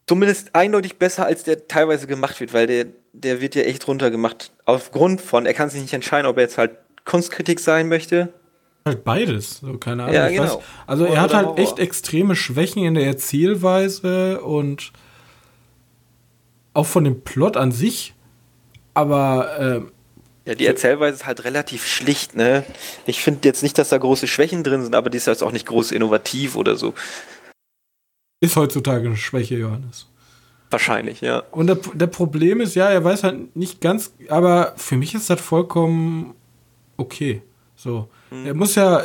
Zumindest 0.07 0.55
eindeutig 0.55 0.95
besser, 0.99 1.25
als 1.25 1.43
der 1.43 1.67
teilweise 1.67 2.07
gemacht 2.07 2.39
wird, 2.39 2.53
weil 2.53 2.65
der, 2.65 2.85
der 3.11 3.41
wird 3.41 3.55
ja 3.55 3.63
echt 3.63 3.85
runtergemacht. 3.89 4.53
Aufgrund 4.63 5.19
von, 5.19 5.45
er 5.45 5.53
kann 5.53 5.69
sich 5.69 5.81
nicht 5.81 5.91
entscheiden, 5.91 6.27
ob 6.27 6.37
er 6.37 6.43
jetzt 6.43 6.57
halt 6.57 6.77
Kunstkritik 7.03 7.59
sein 7.59 7.89
möchte. 7.89 8.31
Halt 8.85 9.03
beides, 9.03 9.57
so 9.57 9.77
keine 9.77 10.03
Ahnung. 10.03 10.15
Ja, 10.15 10.29
genau. 10.29 10.43
Weiß. 10.43 10.59
Also 10.87 11.03
er 11.03 11.19
hat 11.19 11.33
halt 11.33 11.59
echt 11.59 11.77
extreme 11.77 12.37
Schwächen 12.37 12.85
in 12.85 12.93
der 12.93 13.05
Erzählweise 13.05 14.39
und 14.39 14.93
auch 16.73 16.85
von 16.85 17.03
dem 17.03 17.19
Plot 17.19 17.57
an 17.57 17.73
sich, 17.73 18.13
aber 18.93 19.59
äh, 19.59 19.81
ja, 20.45 20.55
die 20.55 20.65
Erzählweise 20.65 21.17
ist 21.17 21.25
halt 21.25 21.43
relativ 21.43 21.85
schlicht, 21.85 22.35
ne? 22.35 22.63
Ich 23.05 23.21
finde 23.21 23.47
jetzt 23.47 23.61
nicht, 23.61 23.77
dass 23.77 23.89
da 23.89 23.97
große 23.97 24.27
Schwächen 24.27 24.63
drin 24.63 24.81
sind, 24.81 24.95
aber 24.95 25.09
die 25.09 25.17
ist 25.17 25.27
jetzt 25.27 25.43
auch 25.43 25.51
nicht 25.51 25.67
groß 25.67 25.91
innovativ 25.91 26.55
oder 26.55 26.75
so. 26.75 26.93
Ist 28.39 28.55
heutzutage 28.55 29.07
eine 29.07 29.17
Schwäche, 29.17 29.55
Johannes. 29.55 30.07
Wahrscheinlich, 30.71 31.21
ja. 31.21 31.43
Und 31.51 31.67
der, 31.67 31.75
der 31.93 32.07
Problem 32.07 32.59
ist, 32.59 32.75
ja, 32.75 32.89
er 32.89 33.03
weiß 33.03 33.23
halt 33.23 33.55
nicht 33.55 33.81
ganz, 33.81 34.13
aber 34.29 34.73
für 34.77 34.95
mich 34.95 35.13
ist 35.13 35.29
das 35.29 35.39
vollkommen 35.39 36.33
okay. 36.97 37.43
So. 37.75 38.09
Hm. 38.29 38.45
Er 38.47 38.53
muss 38.55 38.75
ja, 38.75 39.03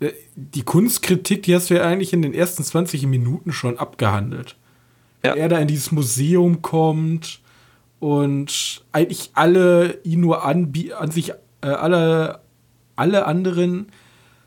äh, 0.00 0.12
die 0.34 0.62
Kunstkritik, 0.64 1.44
die 1.44 1.54
hast 1.54 1.70
du 1.70 1.74
ja 1.74 1.82
eigentlich 1.82 2.12
in 2.12 2.22
den 2.22 2.34
ersten 2.34 2.64
20 2.64 3.06
Minuten 3.06 3.52
schon 3.52 3.78
abgehandelt. 3.78 4.56
Ja. 5.22 5.34
Wenn 5.34 5.42
er 5.42 5.48
da 5.48 5.58
in 5.58 5.68
dieses 5.68 5.92
Museum 5.92 6.60
kommt 6.62 7.41
und 8.02 8.82
eigentlich 8.90 9.30
alle 9.34 10.00
ihn 10.02 10.18
nur 10.18 10.44
an 10.44 10.72
sich, 11.12 11.30
äh, 11.60 11.68
alle, 11.68 12.40
alle 12.96 13.26
anderen 13.26 13.92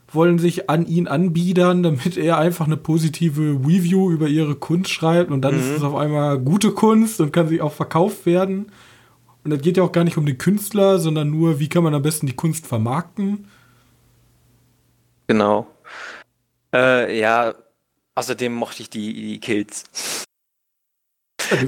wollen 0.08 0.38
sich 0.38 0.68
an 0.68 0.84
ihn 0.86 1.08
anbiedern, 1.08 1.82
damit 1.82 2.18
er 2.18 2.36
einfach 2.36 2.66
eine 2.66 2.76
positive 2.76 3.58
Review 3.66 4.10
über 4.10 4.28
ihre 4.28 4.56
Kunst 4.56 4.90
schreibt 4.90 5.30
und 5.30 5.40
dann 5.40 5.54
mhm. 5.54 5.60
ist 5.60 5.70
es 5.70 5.82
auf 5.82 5.94
einmal 5.94 6.38
gute 6.38 6.72
Kunst 6.72 7.18
und 7.18 7.32
kann 7.32 7.48
sich 7.48 7.62
auch 7.62 7.72
verkauft 7.72 8.26
werden. 8.26 8.70
Und 9.42 9.52
das 9.52 9.62
geht 9.62 9.78
ja 9.78 9.84
auch 9.84 9.92
gar 9.92 10.04
nicht 10.04 10.18
um 10.18 10.26
den 10.26 10.36
Künstler, 10.36 10.98
sondern 10.98 11.30
nur, 11.30 11.58
wie 11.58 11.70
kann 11.70 11.82
man 11.82 11.94
am 11.94 12.02
besten 12.02 12.26
die 12.26 12.36
Kunst 12.36 12.66
vermarkten. 12.66 13.48
Genau. 15.28 15.66
Äh, 16.74 17.18
ja, 17.18 17.54
außerdem 18.16 18.52
mochte 18.52 18.82
ich 18.82 18.90
die, 18.90 19.14
die 19.14 19.40
Kills 19.40 19.84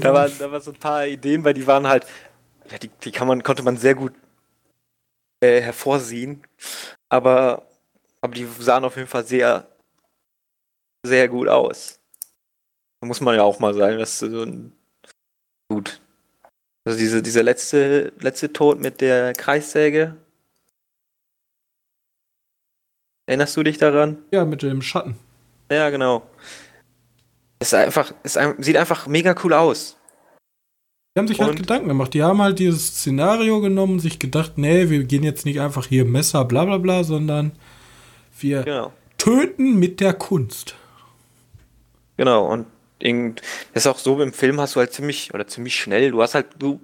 da, 0.01 0.13
waren, 0.13 0.31
da 0.37 0.51
waren 0.51 0.61
so 0.61 0.71
ein 0.71 0.79
paar 0.79 1.05
Ideen, 1.07 1.43
weil 1.43 1.53
die 1.53 1.67
waren 1.67 1.87
halt, 1.87 2.05
ja, 2.69 2.77
die, 2.77 2.89
die 2.89 3.11
kann 3.11 3.27
man, 3.27 3.43
konnte 3.43 3.63
man 3.63 3.77
sehr 3.77 3.95
gut 3.95 4.13
äh, 5.41 5.61
hervorsehen. 5.61 6.43
Aber, 7.09 7.67
aber 8.21 8.33
die 8.33 8.45
sahen 8.59 8.83
auf 8.83 8.95
jeden 8.95 9.07
Fall 9.07 9.25
sehr, 9.25 9.67
sehr 11.05 11.27
gut 11.29 11.47
aus. 11.47 11.99
Da 13.01 13.07
muss 13.07 13.21
man 13.21 13.35
ja 13.35 13.43
auch 13.43 13.59
mal 13.59 13.73
sagen, 13.73 13.97
dass 13.97 14.19
so 14.19 14.43
ein 14.43 14.73
gut. 15.69 16.01
Also 16.85 16.97
diese, 16.97 17.21
dieser 17.21 17.43
letzte, 17.43 18.13
letzte 18.19 18.51
Tod 18.51 18.79
mit 18.79 19.01
der 19.01 19.33
Kreissäge. 19.33 20.17
Erinnerst 23.27 23.55
du 23.55 23.63
dich 23.63 23.77
daran? 23.77 24.17
Ja, 24.31 24.43
mit 24.43 24.63
dem 24.63 24.81
Schatten. 24.81 25.17
Ja, 25.71 25.89
genau. 25.91 26.27
Ist 27.59 27.73
einfach, 27.73 28.13
ist 28.23 28.37
ein, 28.37 28.61
sieht 28.61 28.77
einfach 28.77 29.07
mega 29.07 29.35
cool 29.43 29.53
aus. 29.53 29.97
Die 31.15 31.19
haben 31.19 31.27
sich 31.27 31.39
halt 31.39 31.49
und 31.49 31.55
halt 31.57 31.67
Gedanken 31.67 31.87
gemacht. 31.89 32.13
Die 32.13 32.23
haben 32.23 32.41
halt 32.41 32.59
dieses 32.59 32.87
Szenario 32.87 33.59
genommen 33.59 33.93
und 33.93 33.99
sich 33.99 34.19
gedacht, 34.19 34.57
nee, 34.57 34.89
wir 34.89 35.03
gehen 35.03 35.23
jetzt 35.23 35.45
nicht 35.45 35.59
einfach 35.59 35.87
hier 35.87 36.05
Messer, 36.05 36.45
bla 36.45 36.65
bla 36.65 36.77
bla, 36.77 37.03
sondern 37.03 37.51
wir 38.39 38.63
genau. 38.63 38.93
töten 39.17 39.77
mit 39.77 39.99
der 39.99 40.13
Kunst. 40.13 40.75
Genau, 42.15 42.45
und 42.45 42.67
das 43.01 43.83
ist 43.83 43.87
auch 43.87 43.97
so, 43.97 44.21
im 44.21 44.33
Film 44.33 44.59
hast 44.59 44.75
du 44.75 44.79
halt 44.81 44.93
ziemlich, 44.93 45.33
oder 45.33 45.47
ziemlich 45.47 45.75
schnell, 45.75 46.11
du 46.11 46.21
hast 46.21 46.35
halt, 46.35 46.47
du 46.59 46.81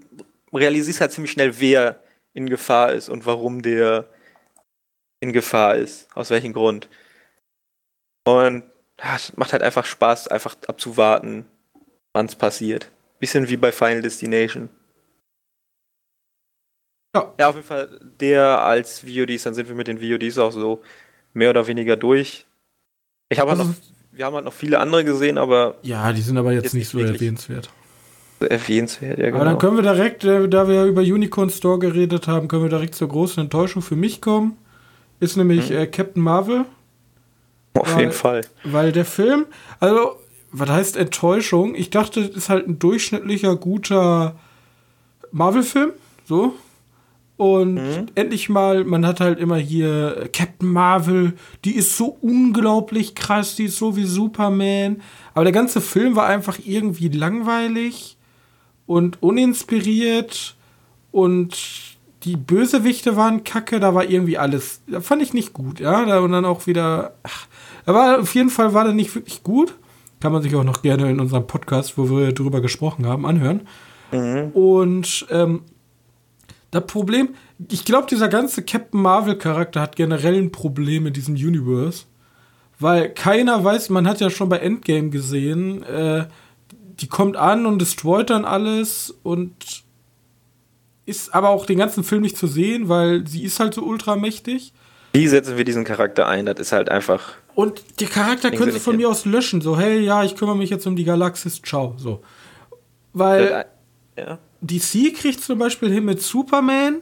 realisierst 0.54 1.02
halt 1.02 1.12
ziemlich 1.12 1.32
schnell, 1.32 1.60
wer 1.60 2.02
in 2.34 2.50
Gefahr 2.50 2.94
ist 2.94 3.10
und 3.10 3.26
warum 3.26 3.62
der 3.62 4.10
in 5.20 5.34
Gefahr 5.34 5.76
ist, 5.76 6.08
aus 6.16 6.30
welchem 6.30 6.54
Grund. 6.54 6.90
Und 8.26 8.64
ja, 9.00 9.16
es 9.16 9.36
macht 9.36 9.54
halt 9.54 9.64
einfach 9.64 9.86
Spaß, 9.86 10.28
einfach 10.28 10.56
abzuwarten, 10.68 11.46
wann 12.14 12.26
es 12.28 12.36
passiert. 12.36 12.92
Bisschen 13.20 13.50
wie 13.50 13.58
bei 13.58 13.72
Final 13.72 14.02
Destination. 14.02 14.70
Ja. 17.16 17.34
ja, 17.40 17.50
auf 17.50 17.56
jeden 17.56 17.68
Fall 17.68 18.00
der 18.20 18.62
als 18.62 19.04
VODs, 19.06 19.44
dann 19.44 19.54
sind 19.54 19.70
wir 19.70 19.76
mit 19.76 19.88
den 19.88 20.02
VODs 20.02 20.38
auch 20.38 20.52
so 20.52 20.82
mehr 21.34 21.50
oder 21.50 21.66
weniger 21.68 21.96
durch. 21.96 22.46
Ich 23.30 23.40
habe 23.40 23.52
halt 23.52 23.60
also, 23.60 23.72
noch, 23.72 23.78
wir 24.12 24.26
haben 24.26 24.36
halt 24.36 24.46
noch 24.46 24.54
viele 24.54 24.80
andere 24.80 25.04
gesehen, 25.04 25.38
aber. 25.38 25.76
Ja, 25.82 26.12
die 26.12 26.22
sind 26.22 26.38
aber 26.38 26.52
jetzt, 26.52 26.66
jetzt 26.66 26.74
nicht 26.74 26.90
so 26.90 27.00
erwähnenswert. 27.00 27.70
Erwähnenswert, 28.42 29.18
ja, 29.18 29.26
genau. 29.28 29.38
Aber 29.38 29.46
dann 29.46 29.58
können 29.58 29.78
wir 29.78 29.84
direkt, 29.84 30.26
äh, 30.26 30.50
da 30.50 30.68
wir 30.68 30.84
über 30.86 31.02
Unicorn 31.02 31.50
Store 31.50 31.80
geredet 31.80 32.28
haben, 32.28 32.50
können 32.50 32.64
wir 32.64 32.70
direkt 32.70 32.96
zur 32.96 33.08
großen 33.08 33.42
Enttäuschung 33.42 33.82
für 33.82 33.96
mich 33.96 34.22
kommen. 34.22 34.58
Ist 35.22 35.38
nämlich 35.38 35.70
hm. 35.70 35.78
äh, 35.78 35.88
Captain 35.88 36.22
Marvel. 36.22 36.66
Auf 37.76 37.94
weil, 37.94 38.00
jeden 38.00 38.12
Fall. 38.12 38.42
Weil 38.64 38.92
der 38.92 39.06
Film, 39.06 39.46
also, 39.80 40.18
was 40.52 40.70
heißt 40.70 40.98
Enttäuschung? 40.98 41.76
Ich 41.76 41.90
dachte, 41.90 42.28
das 42.28 42.36
ist 42.36 42.50
halt 42.50 42.68
ein 42.68 42.80
durchschnittlicher, 42.80 43.56
guter 43.56 44.36
Marvel-Film, 45.32 45.92
so. 46.26 46.56
Und 47.38 47.76
mhm. 47.76 48.06
endlich 48.16 48.48
mal, 48.48 48.86
man 48.86 49.06
hat 49.06 49.20
halt 49.20 49.40
immer 49.40 49.58
hier 49.58 50.30
Captain 50.32 50.70
Marvel, 50.70 51.34
die 51.66 51.76
ist 51.76 51.98
so 51.98 52.18
unglaublich 52.22 53.14
krass, 53.14 53.58
die 53.58 53.66
ist 53.66 53.78
so 53.78 53.98
wie 53.98 54.06
Superman. 54.06 55.02
Aber 55.34 55.44
der 55.44 55.52
ganze 55.52 55.82
Film 55.82 56.16
war 56.16 56.28
einfach 56.28 56.60
irgendwie 56.64 57.10
langweilig 57.10 58.16
und 58.86 59.22
uninspiriert 59.22 60.56
und 61.12 61.58
die 62.24 62.38
Bösewichte 62.38 63.16
waren 63.16 63.44
kacke, 63.44 63.80
da 63.80 63.94
war 63.94 64.06
irgendwie 64.06 64.38
alles, 64.38 64.82
da 64.88 65.02
fand 65.02 65.22
ich 65.22 65.34
nicht 65.34 65.54
gut, 65.54 65.80
ja. 65.80 66.20
und 66.20 66.32
dann 66.32 66.46
auch 66.46 66.66
wieder, 66.66 67.14
ach, 67.24 67.48
aber 67.86 68.20
auf 68.20 68.34
jeden 68.36 68.50
Fall 68.50 68.74
war 68.74 68.84
der 68.84 68.94
nicht 68.94 69.14
wirklich 69.16 69.44
gut. 69.44 69.76
Kann 70.20 70.32
man 70.32 70.42
sich 70.42 70.56
auch 70.56 70.64
noch 70.64 70.82
gerne 70.82 71.10
in 71.10 71.20
unserem 71.20 71.46
Podcast, 71.46 71.98
wo 71.98 72.10
wir 72.10 72.32
drüber 72.32 72.62
gesprochen 72.62 73.06
haben, 73.06 73.26
anhören. 73.26 73.68
Mhm. 74.12 74.52
Und 74.54 75.28
ähm, 75.30 75.62
das 76.72 76.86
Problem, 76.88 77.36
ich 77.70 77.86
glaube, 77.86 78.08
dieser 78.10 78.28
ganze 78.28 78.64
Captain 78.64 79.02
Marvel-Charakter 79.02 79.82
hat 79.82 79.96
generell 79.96 80.36
ein 80.36 80.52
Problem 80.52 81.06
in 81.06 81.14
diesem 81.14 81.36
Universe. 81.36 82.06
Weil 82.80 83.10
keiner 83.10 83.64
weiß, 83.64 83.90
man 83.90 84.08
hat 84.08 84.20
ja 84.20 84.30
schon 84.30 84.50
bei 84.50 84.58
Endgame 84.58 85.10
gesehen, 85.10 85.84
äh, 85.84 86.28
die 87.00 87.08
kommt 87.08 87.38
an 87.38 87.66
und 87.66 87.80
destroyt 87.80 88.30
dann 88.30 88.46
alles 88.46 89.14
und 89.24 89.84
ist 91.06 91.34
aber 91.34 91.50
auch 91.50 91.66
den 91.66 91.78
ganzen 91.78 92.04
Film 92.04 92.22
nicht 92.22 92.38
zu 92.38 92.48
sehen, 92.48 92.90
weil 92.90 93.28
sie 93.28 93.44
ist 93.44 93.60
halt 93.60 93.74
so 93.74 93.84
ultramächtig. 93.84 94.74
Wie 95.14 95.28
setzen 95.28 95.56
wir 95.58 95.64
diesen 95.64 95.86
Charakter 95.86 96.28
ein? 96.28 96.46
Das 96.46 96.60
ist 96.60 96.72
halt 96.72 96.90
einfach. 96.90 97.36
Und 97.56 97.84
die 98.00 98.06
Charakter 98.06 98.52
können 98.52 98.72
sie 98.72 98.80
von 98.80 98.98
mir 98.98 99.10
aus 99.10 99.26
löschen. 99.26 99.62
So, 99.62 99.78
hey, 99.78 100.02
ja, 100.02 100.24
ich 100.24 100.36
kümmere 100.36 100.58
mich 100.58 100.70
jetzt 100.70 100.86
um 100.86 100.96
die 100.96 101.06
Galaxis, 101.06 101.62
ciao. 101.62 101.96
So. 101.98 102.22
Weil 103.14 103.66
ja. 104.18 104.40
DC 104.62 105.16
kriegt 105.16 105.42
zum 105.42 105.58
Beispiel 105.58 105.92
hin 105.92 106.06
mit 106.06 106.22
Superman 106.22 106.98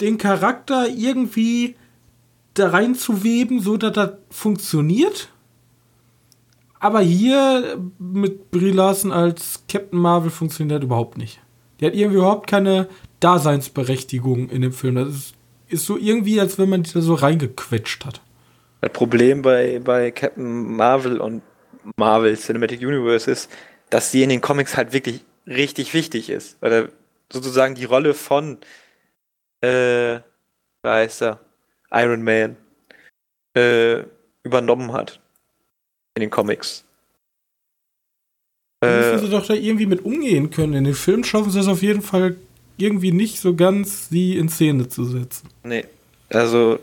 den 0.00 0.16
Charakter 0.18 0.88
irgendwie 0.88 1.74
da 2.54 2.68
reinzuweben, 2.68 3.60
so 3.60 3.76
dass 3.76 3.92
das 3.92 4.10
funktioniert. 4.30 5.28
Aber 6.78 7.00
hier 7.00 7.78
mit 7.98 8.50
Brie 8.50 8.70
Larson 8.70 9.10
als 9.10 9.62
Captain 9.68 9.98
Marvel 9.98 10.30
funktioniert 10.30 10.82
das 10.82 10.86
überhaupt 10.86 11.18
nicht. 11.18 11.40
Die 11.80 11.86
hat 11.86 11.94
irgendwie 11.94 12.18
überhaupt 12.18 12.46
keine 12.46 12.88
Daseinsberechtigung 13.20 14.50
in 14.50 14.62
dem 14.62 14.72
Film. 14.72 14.94
Das 14.94 15.08
ist 15.08 15.36
ist 15.68 15.86
so 15.86 15.96
irgendwie, 15.96 16.40
als 16.40 16.58
wenn 16.58 16.68
man 16.68 16.82
die 16.82 16.92
da 16.92 17.00
so 17.00 17.14
reingequetscht 17.14 18.04
hat. 18.04 18.20
Das 18.86 18.92
Problem 18.92 19.42
bei, 19.42 19.80
bei 19.82 20.12
Captain 20.12 20.76
Marvel 20.76 21.20
und 21.20 21.42
Marvel 21.96 22.36
Cinematic 22.36 22.80
Universe 22.80 23.28
ist, 23.28 23.50
dass 23.90 24.12
sie 24.12 24.22
in 24.22 24.28
den 24.28 24.40
Comics 24.40 24.76
halt 24.76 24.92
wirklich 24.92 25.24
richtig 25.44 25.92
wichtig 25.92 26.30
ist. 26.30 26.56
Oder 26.62 26.90
sozusagen 27.32 27.74
die 27.74 27.84
Rolle 27.84 28.14
von, 28.14 28.58
äh, 29.60 30.20
da 30.82 30.94
heißt 30.94 31.22
er, 31.22 31.40
Iron 31.90 32.22
Man, 32.22 32.56
äh, 33.56 34.04
übernommen 34.44 34.92
hat. 34.92 35.18
In 36.14 36.20
den 36.20 36.30
Comics. 36.30 36.84
Da 38.78 38.88
müssen 38.88 39.26
sie 39.26 39.30
doch 39.32 39.46
da 39.46 39.54
irgendwie 39.54 39.86
mit 39.86 40.04
umgehen 40.04 40.50
können. 40.50 40.74
In 40.74 40.84
den 40.84 40.94
Filmen 40.94 41.24
schaffen 41.24 41.50
sie 41.50 41.58
es 41.58 41.66
auf 41.66 41.82
jeden 41.82 42.02
Fall 42.02 42.36
irgendwie 42.76 43.10
nicht 43.10 43.40
so 43.40 43.56
ganz, 43.56 44.10
sie 44.10 44.36
in 44.36 44.48
Szene 44.48 44.88
zu 44.88 45.04
setzen. 45.04 45.48
Nee, 45.64 45.86
also 46.28 46.78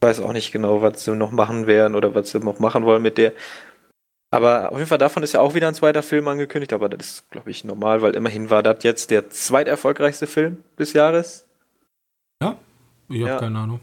weiß 0.00 0.20
auch 0.20 0.32
nicht 0.32 0.52
genau, 0.52 0.82
was 0.82 1.04
sie 1.04 1.14
noch 1.14 1.30
machen 1.30 1.66
werden 1.66 1.94
oder 1.94 2.14
was 2.14 2.30
sie 2.30 2.38
noch 2.38 2.58
machen 2.58 2.84
wollen 2.84 3.02
mit 3.02 3.18
der. 3.18 3.32
Aber 4.30 4.70
auf 4.70 4.78
jeden 4.78 4.88
Fall 4.88 4.98
davon 4.98 5.22
ist 5.22 5.32
ja 5.32 5.40
auch 5.40 5.54
wieder 5.54 5.68
ein 5.68 5.74
zweiter 5.74 6.02
Film 6.02 6.28
angekündigt, 6.28 6.72
aber 6.72 6.88
das 6.88 7.06
ist, 7.06 7.30
glaube 7.30 7.50
ich, 7.50 7.64
normal, 7.64 8.02
weil 8.02 8.14
immerhin 8.14 8.50
war 8.50 8.62
das 8.62 8.82
jetzt 8.82 9.10
der 9.10 9.30
zweiterfolgreichste 9.30 10.26
Film 10.26 10.62
des 10.78 10.92
Jahres. 10.92 11.46
Ja? 12.42 12.56
Ich 13.08 13.22
habe 13.22 13.30
ja. 13.30 13.38
keine 13.38 13.58
Ahnung. 13.58 13.80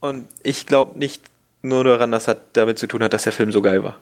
Und 0.00 0.28
ich 0.44 0.66
glaube 0.66 0.98
nicht 0.98 1.22
nur 1.62 1.82
daran, 1.82 2.12
dass 2.12 2.26
das 2.26 2.36
damit 2.52 2.78
zu 2.78 2.86
tun 2.86 3.02
hat, 3.02 3.12
dass 3.12 3.24
der 3.24 3.32
Film 3.32 3.50
so 3.50 3.60
geil 3.60 3.82
war. 3.82 3.98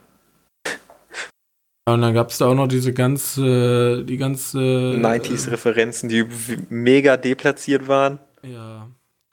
Und 1.89 2.03
dann 2.03 2.15
gab 2.15 2.31
es 2.31 2.39
da 2.39 2.47
auch 2.49 2.55
noch 2.55 2.67
diese 2.67 2.93
ganze, 2.93 4.03
die 4.05 4.17
ganze 4.17 4.59
90s-Referenzen, 4.59 6.09
die 6.09 6.27
mega 6.69 7.17
deplatziert 7.17 7.87
waren. 7.87 8.19
Ja. 8.43 8.89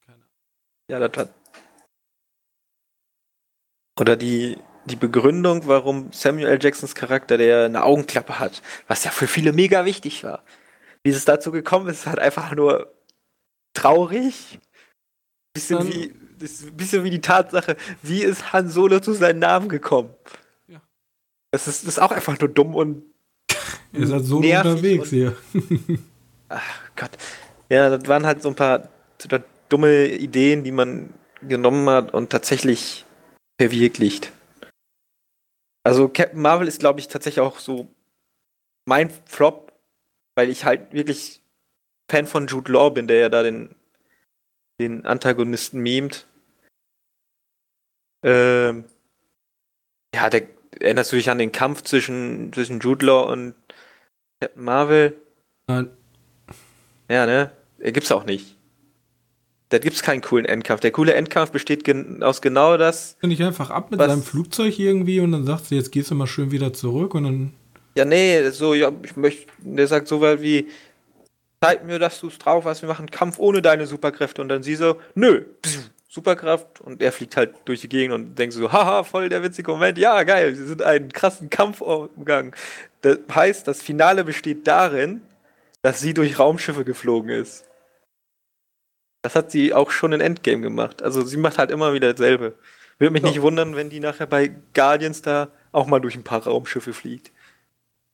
Keine. 0.06 0.20
Ja, 0.88 1.00
das 1.00 1.18
hat. 1.18 1.30
Oder 4.00 4.16
die, 4.16 4.58
die 4.86 4.96
Begründung, 4.96 5.68
warum 5.68 6.12
Samuel 6.12 6.48
L. 6.48 6.60
Jacksons 6.62 6.96
Charakter, 6.96 7.38
der 7.38 7.66
eine 7.66 7.84
Augenklappe 7.84 8.40
hat, 8.40 8.62
was 8.88 9.04
ja 9.04 9.12
für 9.12 9.28
viele 9.28 9.54
mega 9.54 9.86
wichtig 9.86 10.24
war. 10.24 10.44
Wie 11.04 11.10
es 11.10 11.26
dazu 11.26 11.52
gekommen 11.52 11.88
ist, 11.88 12.00
ist 12.00 12.08
halt 12.08 12.20
einfach 12.20 12.56
nur 12.56 12.94
traurig. 13.74 14.60
Bisschen 15.54 15.78
Dann, 15.80 15.88
wie, 15.90 16.14
bisschen 16.72 17.04
wie 17.04 17.10
die 17.10 17.22
Tatsache, 17.22 17.76
wie 18.02 18.24
ist 18.24 18.54
Han 18.54 18.70
Solo 18.70 19.00
zu 19.00 19.14
seinem 19.14 19.40
Namen 19.40 19.70
gekommen? 19.70 20.14
Das 21.52 21.68
ist, 21.68 21.84
das 21.84 21.96
ist 21.96 22.00
auch 22.00 22.12
einfach 22.12 22.40
nur 22.40 22.50
dumm 22.50 22.74
und. 22.74 23.04
Ihr 23.94 24.08
seid 24.08 24.24
so 24.24 24.38
unterwegs 24.38 25.12
hier. 25.12 25.38
ach 26.50 26.82
Gott. 26.96 27.12
Ja, 27.70 27.96
das 27.96 28.08
waren 28.08 28.26
halt 28.26 28.42
so 28.42 28.50
ein 28.50 28.56
paar 28.56 28.90
dumme 29.70 30.08
Ideen, 30.08 30.64
die 30.64 30.72
man 30.72 31.14
genommen 31.42 31.88
hat 31.90 32.12
und 32.12 32.32
tatsächlich 32.32 33.03
verwirklicht. 33.60 34.32
Also 35.86 36.08
Captain 36.08 36.42
Marvel 36.42 36.68
ist, 36.68 36.80
glaube 36.80 37.00
ich, 37.00 37.08
tatsächlich 37.08 37.42
auch 37.42 37.60
so 37.60 37.94
mein 38.86 39.10
Flop, 39.26 39.74
weil 40.36 40.50
ich 40.50 40.66
halt 40.66 40.94
wirklich 40.94 41.42
Fan 42.10 42.28
von 42.28 42.48
Jude 42.48 42.72
Law 42.72 42.90
bin, 42.90 43.08
der 43.08 43.18
ja 43.20 43.30
da 43.30 43.44
den, 43.44 43.76
den 44.80 45.06
Antagonisten 45.06 45.80
memt. 45.80 46.28
Ähm, 48.24 48.86
ja, 50.16 50.30
der, 50.30 50.48
erinnerst 50.80 51.12
du 51.12 51.18
dich 51.18 51.30
an 51.30 51.38
den 51.38 51.52
Kampf 51.52 51.84
zwischen, 51.84 52.54
zwischen 52.54 52.80
Jude 52.80 53.06
Law 53.06 53.32
und 53.32 53.56
Captain 54.40 54.64
Marvel? 54.64 55.22
Nein. 55.68 55.98
Ja, 57.10 57.26
ne? 57.26 57.52
Gibt's 57.80 58.12
auch 58.12 58.24
nicht. 58.24 58.58
Da 59.74 59.80
gibt's 59.80 60.04
keinen 60.04 60.22
coolen 60.22 60.46
Endkampf. 60.46 60.82
Der 60.82 60.92
coole 60.92 61.16
Endkampf 61.16 61.50
besteht 61.50 61.84
gen 61.84 62.22
aus 62.22 62.44
genau 62.44 62.78
das. 62.78 63.18
Bin 63.22 63.32
ich 63.32 63.42
einfach 63.42 63.72
ab 63.72 63.90
mit 63.90 64.00
seinem 64.00 64.22
Flugzeug 64.22 64.78
irgendwie 64.78 65.20
und 65.20 65.32
dann 65.32 65.46
sagt 65.46 65.66
sie, 65.66 65.76
jetzt 65.76 65.92
gehst 65.92 66.12
du 66.12 66.16
mal 66.16 66.28
schön 66.28 66.52
wieder 66.52 66.74
zurück 66.74 67.16
und 67.16 67.24
dann. 67.24 67.54
Ja, 67.96 68.06
nee, 68.06 68.48
so, 68.52 68.76
ja, 68.76 68.92
ich 69.02 69.16
möchte, 69.16 69.48
der 69.58 69.88
sagt 69.88 70.08
so 70.08 70.22
weit 70.22 70.44
wie, 70.44 70.68
zeig 71.60 71.88
mir, 71.88 71.98
dass 71.98 72.20
du 72.20 72.28
es 72.28 72.38
drauf 72.38 72.66
hast, 72.66 72.84
wir 72.84 72.90
machen 72.90 73.10
Kampf 73.10 73.40
ohne 73.40 73.64
deine 73.64 73.88
Superkräfte 73.88 74.44
und 74.44 74.50
dann 74.50 74.62
sie 74.62 74.76
so, 74.76 74.98
nö, 75.16 75.44
pss, 75.66 75.90
Superkraft 76.08 76.80
und 76.80 77.02
er 77.02 77.12
fliegt 77.12 77.36
halt 77.36 77.56
durch 77.66 77.82
die 77.82 77.90
Gegend 77.90 78.14
und 78.14 78.36
denkt 78.38 78.54
so, 78.54 78.72
haha, 78.72 79.04
voll 79.04 79.28
der 79.28 79.42
witzige 79.42 79.72
Moment, 79.72 79.98
ja, 79.98 80.22
geil, 80.22 80.54
sie 80.54 80.68
sind 80.68 80.84
einen 80.84 81.12
krassen 81.12 81.50
Kampf 81.50 81.82
umgegangen. 81.82 82.54
Das 83.02 83.18
heißt, 83.34 83.68
das 83.68 83.82
Finale 83.82 84.24
besteht 84.24 84.68
darin, 84.68 85.24
dass 85.82 86.00
sie 86.00 86.14
durch 86.14 86.38
Raumschiffe 86.38 86.86
geflogen 86.86 87.32
ist. 87.32 87.66
Das 89.24 89.36
hat 89.36 89.52
sie 89.52 89.74
auch 89.74 89.90
schon 89.90 90.12
in 90.12 90.22
Endgame 90.22 90.62
gemacht. 90.62 91.02
Also 91.02 91.24
sie 91.24 91.38
macht 91.38 91.58
halt 91.58 91.72
immer 91.72 91.94
wieder 91.94 92.14
dasselbe. 92.14 92.56
Würde 93.00 93.12
mich 93.12 93.24
ja. 93.24 93.30
nicht 93.30 93.42
wundern, 93.42 93.76
wenn 93.76 93.90
die 93.90 94.00
nachher 94.00 94.28
bei 94.28 94.52
Guardians 94.74 95.22
da 95.22 95.50
auch 95.72 95.88
mal 95.88 96.00
durch 96.00 96.16
ein 96.16 96.24
paar 96.24 96.44
Raumschiffe 96.44 96.94
fliegt. 96.94 97.32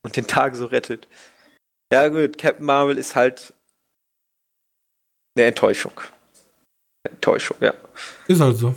Und 0.03 0.15
den 0.15 0.27
Tag 0.27 0.55
so 0.55 0.67
rettet. 0.67 1.07
Ja 1.91 2.07
gut, 2.07 2.37
Captain 2.37 2.65
Marvel 2.65 2.97
ist 2.97 3.15
halt 3.15 3.53
eine 5.35 5.47
Enttäuschung. 5.47 5.99
Enttäuschung, 7.03 7.57
ja. 7.59 7.73
Ist 8.27 8.39
halt 8.39 8.57
so. 8.57 8.75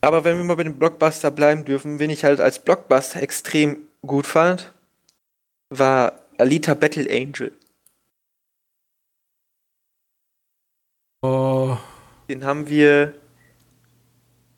Aber 0.00 0.24
wenn 0.24 0.38
wir 0.38 0.44
mal 0.44 0.56
bei 0.56 0.64
dem 0.64 0.78
Blockbuster 0.78 1.30
bleiben 1.30 1.64
dürfen, 1.64 1.98
wen 1.98 2.10
ich 2.10 2.24
halt 2.24 2.40
als 2.40 2.58
Blockbuster 2.58 3.22
extrem 3.22 3.88
gut 4.02 4.26
fand, 4.26 4.72
war 5.70 6.20
Alita 6.38 6.74
Battle 6.74 7.06
Angel. 7.10 7.52
Oh. 11.22 11.76
Den 12.28 12.44
haben 12.44 12.68
wir. 12.68 13.14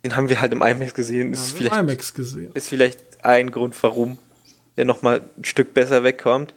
Den 0.05 0.17
haben 0.17 0.29
wir 0.29 0.41
halt 0.41 0.53
im 0.53 0.63
IMAX 0.63 0.95
gesehen. 0.95 1.33
Ist, 1.33 1.53
vielleicht, 1.53 1.77
IMAX 1.77 2.15
gesehen. 2.15 2.53
ist 2.55 2.69
vielleicht 2.69 3.25
ein 3.25 3.51
Grund, 3.51 3.81
warum 3.83 4.19
der 4.77 4.87
nochmal 4.87 5.23
ein 5.37 5.45
Stück 5.45 5.75
besser 5.75 6.05
wegkommt. 6.05 6.55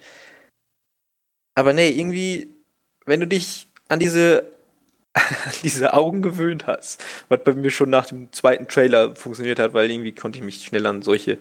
Aber 1.55 1.73
nee, 1.73 1.89
irgendwie, 1.89 2.55
wenn 3.05 3.19
du 3.19 3.27
dich 3.27 3.67
an 3.89 3.99
diese 3.99 4.53
diese 5.63 5.93
Augen 5.93 6.21
gewöhnt 6.21 6.67
hast. 6.67 7.03
Was 7.29 7.43
bei 7.43 7.53
mir 7.53 7.71
schon 7.71 7.89
nach 7.89 8.07
dem 8.07 8.31
zweiten 8.31 8.67
Trailer 8.67 9.15
funktioniert 9.15 9.59
hat, 9.59 9.73
weil 9.73 9.89
irgendwie 9.89 10.13
konnte 10.13 10.39
ich 10.39 10.45
mich 10.45 10.65
schnell 10.65 10.85
an 10.85 11.01
solche 11.01 11.37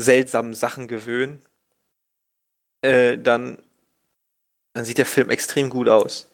seltsamen 0.00 0.54
Sachen 0.54 0.88
gewöhnen. 0.88 1.42
Äh, 2.82 3.18
dann, 3.18 3.58
dann 4.72 4.84
sieht 4.84 4.98
der 4.98 5.06
Film 5.06 5.30
extrem 5.30 5.70
gut 5.70 5.88
aus. 5.88 6.28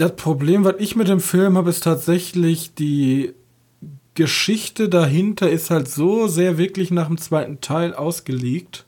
Das 0.00 0.16
Problem, 0.16 0.64
was 0.64 0.76
ich 0.78 0.96
mit 0.96 1.08
dem 1.08 1.20
Film 1.20 1.58
habe, 1.58 1.68
ist 1.68 1.84
tatsächlich 1.84 2.72
die 2.72 3.34
Geschichte 4.14 4.88
dahinter 4.88 5.50
ist 5.50 5.68
halt 5.68 5.88
so 5.88 6.26
sehr 6.26 6.56
wirklich 6.56 6.90
nach 6.90 7.08
dem 7.08 7.18
zweiten 7.18 7.60
Teil 7.60 7.92
ausgelegt 7.92 8.86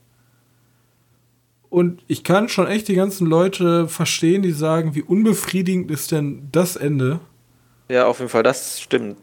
und 1.69 2.03
ich 2.09 2.25
kann 2.25 2.49
schon 2.49 2.67
echt 2.67 2.89
die 2.89 2.95
ganzen 2.95 3.27
Leute 3.27 3.89
verstehen, 3.89 4.41
die 4.41 4.53
sagen, 4.53 4.95
wie 4.95 5.03
unbefriedigend 5.03 5.91
ist 5.91 6.13
denn 6.13 6.49
das 6.51 6.77
Ende. 6.77 7.21
Ja, 7.91 8.07
auf 8.07 8.19
jeden 8.19 8.31
Fall, 8.31 8.43
das 8.43 8.81
stimmt. 8.81 9.19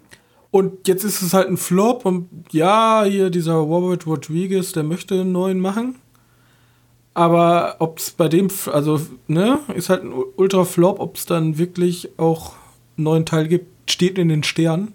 Und 0.51 0.87
jetzt 0.87 1.03
ist 1.03 1.23
es 1.23 1.33
halt 1.33 1.47
ein 1.47 1.57
Flop 1.57 2.05
und 2.05 2.29
ja, 2.51 3.03
hier 3.03 3.31
dieser 3.31 3.53
Robert 3.53 4.05
Rodriguez, 4.05 4.73
der 4.73 4.83
möchte 4.83 5.15
einen 5.15 5.31
neuen 5.31 5.59
machen. 5.59 5.95
Aber 7.13 7.75
ob 7.79 7.97
es 7.97 8.11
bei 8.11 8.27
dem, 8.27 8.49
also, 8.71 9.01
ne, 9.27 9.59
ist 9.75 9.89
halt 9.89 10.03
ein 10.03 10.13
Ultra-Flop, 10.13 10.99
ob 10.99 11.17
es 11.17 11.25
dann 11.25 11.57
wirklich 11.57 12.09
auch 12.17 12.53
einen 12.97 13.03
neuen 13.05 13.25
Teil 13.25 13.47
gibt, 13.47 13.91
steht 13.91 14.17
in 14.17 14.29
den 14.29 14.43
Sternen. 14.43 14.93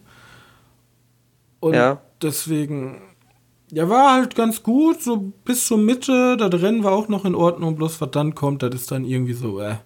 Und 1.60 1.74
ja. 1.74 2.00
deswegen, 2.22 3.02
ja, 3.72 3.88
war 3.88 4.14
halt 4.14 4.34
ganz 4.34 4.62
gut, 4.62 5.02
so 5.02 5.32
bis 5.44 5.66
zur 5.66 5.78
Mitte. 5.78 6.36
Das 6.36 6.62
Rennen 6.62 6.84
war 6.84 6.92
auch 6.92 7.08
noch 7.08 7.24
in 7.24 7.34
Ordnung, 7.34 7.76
bloß 7.76 8.00
was 8.00 8.10
dann 8.10 8.34
kommt, 8.34 8.62
das 8.62 8.74
ist 8.74 8.90
dann 8.90 9.04
irgendwie 9.04 9.32
so, 9.32 9.60
äh. 9.60 9.76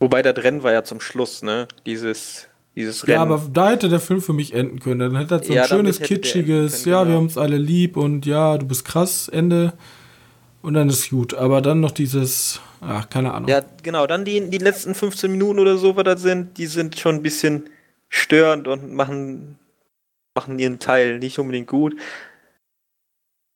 Wobei 0.00 0.22
das 0.22 0.36
Rennen 0.44 0.62
war 0.62 0.72
ja 0.72 0.84
zum 0.84 1.00
Schluss, 1.00 1.42
ne? 1.42 1.66
Dieses, 1.86 2.46
dieses 2.76 3.06
Rennen. 3.06 3.14
Ja, 3.14 3.22
aber 3.22 3.42
da 3.52 3.70
hätte 3.70 3.88
der 3.88 4.00
Film 4.00 4.20
für 4.20 4.32
mich 4.32 4.54
enden 4.54 4.78
können. 4.78 5.00
Dann 5.00 5.16
hätte 5.16 5.34
er 5.34 5.42
so 5.42 5.52
ein 5.52 5.56
ja, 5.56 5.64
schönes, 5.64 6.00
kitschiges, 6.00 6.84
können, 6.84 6.92
ja, 6.92 6.98
genau. 7.02 7.10
wir 7.10 7.16
haben 7.16 7.24
uns 7.24 7.38
alle 7.38 7.56
lieb 7.56 7.96
und 7.96 8.26
ja, 8.26 8.58
du 8.58 8.66
bist 8.66 8.84
krass, 8.84 9.28
Ende. 9.28 9.72
Und 10.62 10.74
dann 10.74 10.88
ist 10.88 11.10
gut. 11.10 11.34
Aber 11.34 11.62
dann 11.62 11.80
noch 11.80 11.92
dieses, 11.92 12.60
ach, 12.80 13.08
keine 13.08 13.32
Ahnung. 13.32 13.48
Ja, 13.48 13.62
genau, 13.82 14.06
dann 14.06 14.24
die, 14.24 14.50
die 14.50 14.58
letzten 14.58 14.94
15 14.94 15.30
Minuten 15.30 15.58
oder 15.58 15.76
so, 15.76 15.96
was 15.96 16.04
das 16.04 16.22
sind, 16.22 16.58
die 16.58 16.66
sind 16.66 16.98
schon 16.98 17.16
ein 17.16 17.22
bisschen 17.22 17.70
störend 18.08 18.66
und 18.68 18.92
machen, 18.92 19.58
machen 20.34 20.58
ihren 20.58 20.78
Teil 20.78 21.18
nicht 21.18 21.38
unbedingt 21.38 21.68
gut. 21.68 21.96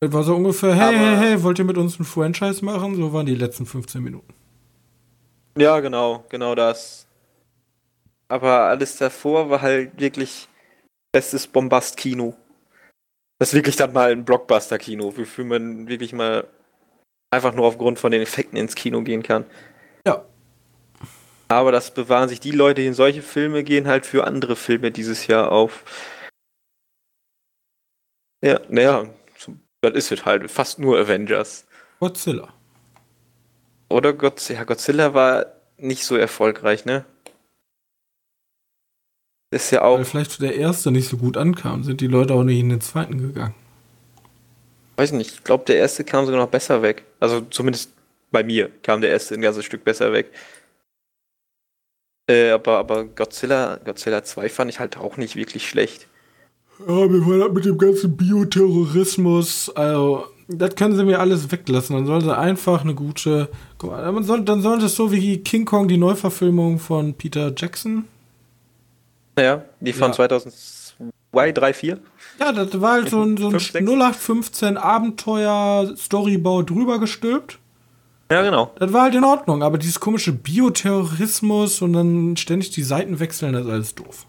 Das 0.01 0.13
war 0.13 0.25
so 0.25 0.35
ungefähr, 0.35 0.75
hey, 0.75 0.95
hey, 0.97 1.17
hey, 1.17 1.43
wollt 1.43 1.59
ihr 1.59 1.65
mit 1.65 1.79
uns 1.79 1.99
ein 1.99 2.05
Franchise 2.05 2.65
machen? 2.65 2.97
So 2.97 3.13
waren 3.13 3.27
die 3.27 3.37
letzten 3.37 3.67
15 3.67 4.03
Minuten. 4.03 4.35
Ja, 5.57 5.81
genau, 5.81 6.25
genau 6.29 6.55
das. 6.55 7.07
Aber 8.29 8.63
alles 8.65 8.97
davor 8.97 9.51
war 9.51 9.61
halt 9.61 10.01
wirklich 10.01 10.49
bestes 11.13 11.47
Bombast-Kino. 11.47 12.35
Das 13.39 13.51
ist 13.51 13.55
wirklich 13.55 13.77
dann 13.77 13.93
mal 13.93 14.11
ein 14.11 14.25
Blockbuster-Kino, 14.25 15.17
wofür 15.17 15.45
man 15.45 15.87
wirklich 15.87 16.13
mal 16.13 16.49
einfach 17.33 17.55
nur 17.55 17.67
aufgrund 17.67 17.99
von 17.99 18.13
den 18.13 18.23
Effekten 18.23 18.57
ins 18.57 18.75
Kino 18.75 19.03
gehen 19.03 19.23
kann. 19.23 19.45
Ja. 20.07 20.25
Aber 21.49 21.73
das 21.73 21.93
bewahren 21.93 22.29
sich 22.29 22.41
die 22.41 22.51
Leute, 22.51 22.83
die 22.83 22.87
in 22.87 22.95
solche 22.95 23.23
Filme 23.23 23.65
gehen, 23.65 23.87
halt 23.87 24.07
für 24.07 24.27
andere 24.27 24.55
Filme 24.55 24.91
dieses 24.91 25.27
Jahr 25.27 25.51
auf. 25.51 25.85
Ja, 28.45 28.61
naja, 28.69 29.09
das 29.81 29.95
ist 29.95 30.13
es 30.13 30.25
halt. 30.25 30.51
Fast 30.51 30.79
nur 30.79 30.99
Avengers. 30.99 31.67
Godzilla. 32.01 32.53
Oder 33.89 34.13
Godzilla. 34.13 34.65
Godzilla 34.65 35.15
war 35.15 35.47
nicht 35.77 36.05
so 36.05 36.17
erfolgreich, 36.17 36.85
ne? 36.85 37.05
Ist 39.51 39.71
ja 39.71 39.83
auch. 39.83 39.99
Weil 39.99 40.05
vielleicht 40.05 40.41
der 40.41 40.57
erste 40.57 40.91
nicht 40.91 41.09
so 41.09 41.19
gut 41.19 41.37
ankam, 41.37 41.85
sind 41.85 42.01
die 42.01 42.07
Leute 42.07 42.35
auch 42.35 42.43
nicht 42.43 42.59
in 42.59 42.71
den 42.71 42.81
zweiten 42.81 43.19
gegangen. 43.19 43.55
Weiß 45.03 45.11
nicht, 45.11 45.33
ich 45.33 45.43
glaube, 45.43 45.65
der 45.65 45.79
erste 45.79 46.05
kam 46.05 46.27
sogar 46.27 46.41
noch 46.41 46.49
besser 46.49 46.81
weg. 46.81 47.03
Also 47.19 47.41
zumindest 47.41 47.91
bei 48.31 48.45
mir 48.45 48.71
kam 48.85 49.01
der 49.01 49.11
erste 49.11 49.35
ein 49.35 49.41
ganzes 49.41 49.65
Stück 49.65 49.83
besser 49.83 50.13
weg. 50.13 50.31
Äh, 52.31 52.51
aber, 52.51 52.79
aber 52.79 53.07
Godzilla, 53.07 53.81
Godzilla 53.85 54.23
2 54.23 54.49
fand 54.49 54.71
ich 54.71 54.79
halt 54.79 54.97
auch 54.97 55.17
nicht 55.17 55.35
wirklich 55.35 55.69
schlecht. 55.69 56.07
Ja, 56.87 57.09
mir 57.09 57.27
war 57.27 57.49
das 57.49 57.53
mit 57.53 57.65
dem 57.65 57.79
ganzen 57.79 58.17
Bioterrorismus, 58.17 59.71
also, 59.75 60.27
das 60.47 60.77
können 60.77 60.95
sie 60.95 61.05
mir 61.05 61.19
alles 61.19 61.51
weglassen. 61.51 61.97
Dann 61.97 62.07
sollen 62.07 62.21
sie 62.21 62.39
einfach 62.39 62.83
eine 62.83 62.95
gute. 62.95 63.49
Man 63.83 64.23
soll, 64.23 64.45
dann 64.45 64.63
sollen 64.63 64.79
das 64.79 64.95
so 64.95 65.11
wie 65.11 65.39
King 65.39 65.65
Kong, 65.65 65.89
die 65.89 65.97
Neuverfilmung 65.97 66.79
von 66.79 67.15
Peter 67.15 67.53
Jackson. 67.57 68.05
Ja, 69.37 69.65
die 69.81 69.93
von 69.93 70.11
ja. 70.11 70.15
2002, 70.15 70.82
3, 71.33 71.73
4. 71.73 71.99
Ja, 72.39 72.53
das 72.53 72.81
war 72.81 72.93
halt 72.93 73.11
so 73.11 73.23
ein, 73.23 73.37
so 73.37 73.49
ein 73.49 73.55
0815 73.55 74.77
Abenteuer-Storybau 74.77 76.63
drüber 76.63 76.99
gestülpt. 76.99 77.59
Ja, 78.31 78.43
genau. 78.43 78.73
Das 78.79 78.93
war 78.93 79.03
halt 79.03 79.15
in 79.15 79.25
Ordnung, 79.25 79.63
aber 79.63 79.79
dieses 79.79 80.01
komische 80.01 80.33
Bioterrorismus 80.33 81.83
und 81.83 81.93
dann 81.93 82.37
ständig 82.37 82.71
die 82.71 82.83
Seiten 82.83 83.21
wechseln, 83.21 83.53
das 83.53 83.67
ist 83.67 83.71
alles 83.71 83.95
doof. 83.95 84.27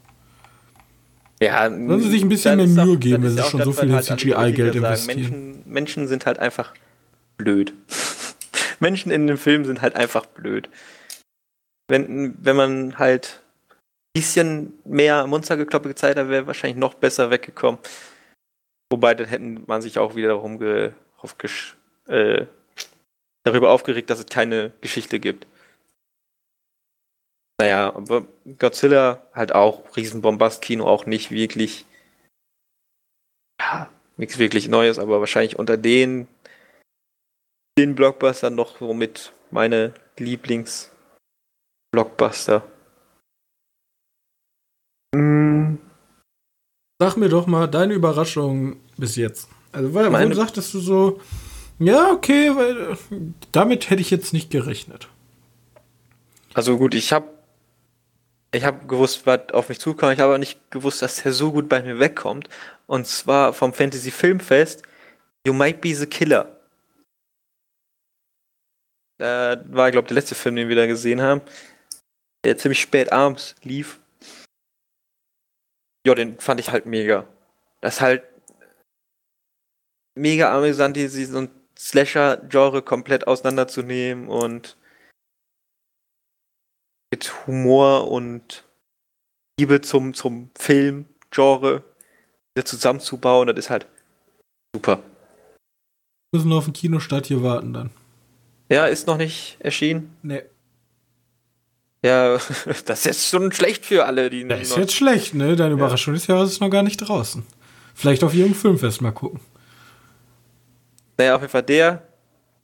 Ja, 1.41 1.69
Sollen 1.69 2.01
sie 2.01 2.09
sich 2.09 2.21
ein 2.21 2.29
bisschen 2.29 2.57
mehr 2.57 2.85
Mühe 2.85 2.95
auch, 2.95 2.99
geben, 2.99 3.23
wenn 3.23 3.31
sie 3.31 3.43
schon 3.43 3.63
so 3.63 3.73
viel 3.73 3.93
halt 3.93 4.05
CGI-Geld 4.05 4.75
investieren. 4.75 5.19
Menschen, 5.19 5.63
Menschen 5.65 6.07
sind 6.07 6.25
halt 6.25 6.39
einfach 6.39 6.73
blöd. 7.37 7.73
Menschen 8.79 9.11
in 9.11 9.27
dem 9.27 9.37
Film 9.37 9.65
sind 9.65 9.81
halt 9.81 9.95
einfach 9.95 10.25
blöd. 10.25 10.69
Wenn, 11.87 12.35
wenn 12.41 12.55
man 12.55 12.97
halt 12.97 13.42
bisschen 14.13 14.79
mehr 14.85 15.27
Monstergekloppe 15.27 15.89
gezeigt 15.89 16.17
hätte, 16.17 16.29
wäre 16.29 16.47
wahrscheinlich 16.47 16.77
noch 16.77 16.93
besser 16.93 17.31
weggekommen. 17.31 17.79
Wobei, 18.91 19.15
dann 19.15 19.27
hätten 19.27 19.63
man 19.65 19.81
sich 19.81 19.97
auch 19.97 20.15
wieder 20.15 20.29
darum 20.29 20.59
ge, 20.59 20.91
äh, 22.07 22.45
darüber 23.43 23.71
aufgeregt, 23.71 24.09
dass 24.09 24.19
es 24.19 24.27
keine 24.27 24.71
Geschichte 24.81 25.19
gibt. 25.19 25.47
Naja, 27.59 27.95
aber 27.95 28.27
Godzilla 28.59 29.25
halt 29.33 29.53
auch, 29.53 29.95
Riesenbombast-Kino 29.95 30.85
auch 30.85 31.05
nicht 31.05 31.31
wirklich, 31.31 31.85
ja, 33.59 33.89
nichts 34.17 34.37
wirklich 34.37 34.67
Neues, 34.67 34.99
aber 34.99 35.19
wahrscheinlich 35.19 35.57
unter 35.57 35.77
den, 35.77 36.27
den 37.77 37.95
Blockbustern 37.95 38.55
noch 38.55 38.81
womit 38.81 39.33
meine 39.51 39.93
Lieblings-Blockbuster. 40.17 42.63
Hm. 45.13 45.77
Sag 46.99 47.17
mir 47.17 47.29
doch 47.29 47.47
mal 47.47 47.67
deine 47.67 47.93
Überraschung 47.93 48.77
bis 48.97 49.15
jetzt. 49.15 49.49
Also, 49.71 49.93
weil, 49.93 50.09
meine, 50.09 50.35
sagtest 50.35 50.73
du 50.73 50.79
so, 50.79 51.21
ja, 51.79 52.11
okay, 52.11 52.55
weil 52.55 52.97
damit 53.51 53.89
hätte 53.89 54.01
ich 54.01 54.11
jetzt 54.11 54.33
nicht 54.33 54.49
gerechnet. 54.49 55.09
Also 56.53 56.77
gut, 56.77 56.93
ich 56.93 57.11
habe 57.11 57.27
ich 58.53 58.63
habe 58.63 58.85
gewusst, 58.85 59.25
was 59.25 59.49
auf 59.51 59.69
mich 59.69 59.79
zukommt. 59.79 60.13
Ich 60.13 60.19
habe 60.19 60.29
aber 60.29 60.37
nicht 60.37 60.59
gewusst, 60.69 61.01
dass 61.01 61.23
der 61.23 61.33
so 61.33 61.51
gut 61.51 61.67
bei 61.67 61.81
mir 61.81 61.99
wegkommt. 61.99 62.47
Und 62.85 63.07
zwar 63.07 63.51
vom 63.51 63.73
Fantasy 63.73 64.11
Filmfest 64.11 64.83
You 65.45 65.53
Might 65.53 65.81
Be 65.81 65.95
the 65.95 66.05
Killer. 66.05 66.59
Da 69.17 69.63
war, 69.69 69.89
glaube 69.91 70.05
ich, 70.05 70.09
der 70.09 70.15
letzte 70.15 70.35
Film, 70.35 70.55
den 70.55 70.69
wir 70.69 70.75
da 70.75 70.85
gesehen 70.85 71.21
haben. 71.21 71.41
Der 72.45 72.57
ziemlich 72.57 72.81
spät 72.81 73.11
abends 73.11 73.55
lief. 73.63 73.99
Ja, 76.05 76.15
den 76.15 76.39
fand 76.39 76.59
ich 76.59 76.71
halt 76.71 76.85
mega. 76.85 77.27
Das 77.81 77.95
ist 77.95 78.01
halt 78.01 78.23
mega 80.15 80.55
amüsant, 80.55 80.95
die, 80.95 81.07
so 81.07 81.37
ein 81.37 81.49
Slasher-Genre 81.77 82.81
komplett 82.81 83.27
auseinanderzunehmen 83.27 84.27
und 84.27 84.77
mit 87.11 87.45
Humor 87.47 88.09
und 88.09 88.65
Liebe 89.59 89.81
zum, 89.81 90.13
zum 90.13 90.49
Film-Genre 90.57 91.83
wieder 92.55 92.65
zusammenzubauen, 92.65 93.47
das 93.47 93.57
ist 93.57 93.69
halt 93.69 93.87
super. 94.75 95.03
Wir 96.31 96.39
müssen 96.39 96.53
auf 96.53 96.65
den 96.65 96.73
Kinostart 96.73 97.27
hier 97.27 97.43
warten 97.43 97.73
dann. 97.73 97.91
Ja, 98.69 98.87
ist 98.87 99.05
noch 99.05 99.17
nicht 99.17 99.57
erschienen? 99.59 100.17
Nee. 100.23 100.43
Ja, 102.03 102.33
das 102.85 102.99
ist 102.99 103.05
jetzt 103.05 103.29
schon 103.29 103.51
schlecht 103.51 103.85
für 103.85 104.05
alle, 104.05 104.29
die. 104.29 104.47
Das 104.47 104.61
ist 104.61 104.77
jetzt 104.77 104.93
schlecht, 104.93 105.33
ne? 105.33 105.55
Deine 105.55 105.73
Überraschung 105.73 106.13
ja. 106.13 106.19
des 106.19 106.27
Jahres 106.27 106.51
ist 106.51 106.61
noch 106.61 106.69
gar 106.69 106.83
nicht 106.83 106.97
draußen. 106.97 107.45
Vielleicht 107.95 108.23
auf 108.23 108.33
ihrem 108.33 108.53
Filmfest 108.53 109.01
mal 109.01 109.11
gucken. 109.11 109.39
Naja, 111.17 111.35
auf 111.35 111.41
jeden 111.41 111.51
Fall 111.51 111.63
der, 111.63 112.07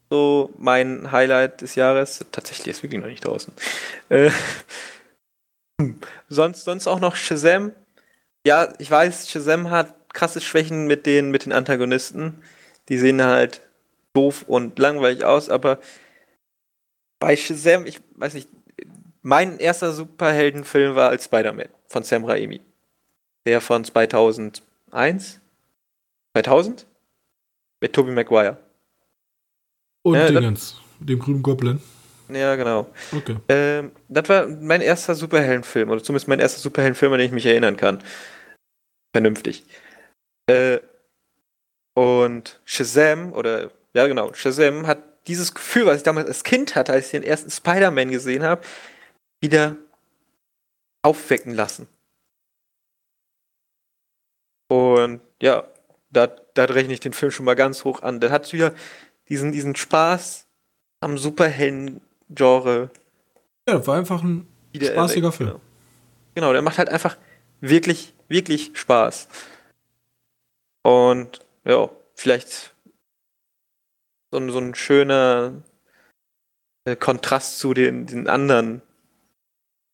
so 0.10 0.52
mein 0.58 1.12
Highlight 1.12 1.62
des 1.62 1.75
Jahres. 1.75 2.25
Tatsächlich 2.32 2.67
ist 2.67 2.84
wirklich 2.84 2.99
noch 2.99 3.08
nicht 3.08 3.25
draußen. 3.25 3.54
Äh, 4.10 4.32
sonst, 6.28 6.65
sonst 6.65 6.88
auch 6.88 6.99
noch 6.99 7.15
Shazam. 7.15 7.71
Ja, 8.45 8.73
ich 8.80 8.91
weiß, 8.91 9.30
Shazam 9.30 9.69
hat 9.69 9.95
krasse 10.13 10.41
Schwächen 10.41 10.88
mit 10.88 11.06
den, 11.06 11.32
mit 11.32 11.45
den 11.45 11.54
Antagonisten. 11.54 12.41
Die 12.89 12.97
sehen 12.97 13.23
halt 13.23 13.62
doof 14.13 14.43
und 14.47 14.80
langweilig 14.80 15.23
aus, 15.23 15.49
aber 15.49 15.80
bei 17.19 17.38
Shazam, 17.38 17.86
ich 17.86 18.02
weiß 18.15 18.34
nicht, 18.34 18.49
mein 19.21 19.60
erster 19.60 19.91
Superheldenfilm 19.91 20.95
war 20.95 21.10
als 21.10 21.25
Spider-Man 21.25 21.69
von 21.88 22.03
Sam 22.03 22.25
Raimi. 22.25 22.62
Der 23.45 23.62
von 23.62 23.84
2001? 23.84 24.62
2000? 26.34 26.86
Mit 27.82 27.93
Tobey 27.93 28.12
Maguire. 28.12 28.58
Und 30.03 30.15
ja, 30.15 30.27
Dingens, 30.27 30.79
dem 30.99 31.19
grünen 31.19 31.43
Goblin. 31.43 31.82
Ja, 32.29 32.55
genau. 32.55 32.89
Okay. 33.12 33.38
Ähm, 33.49 33.91
das 34.08 34.29
war 34.29 34.47
mein 34.47 34.82
erster 34.82 35.15
Superheldenfilm, 35.15 35.89
oder 35.89 36.03
zumindest 36.03 36.27
mein 36.27 36.39
erster 36.39 36.60
Superheldenfilm, 36.60 37.13
an 37.13 37.19
den 37.19 37.27
ich 37.27 37.34
mich 37.34 37.45
erinnern 37.45 37.75
kann. 37.75 38.03
Vernünftig. 39.13 39.63
Äh, 40.47 40.79
und 41.95 42.60
Shazam, 42.65 43.34
oder, 43.34 43.71
ja 43.93 44.08
genau, 44.08 44.34
Shazam 44.34 44.86
hat 44.88 44.99
dieses 45.27 45.53
Gefühl, 45.53 45.86
was 45.86 45.97
ich 45.97 46.03
damals 46.03 46.27
als 46.27 46.43
Kind 46.43 46.75
hatte, 46.75 46.93
als 46.93 47.05
ich 47.08 47.12
den 47.12 47.23
ersten 47.23 47.49
Spider-Man 47.49 48.10
gesehen 48.10 48.43
habe, 48.43 48.62
wieder 49.41 49.78
aufwecken 51.02 51.54
lassen. 51.54 51.88
Und 54.67 55.21
ja, 55.41 55.67
da, 56.12 56.28
da 56.28 56.65
rechne 56.65 56.93
ich 56.93 56.99
den 56.99 57.13
Film 57.13 57.32
schon 57.32 57.45
mal 57.45 57.56
ganz 57.56 57.84
hoch 57.84 58.02
an. 58.02 58.19
Der 58.19 58.32
hat 58.32 58.52
wieder 58.54 58.73
diesen, 59.28 59.52
diesen 59.52 59.75
Spaß 59.75 60.47
am 61.02 61.17
Superhelden-Genre. 61.17 62.89
Ja, 63.67 63.88
war 63.88 63.97
einfach 63.97 64.23
ein 64.23 64.47
spaßiger 64.75 65.32
Film. 65.32 65.49
Genau. 65.49 65.62
genau, 66.36 66.54
der 66.54 66.62
macht 66.62 66.78
halt 66.78 66.89
einfach 66.89 67.17
wirklich, 67.62 68.13
wirklich 68.28 68.71
Spaß. 68.73 69.28
Und 70.84 71.39
ja, 71.65 71.89
vielleicht 72.15 72.75
so, 74.32 74.39
ein, 74.39 74.49
so 74.49 74.60
ein 74.60 74.75
schöner 74.75 75.63
äh, 76.86 76.95
Kontrast 76.95 77.60
zu 77.60 77.73
den, 77.73 78.06
den 78.06 78.28
anderen 78.28 78.82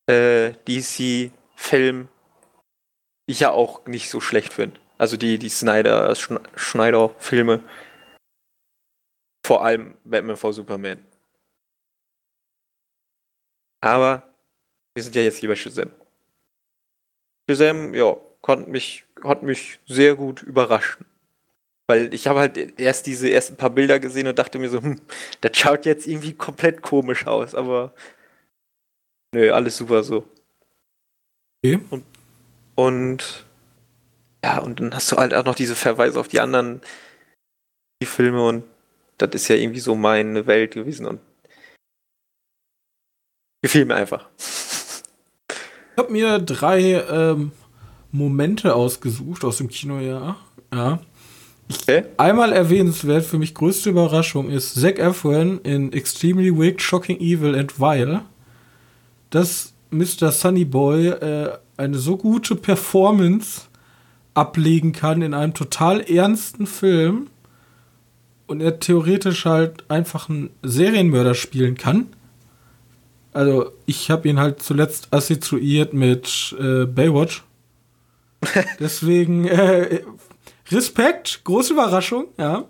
äh, 0.07 0.53
DC-Filmen, 0.67 2.09
die 3.27 3.33
ich 3.33 3.39
ja 3.41 3.51
auch 3.51 3.85
nicht 3.85 4.09
so 4.09 4.21
schlecht 4.21 4.53
finde. 4.53 4.79
Also 4.97 5.17
die, 5.17 5.37
die 5.39 5.49
Snyder, 5.49 6.13
Schneider-Filme. 6.55 7.63
Vor 9.45 9.63
allem 9.63 9.95
Batman 10.03 10.37
vor 10.37 10.53
Superman. 10.53 11.05
Aber 13.81 14.33
wir 14.95 15.03
sind 15.03 15.15
ja 15.15 15.21
jetzt 15.21 15.41
lieber 15.41 15.55
Shazam. 15.55 15.91
Shazam, 17.47 17.93
ja, 17.93 18.17
konnte 18.41 18.69
mich, 18.69 19.05
hat 19.23 19.43
mich 19.43 19.79
sehr 19.85 20.15
gut 20.15 20.41
überraschen. 20.41 21.05
Weil 21.87 22.11
ich 22.13 22.27
habe 22.27 22.39
halt 22.39 22.79
erst 22.79 23.05
diese 23.05 23.29
ersten 23.29 23.57
paar 23.57 23.69
Bilder 23.69 23.99
gesehen 23.99 24.27
und 24.27 24.39
dachte 24.39 24.57
mir 24.57 24.69
so, 24.69 24.81
hm, 24.81 25.01
das 25.41 25.55
schaut 25.57 25.85
jetzt 25.85 26.07
irgendwie 26.07 26.33
komplett 26.33 26.81
komisch 26.81 27.27
aus, 27.27 27.53
aber 27.53 27.93
nö, 29.35 29.51
alles 29.51 29.77
super 29.77 30.03
so. 30.03 30.25
Okay. 31.63 31.79
Und, 31.89 32.03
und 32.75 33.45
ja, 34.43 34.59
und 34.59 34.79
dann 34.79 34.93
hast 34.93 35.11
du 35.11 35.17
halt 35.17 35.33
auch 35.33 35.45
noch 35.45 35.55
diese 35.55 35.75
Verweise 35.75 36.19
auf 36.19 36.27
die 36.27 36.39
anderen 36.39 36.81
die 38.01 38.05
Filme 38.05 38.45
und 38.45 38.63
das 39.17 39.31
ist 39.33 39.47
ja 39.47 39.55
irgendwie 39.55 39.79
so 39.79 39.95
meine 39.95 40.45
Welt 40.47 40.73
gewesen 40.73 41.05
und 41.05 41.19
gefiel 43.61 43.86
mir 43.86 43.95
einfach. 43.95 44.29
Ich 44.38 45.97
habe 45.97 46.11
mir 46.11 46.39
drei 46.39 47.01
ähm, 47.09 47.51
Momente 48.11 48.75
ausgesucht 48.75 49.43
aus 49.45 49.57
dem 49.57 49.69
Kinojahr. 49.69 50.38
Ja. 50.73 50.99
Okay. 51.73 52.03
Einmal 52.17 52.51
erwähnenswert, 52.51 53.25
für 53.25 53.39
mich 53.39 53.55
größte 53.55 53.89
Überraschung 53.89 54.49
ist 54.49 54.75
Zac 54.75 54.99
Efron 54.99 55.59
in 55.61 55.93
Extremely 55.93 56.55
Wicked, 56.55 56.81
Shocking 56.81 57.19
Evil 57.19 57.55
and 57.55 57.79
Vile. 57.79 58.23
Dass 59.36 59.73
Mr. 59.91 60.31
Sunny 60.31 60.63
Boy 60.63 61.09
äh, 61.09 61.57
eine 61.75 61.97
so 61.97 62.15
gute 62.15 62.55
Performance 62.55 63.63
ablegen 64.33 64.93
kann 64.93 65.21
in 65.21 65.33
einem 65.33 65.53
total 65.53 65.99
ernsten 65.99 66.65
Film 66.65 67.27
und 68.47 68.61
er 68.61 68.79
theoretisch 68.79 69.43
halt 69.43 69.83
einfach 69.91 70.29
einen 70.29 70.51
Serienmörder 70.63 71.36
spielen 71.36 71.75
kann. 71.75 72.07
Also 73.33 73.73
ich 73.86 74.09
habe 74.09 74.29
ihn 74.29 74.39
halt 74.39 74.61
zuletzt 74.61 75.09
assoziiert 75.11 75.93
mit 75.93 76.55
äh, 76.57 76.86
Baywatch. 76.86 77.43
Deswegen 78.79 79.49
äh, 79.49 79.99
Respekt, 80.71 81.41
große 81.43 81.73
Überraschung, 81.73 82.27
ja. 82.38 82.63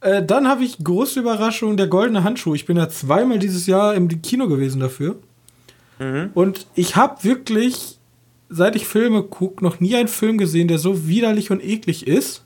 Äh, 0.00 0.24
dann 0.24 0.48
habe 0.48 0.64
ich 0.64 0.82
große 0.82 1.20
Überraschung, 1.20 1.76
der 1.76 1.86
goldene 1.86 2.24
Handschuh. 2.24 2.56
Ich 2.56 2.66
bin 2.66 2.76
ja 2.76 2.88
zweimal 2.88 3.38
dieses 3.38 3.68
Jahr 3.68 3.94
im 3.94 4.08
Kino 4.22 4.48
gewesen 4.48 4.80
dafür. 4.80 5.14
Mhm. 6.02 6.30
Und 6.34 6.66
ich 6.74 6.96
habe 6.96 7.22
wirklich, 7.24 7.98
seit 8.48 8.76
ich 8.76 8.86
Filme 8.86 9.22
gucke, 9.22 9.62
noch 9.62 9.80
nie 9.80 9.94
einen 9.96 10.08
Film 10.08 10.38
gesehen, 10.38 10.68
der 10.68 10.78
so 10.78 11.06
widerlich 11.06 11.50
und 11.50 11.62
eklig 11.62 12.06
ist. 12.06 12.44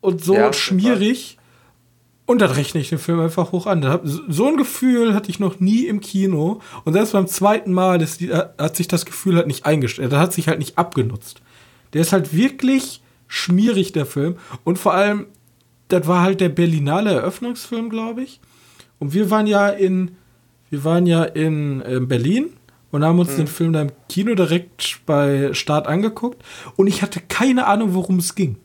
Und 0.00 0.22
so 0.22 0.34
ja, 0.34 0.52
schmierig. 0.52 1.38
Und 2.26 2.40
dann 2.40 2.50
rechne 2.50 2.80
ich 2.80 2.88
den 2.88 2.98
Film 2.98 3.20
einfach 3.20 3.52
hoch 3.52 3.66
an. 3.66 4.00
So 4.04 4.48
ein 4.48 4.56
Gefühl 4.56 5.14
hatte 5.14 5.30
ich 5.30 5.38
noch 5.38 5.60
nie 5.60 5.86
im 5.86 6.00
Kino. 6.00 6.60
Und 6.84 6.92
selbst 6.92 7.12
beim 7.12 7.28
zweiten 7.28 7.72
Mal 7.72 8.02
ist, 8.02 8.20
hat 8.20 8.76
sich 8.76 8.88
das 8.88 9.06
Gefühl 9.06 9.36
halt 9.36 9.46
nicht 9.46 9.64
eingestellt. 9.64 10.12
Das 10.12 10.18
hat 10.18 10.32
sich 10.32 10.48
halt 10.48 10.58
nicht 10.58 10.76
abgenutzt. 10.76 11.40
Der 11.92 12.02
ist 12.02 12.12
halt 12.12 12.34
wirklich 12.34 13.00
schmierig, 13.28 13.92
der 13.92 14.06
Film. 14.06 14.36
Und 14.64 14.78
vor 14.78 14.94
allem, 14.94 15.26
das 15.88 16.06
war 16.08 16.22
halt 16.22 16.40
der 16.40 16.48
Berlinale 16.48 17.12
Eröffnungsfilm, 17.12 17.90
glaube 17.90 18.22
ich. 18.22 18.40
Und 18.98 19.14
wir 19.14 19.30
waren 19.30 19.46
ja 19.46 19.68
in, 19.68 20.16
wir 20.70 20.84
waren 20.84 21.06
ja 21.06 21.24
in 21.24 21.80
äh, 21.82 22.00
Berlin 22.00 22.50
und 22.90 23.04
haben 23.04 23.18
uns 23.18 23.32
mhm. 23.32 23.36
den 23.36 23.46
Film 23.46 23.72
da 23.72 23.82
im 23.82 23.92
Kino 24.08 24.34
direkt 24.34 25.00
bei 25.06 25.52
Start 25.52 25.86
angeguckt. 25.86 26.42
Und 26.76 26.86
ich 26.86 27.02
hatte 27.02 27.20
keine 27.20 27.66
Ahnung, 27.66 27.94
worum 27.94 28.18
es 28.18 28.34
ging. 28.34 28.56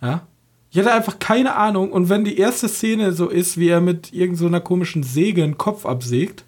Ja. 0.00 0.26
Ich 0.70 0.78
hatte 0.78 0.92
einfach 0.92 1.18
keine 1.18 1.54
Ahnung. 1.54 1.92
Und 1.92 2.08
wenn 2.08 2.24
die 2.24 2.38
erste 2.38 2.68
Szene 2.68 3.12
so 3.12 3.28
ist, 3.28 3.58
wie 3.58 3.68
er 3.68 3.80
mit 3.80 4.12
irgendeiner 4.12 4.58
so 4.58 4.64
komischen 4.64 5.02
Säge 5.02 5.42
einen 5.42 5.58
Kopf 5.58 5.86
absägt, 5.86 6.44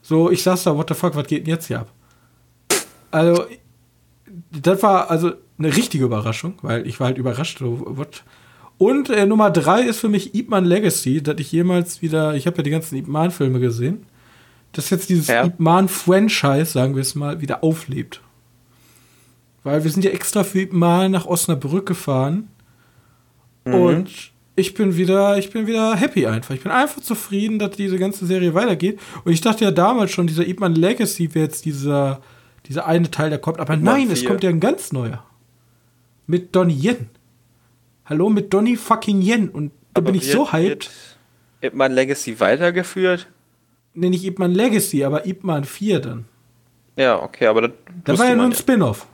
so, 0.00 0.30
ich 0.30 0.42
saß 0.42 0.64
da, 0.64 0.76
what 0.76 0.88
the 0.88 0.94
fuck, 0.94 1.16
was 1.16 1.26
geht 1.26 1.46
denn 1.46 1.54
jetzt 1.54 1.66
hier 1.66 1.80
ab? 1.80 1.92
Also, 3.10 3.44
das 4.50 4.82
war 4.82 5.10
also 5.10 5.32
eine 5.58 5.76
richtige 5.76 6.04
Überraschung, 6.04 6.54
weil 6.62 6.86
ich 6.86 7.00
war 7.00 7.08
halt 7.08 7.18
überrascht. 7.18 7.58
So, 7.58 7.82
what? 7.96 8.22
Und 8.78 9.10
äh, 9.10 9.26
Nummer 9.26 9.50
drei 9.50 9.82
ist 9.82 9.98
für 9.98 10.08
mich 10.08 10.34
Ip 10.34 10.48
Man 10.48 10.64
Legacy, 10.64 11.20
dass 11.20 11.38
ich 11.38 11.50
jemals 11.50 12.00
wieder, 12.00 12.34
ich 12.34 12.46
habe 12.46 12.58
ja 12.58 12.62
die 12.62 12.70
ganzen 12.70 12.96
Ip 12.96 13.08
Man 13.08 13.32
Filme 13.32 13.58
gesehen, 13.58 14.06
dass 14.72 14.90
jetzt 14.90 15.08
dieses 15.08 15.26
ja. 15.26 15.44
Ip 15.44 15.58
Man 15.58 15.88
Franchise, 15.88 16.66
sagen 16.66 16.94
wir 16.94 17.02
es 17.02 17.16
mal, 17.16 17.40
wieder 17.40 17.64
auflebt. 17.64 18.20
Weil 19.64 19.82
wir 19.82 19.90
sind 19.90 20.04
ja 20.04 20.12
extra 20.12 20.44
für 20.44 20.60
Ip 20.60 20.72
Man 20.72 21.10
nach 21.10 21.26
Osnabrück 21.26 21.86
gefahren 21.86 22.48
mhm. 23.64 23.74
und 23.74 24.10
ich 24.54 24.74
bin 24.74 24.96
wieder, 24.96 25.38
ich 25.38 25.50
bin 25.50 25.66
wieder 25.66 25.96
happy 25.96 26.26
einfach. 26.26 26.54
Ich 26.54 26.62
bin 26.62 26.72
einfach 26.72 27.00
zufrieden, 27.00 27.58
dass 27.58 27.72
diese 27.72 27.98
ganze 27.98 28.26
Serie 28.26 28.54
weitergeht. 28.54 28.98
Und 29.24 29.32
ich 29.32 29.40
dachte 29.40 29.64
ja 29.64 29.70
damals 29.70 30.10
schon, 30.10 30.26
dieser 30.26 30.46
Ip 30.46 30.60
Man 30.60 30.74
Legacy 30.74 31.34
wäre 31.34 31.46
jetzt 31.46 31.64
dieser, 31.64 32.20
dieser 32.66 32.86
eine 32.86 33.10
Teil, 33.10 33.30
der 33.30 33.38
kommt. 33.38 33.60
Aber 33.60 33.76
nein, 33.76 34.10
es 34.10 34.24
kommt 34.24 34.42
ja 34.42 34.50
ein 34.50 34.60
ganz 34.60 34.92
neuer. 34.92 35.24
Mit 36.26 36.54
Donnie 36.54 36.74
Yen. 36.74 37.08
Hallo 38.08 38.30
mit 38.30 38.52
Donny 38.54 38.76
fucking 38.76 39.20
Yen. 39.20 39.50
Und 39.50 39.72
da 39.92 40.00
aber 40.00 40.12
bin 40.12 40.20
ich 40.20 40.30
so 40.30 40.50
hyped. 40.50 40.90
Ip 41.60 41.74
Man 41.74 41.92
Legacy 41.92 42.40
weitergeführt? 42.40 43.28
Nee, 43.92 44.08
nicht 44.10 44.24
Ip 44.24 44.38
Man 44.38 44.52
Legacy, 44.52 45.04
aber 45.04 45.26
Ip 45.26 45.44
Man 45.44 45.64
4 45.64 46.00
dann. 46.00 46.24
Ja, 46.96 47.22
okay, 47.22 47.46
aber 47.46 47.62
das. 47.62 47.70
Das 48.04 48.18
war 48.18 48.28
ja 48.28 48.34
nur 48.34 48.46
ein 48.46 48.54
Spin-off. 48.54 49.06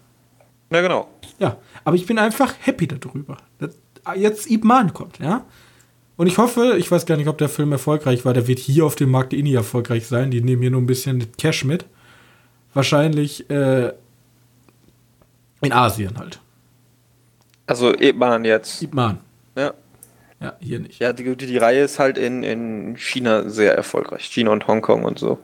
Ja, 0.70 0.80
genau. 0.80 1.08
Ja, 1.38 1.56
aber 1.84 1.96
ich 1.96 2.06
bin 2.06 2.18
einfach 2.18 2.54
happy 2.60 2.86
darüber. 2.86 3.36
Dass 3.58 3.76
jetzt 4.16 4.50
Ip 4.50 4.62
Man 4.62 4.92
kommt, 4.94 5.18
ja. 5.18 5.44
Und 6.16 6.28
ich 6.28 6.38
hoffe, 6.38 6.76
ich 6.78 6.88
weiß 6.90 7.06
gar 7.06 7.16
nicht, 7.16 7.26
ob 7.26 7.38
der 7.38 7.48
Film 7.48 7.72
erfolgreich 7.72 8.24
war. 8.24 8.32
Der 8.34 8.46
wird 8.46 8.60
hier 8.60 8.84
auf 8.84 8.94
dem 8.94 9.10
Markt 9.10 9.32
eh 9.32 9.42
nie 9.42 9.54
erfolgreich 9.54 10.06
sein. 10.06 10.30
Die 10.30 10.40
nehmen 10.40 10.62
hier 10.62 10.70
nur 10.70 10.80
ein 10.80 10.86
bisschen 10.86 11.32
Cash 11.36 11.64
mit. 11.64 11.86
Wahrscheinlich 12.72 13.50
äh, 13.50 13.92
in 15.60 15.72
Asien 15.72 16.16
halt. 16.18 16.40
Also 17.66 17.94
Ebman 17.94 18.44
jetzt. 18.44 18.82
Ebman. 18.82 19.18
Ja. 19.56 19.74
Ja, 20.40 20.56
hier 20.60 20.80
nicht. 20.80 21.00
Ja, 21.00 21.12
die, 21.12 21.36
die, 21.36 21.46
die 21.46 21.56
Reihe 21.56 21.82
ist 21.84 21.98
halt 21.98 22.18
in, 22.18 22.42
in 22.42 22.96
China 22.96 23.48
sehr 23.48 23.74
erfolgreich. 23.74 24.24
China 24.26 24.50
und 24.50 24.66
Hongkong 24.66 25.04
und 25.04 25.18
so. 25.18 25.38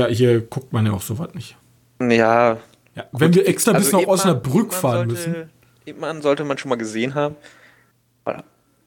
Ja, 0.00 0.06
hier 0.06 0.40
guckt 0.40 0.72
man 0.72 0.86
ja 0.86 0.92
auch 0.92 1.02
sowas 1.02 1.34
nicht. 1.34 1.56
Ja. 2.00 2.56
ja 2.94 3.04
wenn 3.12 3.34
wir 3.34 3.46
extra 3.46 3.72
also 3.72 3.98
bis 3.98 4.00
nach 4.00 4.08
Osnabrück 4.08 4.72
fahren 4.72 5.10
sollte, 5.10 5.30
müssen. 5.30 5.50
Ebman 5.86 6.22
sollte 6.22 6.44
man 6.44 6.58
schon 6.58 6.70
mal 6.70 6.76
gesehen 6.76 7.14
haben. 7.14 7.36
Oder 8.24 8.44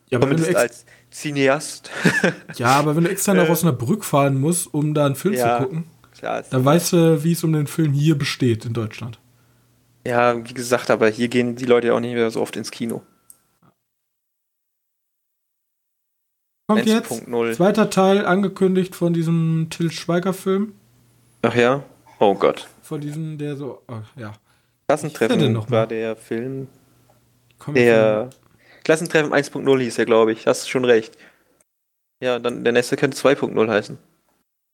ja, 0.09 0.17
aber 0.19 0.29
wenn 0.29 0.37
du 0.37 0.57
als 0.57 0.85
Cineast. 1.11 1.89
ja, 2.55 2.67
aber 2.67 2.95
wenn 2.95 3.03
du 3.03 3.09
extra 3.09 3.33
nach 3.33 3.47
äh. 3.47 3.51
Osnabrück 3.51 4.03
fahren 4.03 4.39
musst, 4.39 4.73
um 4.73 4.93
da 4.93 5.05
einen 5.05 5.15
Film 5.15 5.33
ja, 5.33 5.57
zu 5.57 5.63
gucken, 5.63 5.85
klar, 6.17 6.43
dann 6.49 6.65
weißt 6.65 6.93
du, 6.93 7.23
wie 7.23 7.31
es 7.31 7.43
um 7.43 7.53
den 7.53 7.67
Film 7.67 7.93
hier 7.93 8.17
besteht 8.17 8.65
in 8.65 8.73
Deutschland. 8.73 9.19
Ja, 10.05 10.43
wie 10.47 10.53
gesagt, 10.53 10.89
aber 10.89 11.09
hier 11.09 11.29
gehen 11.29 11.55
die 11.55 11.65
Leute 11.65 11.87
ja 11.87 11.93
auch 11.93 11.99
nicht 11.99 12.13
mehr 12.13 12.29
so 12.29 12.41
oft 12.41 12.55
ins 12.55 12.71
Kino. 12.71 13.01
Kommt 16.67 16.85
jetzt 16.85 17.23
zweiter 17.55 17.89
Teil 17.89 18.25
angekündigt 18.25 18.95
von 18.95 19.13
diesem 19.13 19.67
Till 19.69 19.91
Schweiger 19.91 20.33
Film. 20.33 20.73
Ach 21.41 21.55
ja? 21.55 21.83
Oh 22.19 22.35
Gott. 22.35 22.67
Von 22.81 23.01
diesem, 23.01 23.37
der 23.37 23.55
so, 23.55 23.81
oh, 23.87 24.01
ja. 24.15 24.33
Klassentreffen 24.87 25.51
noch 25.51 25.69
war 25.71 25.87
der 25.87 26.15
Film. 26.15 26.67
der 27.67 28.29
Klassentreffen 28.83 29.33
1.0 29.33 29.79
hieß 29.79 29.97
er, 29.99 30.05
glaube 30.05 30.31
ich. 30.31 30.47
Hast 30.47 30.65
du 30.65 30.69
schon 30.69 30.85
recht. 30.85 31.17
Ja, 32.21 32.39
dann 32.39 32.63
der 32.63 32.73
nächste 32.73 32.95
könnte 32.95 33.17
2.0 33.17 33.69
heißen. 33.69 33.97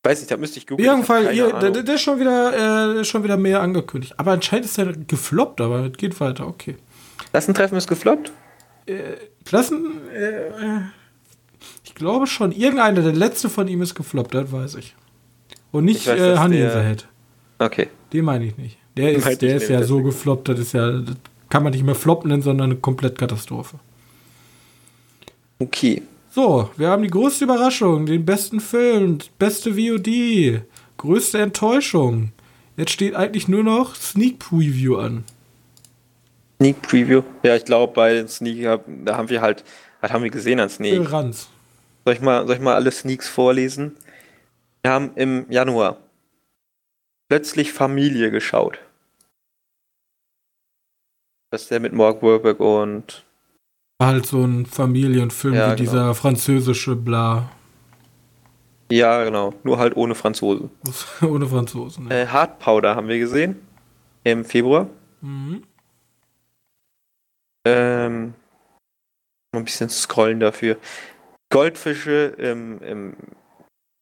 Weiß 0.03 0.19
nicht, 0.19 0.31
da 0.31 0.37
müsste 0.37 0.59
ich 0.59 0.67
googeln. 0.67 1.03
Fall, 1.03 1.35
ihr, 1.35 1.51
der, 1.51 1.71
der, 1.71 1.95
ist 1.95 2.01
schon 2.01 2.19
wieder, 2.19 2.99
äh, 2.99 3.03
schon 3.03 3.23
wieder 3.23 3.35
mehr 3.35 3.61
angekündigt. 3.61 4.13
Aber 4.17 4.31
anscheinend 4.31 4.65
ist 4.65 4.77
er 4.77 4.93
gefloppt, 4.93 5.59
aber 5.59 5.87
es 5.87 5.97
geht 5.97 6.19
weiter, 6.21 6.47
okay. 6.47 6.77
Klassentreffen 7.31 7.77
ist 7.77 7.87
gefloppt? 7.87 8.31
Äh, 8.85 9.17
Klassen, 9.43 9.97
äh, 10.15 10.81
ich 11.83 11.95
glaube 11.95 12.27
schon. 12.27 12.53
Irgendeiner, 12.53 13.01
der 13.01 13.11
letzte 13.11 13.49
von 13.49 13.67
ihm 13.67 13.81
ist 13.81 13.93
gefloppt, 13.93 14.33
das 14.33 14.51
weiß 14.51 14.75
ich. 14.75 14.95
Und 15.71 15.85
nicht 15.85 16.07
weiß, 16.07 16.19
äh, 16.19 16.37
Honey 16.37 16.61
in 16.61 16.69
the 16.69 16.79
Head. 16.79 17.07
Okay. 17.59 17.89
Den 18.13 18.23
meine 18.23 18.45
ich 18.45 18.57
nicht. 18.57 18.77
Der 18.95 19.13
ist, 19.13 19.41
der 19.41 19.57
ist 19.57 19.69
ja 19.69 19.83
so 19.83 20.01
gefloppt, 20.01 20.47
das 20.47 20.59
ist 20.59 20.73
ja, 20.73 20.91
das 20.91 21.15
kann 21.49 21.63
man 21.63 21.73
nicht 21.73 21.83
mehr 21.83 21.95
Flop 21.95 22.25
nennen, 22.25 22.41
sondern 22.41 22.71
eine 22.71 22.79
komplett 22.79 23.17
Katastrophe. 23.17 23.79
Okay. 25.59 26.03
So, 26.31 26.69
wir 26.77 26.89
haben 26.89 27.01
die 27.01 27.09
größte 27.09 27.45
Überraschung, 27.45 28.05
den 28.05 28.23
besten 28.23 28.59
Film, 28.59 29.17
beste 29.39 29.73
VOD, 29.73 30.61
größte 30.97 31.39
Enttäuschung. 31.39 32.33
Jetzt 32.77 32.91
steht 32.91 33.15
eigentlich 33.15 33.47
nur 33.47 33.63
noch 33.63 33.95
Sneak 33.95 34.37
Preview 34.37 34.97
an. 34.97 35.23
Sneak 36.61 36.81
Preview? 36.83 37.23
Ja, 37.41 37.55
ich 37.55 37.65
glaube, 37.65 37.93
bei 37.93 38.13
den 38.13 38.27
Sneak, 38.27 38.61
da 39.05 39.17
haben 39.17 39.29
wir 39.29 39.41
halt, 39.41 39.63
was 40.01 40.11
haben 40.11 40.23
wir 40.23 40.29
gesehen 40.29 40.59
an 40.59 40.69
Sneak? 40.69 41.11
Ranz. 41.11 41.49
Soll 42.05 42.13
ich 42.13 42.21
mal, 42.21 42.45
soll 42.45 42.57
ich 42.57 42.61
mal 42.61 42.75
alle 42.75 42.91
Sneaks 42.91 43.27
vorlesen? 43.27 43.97
Wir 44.83 44.91
haben 44.91 45.11
im 45.15 45.47
Januar 45.49 45.97
plötzlich 47.27 47.73
Familie 47.73 48.29
geschaut. 48.29 48.79
Das 51.49 51.63
ist 51.63 51.71
der 51.71 51.79
mit 51.79 51.93
Mark 51.93 52.21
Wahlberg 52.21 52.59
und 52.59 53.25
halt 54.01 54.25
so 54.25 54.43
ein 54.43 54.65
Familienfilm 54.65 55.53
ja, 55.53 55.71
wie 55.71 55.75
genau. 55.75 55.91
dieser 55.91 56.15
französische 56.15 56.95
Bla. 56.95 57.49
Ja, 58.91 59.23
genau. 59.23 59.53
Nur 59.63 59.77
halt 59.77 59.95
ohne 59.95 60.15
Franzosen. 60.15 60.69
ohne 61.21 61.45
Franzosen. 61.45 62.07
Ja. 62.09 62.15
Äh, 62.15 62.27
Hard 62.27 62.59
Powder 62.59 62.95
haben 62.95 63.07
wir 63.07 63.19
gesehen. 63.19 63.59
Im 64.23 64.45
Februar. 64.45 64.89
Mhm. 65.21 65.63
Ähm, 67.67 68.33
ein 69.51 69.63
bisschen 69.63 69.89
scrollen 69.89 70.39
dafür. 70.39 70.77
Goldfische 71.51 72.35
im, 72.37 72.81
im 72.81 73.15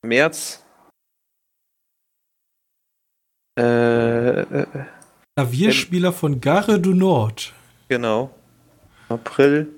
März. 0.05 0.63
Äh, 3.59 4.41
äh, 4.41 4.65
Klavierspieler 5.35 6.13
von 6.13 6.39
Gare 6.39 6.79
du 6.79 6.93
Nord. 6.93 7.53
Genau. 7.89 8.29
April. 9.09 9.76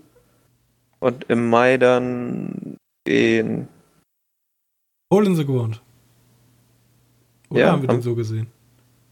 Und 1.00 1.26
im 1.30 1.50
Mai 1.50 1.78
dann 1.78 2.78
den. 3.08 3.68
Hole 5.12 5.26
in 5.26 5.36
the 5.36 5.46
Ground. 5.46 5.82
Oder 7.50 7.60
ja, 7.60 7.72
haben 7.72 7.82
wir 7.82 7.90
den 7.90 8.02
so 8.02 8.16
gesehen? 8.16 8.48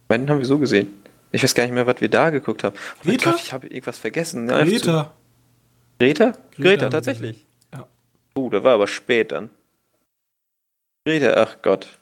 Meinen 0.10 0.30
haben 0.30 0.40
wir 0.40 0.46
so 0.46 0.60
gesehen. 0.60 0.94
Ich 1.32 1.44
weiß 1.44 1.56
gar 1.56 1.64
nicht 1.64 1.74
mehr, 1.74 1.88
was 1.88 2.00
wir 2.00 2.10
da 2.10 2.30
geguckt 2.30 2.64
haben. 2.64 2.76
Oh 3.00 3.10
Greta? 3.10 3.32
Gott, 3.32 3.42
ich 3.42 3.52
habe 3.52 3.68
irgendwas 3.68 3.98
vergessen. 3.98 4.48
Greta. 4.48 4.66
Greta? 4.66 5.12
Greta, 6.00 6.36
Greta 6.56 6.90
tatsächlich. 6.90 7.46
Ja. 7.74 7.88
Uh, 8.36 8.50
da 8.50 8.64
war 8.64 8.76
aber 8.76 8.88
spät 8.88 9.32
dann. 9.32 9.50
Greta, 11.06 11.34
ach 11.42 11.62
Gott. 11.62 12.00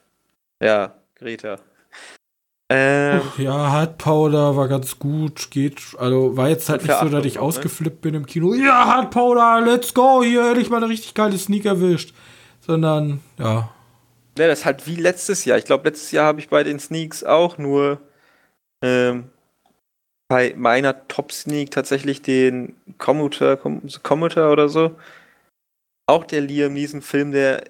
Ja, 0.62 0.96
Greta. 1.16 1.60
Ähm, 2.68 3.22
ja, 3.38 3.72
Hard 3.72 4.00
Powder 4.00 4.56
war 4.56 4.68
ganz 4.68 4.98
gut, 4.98 5.52
geht, 5.52 5.80
also 6.00 6.36
war 6.36 6.50
jetzt 6.50 6.68
halt 6.68 6.82
nicht 6.82 7.00
so, 7.00 7.10
dass 7.10 7.24
ich 7.24 7.36
ne? 7.36 7.42
ausgeflippt 7.42 8.02
bin 8.02 8.16
im 8.16 8.26
Kino. 8.26 8.56
Ja, 8.56 8.86
Hard 8.86 9.12
Powder, 9.12 9.62
let's 9.64 9.94
go, 9.94 10.24
hier 10.24 10.50
hätte 10.50 10.62
ich 10.62 10.72
mal 10.72 10.78
eine 10.78 10.90
richtig 10.90 11.14
geile 11.14 11.38
Sneak 11.38 11.66
erwischt. 11.66 12.16
Sondern, 12.62 13.20
ja. 13.38 13.70
Ja, 14.38 14.48
das 14.48 14.60
ist 14.60 14.66
halt 14.66 14.88
wie 14.88 14.96
letztes 14.96 15.46
Jahr. 15.46 15.60
Ich 15.60 15.66
glaube, 15.66 15.88
letztes 15.88 16.12
Jahr 16.12 16.26
habe 16.26 16.40
ich 16.40 16.50
bei 16.50 16.64
den 16.64 16.80
Sneaks 16.80 17.24
auch 17.24 17.60
nur 17.60 18.00
ähm, 18.82 19.30
bei 20.28 20.54
meiner 20.58 21.08
Top 21.08 21.32
Sneak 21.32 21.72
tatsächlich 21.72 22.22
den 22.22 22.76
Commuter, 22.98 23.58
Commuter 23.58 24.52
oder 24.52 24.70
so. 24.70 24.96
Auch 26.08 26.26
der 26.26 26.42
Liam 26.42 26.74
Neeson 26.74 27.02
Film, 27.02 27.32
der 27.32 27.64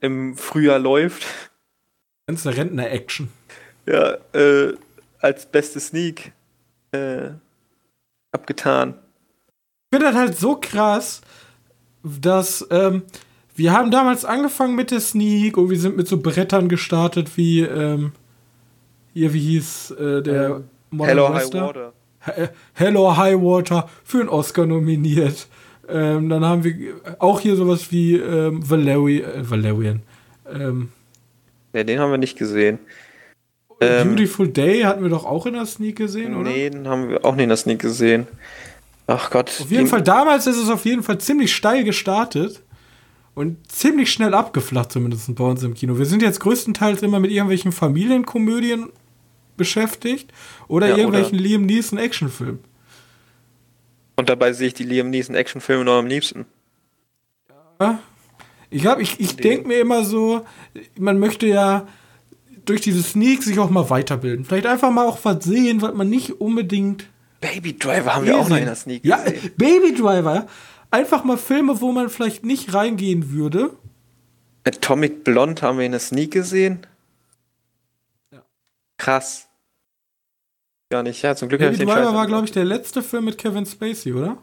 im 0.00 0.36
Frühjahr 0.36 0.78
läuft. 0.78 1.26
Ganz 2.26 2.46
Rentner-Action. 2.46 3.30
Ja, 3.86 4.16
äh, 4.32 4.74
als 5.20 5.46
beste 5.46 5.80
Sneak 5.80 6.32
äh, 6.92 7.30
abgetan. 8.30 8.94
Ich 9.90 9.98
finde 9.98 10.06
das 10.06 10.16
halt 10.16 10.38
so 10.38 10.56
krass, 10.56 11.20
dass 12.02 12.66
ähm, 12.70 13.02
wir 13.54 13.72
haben 13.72 13.90
damals 13.90 14.24
angefangen 14.24 14.74
mit 14.74 14.90
der 14.90 15.00
Sneak 15.00 15.56
und 15.56 15.70
wir 15.70 15.78
sind 15.78 15.96
mit 15.96 16.08
so 16.08 16.16
Brettern 16.20 16.68
gestartet 16.68 17.36
wie 17.36 17.60
ähm, 17.60 18.12
hier, 19.12 19.32
wie 19.34 19.40
hieß 19.40 19.90
äh, 19.92 20.22
der 20.22 20.62
ähm, 20.92 21.04
Hello 21.04 21.32
High 21.32 21.52
Water. 21.52 21.92
Äh, 22.26 22.48
Hello 22.72 23.16
High 23.16 23.36
Water 23.36 23.88
für 24.04 24.20
einen 24.20 24.28
Oscar 24.28 24.66
nominiert. 24.66 25.48
Ähm, 25.88 26.28
dann 26.28 26.44
haben 26.44 26.64
wir 26.64 26.94
auch 27.18 27.40
hier 27.40 27.56
sowas 27.56 27.90
wie 27.90 28.16
ähm, 28.16 28.68
Valerian. 28.68 29.30
Äh, 29.30 29.50
Valerian. 29.50 30.02
Ähm, 30.50 30.88
ja, 31.72 31.84
den 31.84 31.98
haben 31.98 32.10
wir 32.10 32.18
nicht 32.18 32.38
gesehen. 32.38 32.78
Beautiful 34.04 34.48
Day 34.48 34.82
hatten 34.82 35.02
wir 35.02 35.10
doch 35.10 35.24
auch 35.24 35.46
in 35.46 35.54
der 35.54 35.66
Sneak 35.66 35.96
gesehen, 35.96 36.34
oder? 36.34 36.50
Nee, 36.50 36.70
den 36.70 36.88
haben 36.88 37.08
wir 37.08 37.24
auch 37.24 37.34
nicht 37.34 37.44
in 37.44 37.48
der 37.48 37.56
Sneak 37.56 37.80
gesehen. 37.80 38.26
Ach 39.06 39.30
Gott. 39.30 39.50
Auf 39.60 39.70
jeden 39.70 39.86
Fall, 39.86 40.02
damals 40.02 40.46
ist 40.46 40.56
es 40.56 40.70
auf 40.70 40.84
jeden 40.84 41.02
Fall 41.02 41.18
ziemlich 41.18 41.54
steil 41.54 41.84
gestartet 41.84 42.62
und 43.34 43.56
ziemlich 43.70 44.12
schnell 44.12 44.34
abgeflacht, 44.34 44.92
zumindest 44.92 45.34
bei 45.34 45.44
uns 45.44 45.62
im 45.62 45.74
Kino. 45.74 45.98
Wir 45.98 46.06
sind 46.06 46.22
jetzt 46.22 46.40
größtenteils 46.40 47.02
immer 47.02 47.20
mit 47.20 47.30
irgendwelchen 47.30 47.72
Familienkomödien 47.72 48.90
beschäftigt 49.56 50.32
oder 50.68 50.88
ja, 50.88 50.96
irgendwelchen 50.96 51.38
oder 51.38 51.42
Liam 51.42 51.66
Neeson 51.66 51.98
Actionfilmen. 51.98 52.60
Und 54.16 54.28
dabei 54.28 54.52
sehe 54.52 54.68
ich 54.68 54.74
die 54.74 54.84
Liam 54.84 55.10
Neeson 55.10 55.34
Actionfilme 55.34 55.84
noch 55.84 55.98
am 55.98 56.06
liebsten. 56.06 56.46
Ja. 57.80 57.98
Ich 58.70 58.82
glaube, 58.82 59.02
ich, 59.02 59.20
ich 59.20 59.36
denke 59.36 59.68
mir 59.68 59.80
immer 59.80 60.04
so, 60.04 60.46
man 60.98 61.18
möchte 61.18 61.46
ja 61.46 61.86
durch 62.64 62.80
diese 62.80 63.02
Sneak 63.02 63.42
sich 63.42 63.58
auch 63.58 63.70
mal 63.70 63.90
weiterbilden. 63.90 64.44
Vielleicht 64.44 64.66
einfach 64.66 64.90
mal 64.90 65.06
auch 65.06 65.18
was 65.22 65.44
sehen, 65.44 65.82
was 65.82 65.94
man 65.94 66.08
nicht 66.08 66.40
unbedingt. 66.40 67.06
Baby 67.40 67.76
Driver 67.76 68.14
haben 68.14 68.26
wir 68.26 68.38
auch 68.38 68.48
noch 68.48 68.56
in 68.56 68.66
der 68.66 68.76
Sneak 68.76 69.04
ja, 69.04 69.22
gesehen. 69.22 69.52
Baby 69.56 69.94
Driver. 69.94 70.46
Einfach 70.90 71.24
mal 71.24 71.38
Filme, 71.38 71.80
wo 71.80 71.90
man 71.92 72.08
vielleicht 72.08 72.44
nicht 72.44 72.74
reingehen 72.74 73.32
würde. 73.32 73.70
Atomic 74.64 75.24
Blonde 75.24 75.62
haben 75.62 75.78
wir 75.78 75.86
in 75.86 75.92
der 75.92 76.00
Sneak 76.00 76.30
gesehen. 76.32 76.86
Ja. 78.30 78.42
Krass. 78.98 79.48
Gar 80.90 81.02
nicht, 81.02 81.22
ja, 81.22 81.34
zum 81.34 81.48
Glück 81.48 81.60
Baby 81.60 81.78
Driver 81.78 82.14
war, 82.14 82.26
glaube 82.26 82.44
ich, 82.44 82.52
der 82.52 82.64
letzte 82.64 83.02
Film 83.02 83.24
mit 83.24 83.38
Kevin 83.38 83.64
Spacey, 83.64 84.12
oder? 84.12 84.38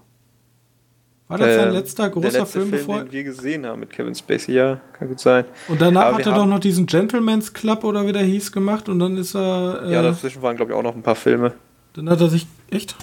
War 1.30 1.38
das 1.38 1.56
sein 1.56 1.74
letzter 1.74 2.10
großer 2.10 2.32
der 2.32 2.40
letzte 2.42 2.60
Film, 2.60 2.70
Film 2.70 2.88
bevor? 2.88 3.04
den 3.04 3.12
wir 3.12 3.24
gesehen 3.24 3.64
haben 3.68 3.82
mit 3.82 3.92
Kevin 3.92 4.16
Spacey, 4.16 4.56
ja, 4.56 4.82
kann 4.94 5.10
gut 5.10 5.20
sein. 5.20 5.46
Und 5.68 5.80
danach 5.80 6.06
Aber 6.06 6.18
hat 6.18 6.26
er 6.26 6.34
doch 6.34 6.48
noch 6.48 6.60
diesen 6.60 6.88
Gentleman's 6.88 7.54
Club 7.54 7.84
oder 7.84 8.08
wie 8.08 8.12
der 8.12 8.24
hieß 8.24 8.52
gemacht 8.52 8.90
und 8.90 8.98
dann 8.98 9.16
ist 9.16 9.36
er. 9.36 9.84
Äh, 9.86 9.94
ja, 9.94 10.02
dazwischen 10.02 10.42
waren, 10.42 10.56
glaube 10.56 10.72
ich, 10.72 10.78
auch 10.78 10.82
noch 10.82 10.96
ein 10.96 11.04
paar 11.04 11.16
Filme. 11.16 11.54
Dann 11.94 12.10
hat 12.10 12.20
er 12.20 12.30
sich. 12.30 12.48
Echt? 12.72 12.96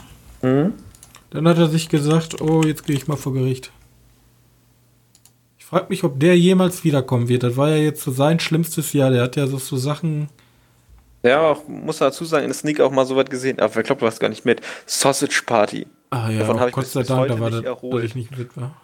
Mhm. 0.42 0.72
Dann 1.30 1.46
hat 1.46 1.56
er 1.56 1.68
sich 1.68 1.88
gesagt, 1.88 2.40
oh, 2.40 2.62
jetzt 2.64 2.84
gehe 2.84 2.96
ich 2.96 3.06
mal 3.06 3.16
vor 3.16 3.32
Gericht. 3.32 3.70
Ich 5.58 5.64
frage 5.64 5.86
mich, 5.88 6.02
ob 6.02 6.18
der 6.18 6.36
jemals 6.36 6.82
wiederkommen 6.82 7.28
wird. 7.28 7.44
Das 7.44 7.56
war 7.56 7.68
ja 7.68 7.76
jetzt 7.76 8.02
so 8.02 8.10
sein 8.10 8.40
schlimmstes 8.40 8.92
Jahr. 8.92 9.10
Der 9.10 9.22
hat 9.22 9.36
ja 9.36 9.46
so, 9.46 9.58
so 9.58 9.76
Sachen. 9.76 10.30
Ja, 11.22 11.42
auch, 11.42 11.68
muss 11.68 11.98
dazu 11.98 12.24
sagen, 12.24 12.42
in 12.42 12.50
der 12.50 12.56
Sneak 12.56 12.80
auch 12.80 12.90
mal 12.90 13.06
so 13.06 13.14
was 13.14 13.26
gesehen. 13.26 13.60
Aber 13.60 13.76
ich 13.76 13.86
glaube, 13.86 14.00
du 14.00 14.04
warst 14.04 14.18
gar 14.18 14.30
nicht 14.30 14.44
mit. 14.44 14.62
Sausage 14.84 15.42
Party. 15.46 15.86
Ah 16.16 16.30
ja, 16.30 16.38
Davon 16.38 16.58
oh, 16.58 16.70
Gott 16.70 16.86
sei 16.86 17.02
Dank, 17.02 17.28
da 17.28 17.38
war 17.38 17.50
das, 17.50 17.62
dass 17.62 18.02
ich 18.02 18.14
nicht 18.14 18.36
mit 18.38 18.56
war. 18.56 18.74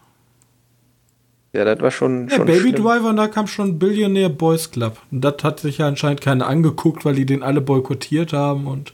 Ja, 1.55 1.65
das 1.65 1.81
war 1.81 1.91
schon. 1.91 2.29
Ja, 2.29 2.37
schon 2.37 2.47
Baby 2.47 2.71
schlimm. 2.71 2.85
Driver, 2.85 3.09
und 3.09 3.17
da 3.17 3.27
kam 3.29 3.47
schon 3.47 3.79
Billionaire 3.79 4.29
Boys 4.29 4.71
Club. 4.71 4.99
Und 5.11 5.23
das 5.23 5.43
hat 5.43 5.61
sich 5.61 5.79
ja 5.79 5.89
anscheinend 5.89 6.21
keiner 6.21 6.47
angeguckt, 6.47 7.07
weil 7.07 7.15
die 7.15 7.25
den 7.25 7.43
alle 7.43 7.63
boykottiert 7.63 8.35
haben 8.35 8.67
und. 8.67 8.93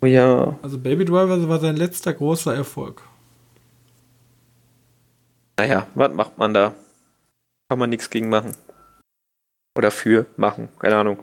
Oh 0.00 0.06
ja. 0.06 0.56
Also 0.62 0.78
Baby 0.78 1.04
Driver 1.04 1.48
war 1.48 1.58
sein 1.58 1.76
letzter 1.76 2.12
großer 2.12 2.54
Erfolg. 2.54 3.02
Naja, 5.58 5.88
was 5.94 6.12
macht 6.12 6.38
man 6.38 6.54
da? 6.54 6.72
Kann 7.68 7.80
man 7.80 7.90
nichts 7.90 8.10
gegen 8.10 8.28
machen. 8.28 8.54
Oder 9.76 9.90
für 9.90 10.26
machen, 10.36 10.68
keine 10.78 10.96
Ahnung. 10.96 11.18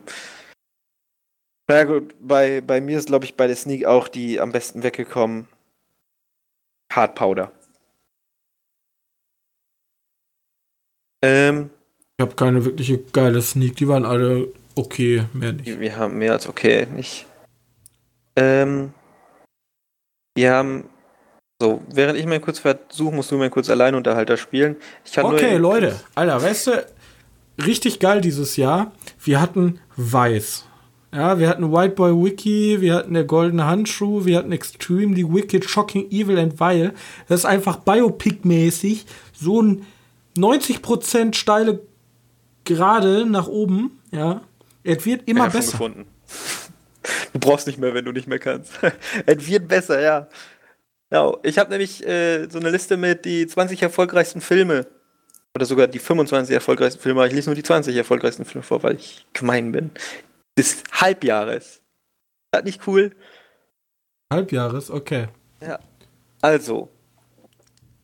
Na 1.68 1.76
ja, 1.76 1.84
gut, 1.84 2.14
bei, 2.20 2.60
bei 2.60 2.82
mir 2.82 2.98
ist, 2.98 3.06
glaube 3.06 3.24
ich, 3.24 3.36
bei 3.36 3.46
der 3.46 3.56
Sneak 3.56 3.86
auch 3.86 4.08
die 4.08 4.40
am 4.40 4.52
besten 4.52 4.82
weggekommen. 4.82 5.48
Hard 6.92 7.14
Powder. 7.14 7.52
Ähm, 11.22 11.70
ich 12.16 12.22
habe 12.22 12.34
keine 12.34 12.64
wirkliche 12.64 12.98
geile 12.98 13.40
Sneak, 13.42 13.76
die 13.76 13.88
waren 13.88 14.04
alle 14.04 14.52
okay, 14.74 15.24
mehr 15.32 15.52
nicht. 15.52 15.80
Wir 15.80 15.96
haben 15.96 16.18
mehr 16.18 16.32
als 16.32 16.48
okay, 16.48 16.86
nicht. 16.86 17.26
Ähm, 18.36 18.92
wir 20.34 20.52
haben 20.52 20.88
so, 21.60 21.82
während 21.88 22.18
ich 22.18 22.26
mal 22.26 22.40
kurz 22.40 22.58
versuche, 22.58 23.14
musst 23.14 23.30
du 23.30 23.38
mal 23.38 23.48
kurz 23.48 23.70
Alleinunterhalter 23.70 24.36
spielen. 24.36 24.76
okay, 25.16 25.56
Leute, 25.56 25.98
Alter, 26.14 26.42
weißt 26.42 26.66
du, 26.66 26.86
richtig 27.64 28.00
geil 28.00 28.20
dieses 28.20 28.56
Jahr. 28.56 28.92
Wir 29.22 29.40
hatten 29.40 29.80
Weiß. 29.96 30.66
Ja, 31.14 31.38
wir 31.38 31.48
hatten 31.48 31.72
White 31.72 31.94
Boy 31.94 32.12
Wiki, 32.12 32.80
wir 32.80 32.96
hatten 32.96 33.14
der 33.14 33.22
goldene 33.22 33.66
Handschuh, 33.66 34.24
wir 34.24 34.36
hatten 34.36 34.50
Extremely 34.50 35.22
Wicked, 35.32 35.64
Shocking, 35.64 36.10
Evil 36.10 36.40
and 36.40 36.58
Vile. 36.58 36.92
Das 37.28 37.40
ist 37.40 37.46
einfach 37.46 37.78
Biopic-mäßig 37.84 39.04
so 39.32 39.62
ein 39.62 39.86
90% 40.36 41.34
steile 41.34 41.80
Gerade 42.64 43.26
nach 43.26 43.46
oben, 43.46 44.00
ja. 44.10 44.40
Es 44.82 45.04
wird 45.04 45.28
immer 45.28 45.44
ja, 45.44 45.50
besser. 45.50 45.72
Gefunden. 45.72 46.06
Du 47.34 47.38
brauchst 47.38 47.66
nicht 47.66 47.78
mehr, 47.78 47.92
wenn 47.92 48.06
du 48.06 48.12
nicht 48.12 48.26
mehr 48.26 48.38
kannst. 48.38 48.72
es 49.26 49.46
wird 49.46 49.68
besser, 49.68 50.00
ja. 50.00 50.28
ja 51.12 51.36
ich 51.42 51.58
habe 51.58 51.68
nämlich 51.68 52.06
äh, 52.06 52.48
so 52.48 52.58
eine 52.58 52.70
Liste 52.70 52.96
mit 52.96 53.26
die 53.26 53.46
20 53.46 53.82
erfolgreichsten 53.82 54.40
Filme. 54.40 54.86
Oder 55.54 55.66
sogar 55.66 55.86
die 55.86 55.98
25 55.98 56.54
erfolgreichsten 56.54 57.02
Filme. 57.02 57.26
Ich 57.26 57.34
lese 57.34 57.50
nur 57.50 57.56
die 57.56 57.62
20 57.62 57.94
erfolgreichsten 57.94 58.46
Filme 58.46 58.62
vor, 58.62 58.82
weil 58.82 58.94
ich 58.96 59.26
gemein 59.34 59.72
bin 59.72 59.90
des 60.58 60.82
Halbjahres. 60.92 61.64
Ist 61.66 61.82
das 62.52 62.64
nicht 62.64 62.86
cool? 62.86 63.14
Halbjahres, 64.32 64.90
okay. 64.90 65.28
Ja. 65.60 65.78
Also. 66.40 66.88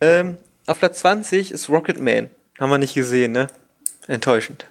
Ähm, 0.01 0.39
auf 0.67 0.79
Platz 0.79 1.01
20 1.01 1.51
ist 1.51 1.69
Rocket 1.69 2.01
Man. 2.01 2.31
Haben 2.59 2.71
wir 2.71 2.79
nicht 2.79 2.95
gesehen, 2.95 3.33
ne? 3.33 3.49
Enttäuschend. 4.07 4.67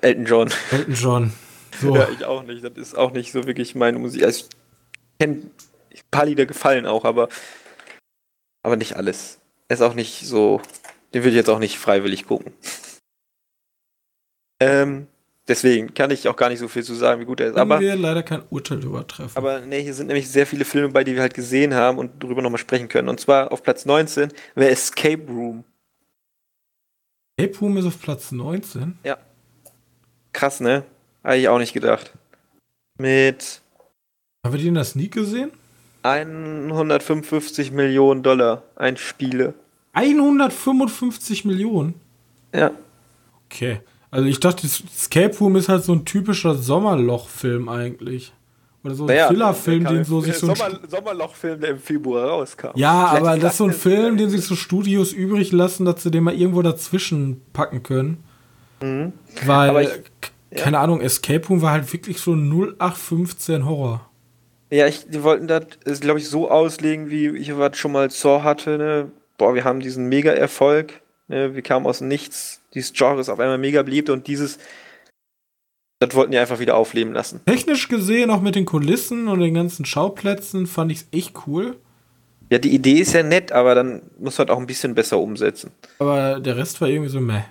Elton 0.00 0.24
John. 0.24 0.52
Elton 0.70 0.94
John. 0.94 1.32
So. 1.80 1.96
Ja, 1.96 2.08
ich 2.08 2.24
auch 2.24 2.42
nicht. 2.42 2.64
Das 2.64 2.72
ist 2.76 2.94
auch 2.96 3.12
nicht 3.12 3.32
so 3.32 3.46
wirklich 3.46 3.74
meine 3.74 3.98
Musik. 3.98 4.22
Also 4.22 4.44
ich 4.44 5.18
kenne 5.18 5.34
ein 5.34 6.00
paar 6.10 6.26
Lieder 6.26 6.46
gefallen 6.46 6.86
auch, 6.86 7.04
aber, 7.04 7.28
aber 8.62 8.76
nicht 8.76 8.96
alles. 8.96 9.40
Ist 9.68 9.82
auch 9.82 9.94
nicht 9.94 10.26
so. 10.26 10.60
Den 11.12 11.22
würde 11.22 11.30
ich 11.30 11.36
jetzt 11.36 11.50
auch 11.50 11.58
nicht 11.58 11.78
freiwillig 11.78 12.26
gucken. 12.26 12.52
Ähm, 14.60 15.06
deswegen 15.48 15.94
kann 15.94 16.10
ich 16.10 16.28
auch 16.28 16.36
gar 16.36 16.48
nicht 16.48 16.58
so 16.58 16.68
viel 16.68 16.82
zu 16.82 16.94
sagen, 16.94 17.20
wie 17.20 17.24
gut 17.24 17.40
er 17.40 17.48
ist. 17.48 17.56
Aber 17.56 17.80
wir 17.80 17.96
leider 17.96 18.22
kein 18.22 18.42
Urteil 18.50 18.82
übertreffen. 18.82 19.36
Aber 19.36 19.60
ne, 19.60 19.76
hier 19.76 19.94
sind 19.94 20.06
nämlich 20.06 20.30
sehr 20.30 20.46
viele 20.46 20.64
Filme 20.64 20.88
bei, 20.88 21.04
die 21.04 21.14
wir 21.14 21.22
halt 21.22 21.34
gesehen 21.34 21.74
haben 21.74 21.98
und 21.98 22.22
darüber 22.22 22.42
nochmal 22.42 22.58
sprechen 22.58 22.88
können. 22.88 23.08
Und 23.08 23.20
zwar 23.20 23.52
auf 23.52 23.62
Platz 23.62 23.84
19 23.84 24.32
wäre 24.54 24.70
Escape 24.70 25.24
Room. 25.28 25.64
Escape 27.36 27.58
Room 27.60 27.76
ist 27.76 27.86
auf 27.86 28.00
Platz 28.00 28.32
19? 28.32 28.98
Ja. 29.04 29.18
Krass, 30.32 30.60
ne? 30.60 30.84
Habe 31.22 31.38
ich 31.38 31.48
auch 31.48 31.58
nicht 31.58 31.72
gedacht. 31.72 32.12
Mit. 32.98 33.60
Haben 34.44 34.54
wir 34.54 34.60
die 34.60 34.68
in 34.68 34.74
der 34.74 34.84
Sneak 34.84 35.12
gesehen? 35.12 35.50
155 36.02 37.72
Millionen 37.72 38.22
Dollar. 38.22 38.62
Ein 38.76 38.96
Spiele. 38.98 39.54
155 39.94 41.44
Millionen? 41.44 41.94
Ja. 42.52 42.72
Okay. 43.46 43.80
Also 44.14 44.28
ich 44.28 44.38
dachte, 44.38 44.64
Escape 44.64 45.36
Room 45.38 45.56
ist 45.56 45.68
halt 45.68 45.82
so 45.82 45.92
ein 45.92 46.04
typischer 46.04 46.54
Sommerloch-Film 46.54 47.68
eigentlich. 47.68 48.32
Oder 48.84 48.94
so 48.94 49.02
ein 49.02 49.06
naja, 49.08 49.26
Thriller-Film, 49.26 49.84
den 49.86 50.04
so 50.04 50.20
sich 50.20 50.38
so 50.38 50.50
ein 50.50 50.54
Sommer 50.54 50.78
Sommerloch-Film, 50.88 51.60
der 51.60 51.70
im 51.70 51.78
Februar 51.80 52.28
rauskam. 52.28 52.68
Ja, 52.76 53.08
Vielleicht 53.08 53.26
aber 53.26 53.38
das 53.40 53.52
ist 53.52 53.58
so 53.58 53.64
ein 53.64 53.72
Film, 53.72 54.16
den 54.16 54.30
sich 54.30 54.42
so 54.42 54.54
Studios 54.54 55.12
übrig 55.12 55.50
lassen, 55.50 55.84
dass 55.84 56.04
sie 56.04 56.12
den 56.12 56.22
mal 56.22 56.32
irgendwo 56.32 56.62
dazwischen 56.62 57.40
packen 57.52 57.82
können. 57.82 58.22
Mhm. 58.80 59.14
Weil, 59.44 59.82
ich, 59.82 60.60
keine 60.60 60.76
ja. 60.76 60.82
Ahnung, 60.84 61.00
Escape 61.00 61.44
Room 61.48 61.60
war 61.60 61.72
halt 61.72 61.92
wirklich 61.92 62.18
so 62.20 62.34
0815 62.34 63.66
Horror. 63.66 64.08
Ja, 64.70 64.86
ich, 64.86 65.08
die 65.08 65.24
wollten 65.24 65.48
das, 65.48 65.98
glaube 65.98 66.20
ich, 66.20 66.28
so 66.28 66.48
auslegen, 66.48 67.10
wie 67.10 67.30
ich 67.30 67.58
was 67.58 67.76
schon 67.76 67.90
mal 67.90 68.10
Saw 68.10 68.44
hatte. 68.44 68.78
Ne? 68.78 69.10
Boah, 69.38 69.56
wir 69.56 69.64
haben 69.64 69.80
diesen 69.80 70.08
Mega-Erfolg. 70.08 71.02
Ne? 71.26 71.56
Wir 71.56 71.62
kamen 71.62 71.84
aus 71.84 72.00
nichts 72.00 72.60
dieses 72.74 72.92
Genre 72.92 73.20
ist 73.20 73.28
auf 73.28 73.40
einmal 73.40 73.58
mega 73.58 73.82
beliebt 73.82 74.10
und 74.10 74.26
dieses 74.26 74.58
Das 76.00 76.14
wollten 76.14 76.32
die 76.32 76.38
einfach 76.38 76.58
wieder 76.58 76.76
aufleben 76.76 77.14
lassen. 77.14 77.40
Technisch 77.46 77.88
gesehen, 77.88 78.30
auch 78.30 78.40
mit 78.40 78.54
den 78.54 78.66
Kulissen 78.66 79.28
und 79.28 79.40
den 79.40 79.54
ganzen 79.54 79.84
Schauplätzen, 79.84 80.66
fand 80.66 80.92
ich 80.92 80.98
es 80.98 81.08
echt 81.12 81.46
cool. 81.46 81.76
Ja, 82.50 82.58
die 82.58 82.74
Idee 82.74 83.00
ist 83.00 83.14
ja 83.14 83.22
nett, 83.22 83.52
aber 83.52 83.74
dann 83.74 84.02
muss 84.18 84.36
man 84.38 84.50
auch 84.50 84.58
ein 84.58 84.66
bisschen 84.66 84.94
besser 84.94 85.18
umsetzen. 85.18 85.70
Aber 85.98 86.40
der 86.40 86.56
Rest 86.56 86.80
war 86.80 86.88
irgendwie 86.88 87.10
so 87.10 87.20
meh. 87.20 87.42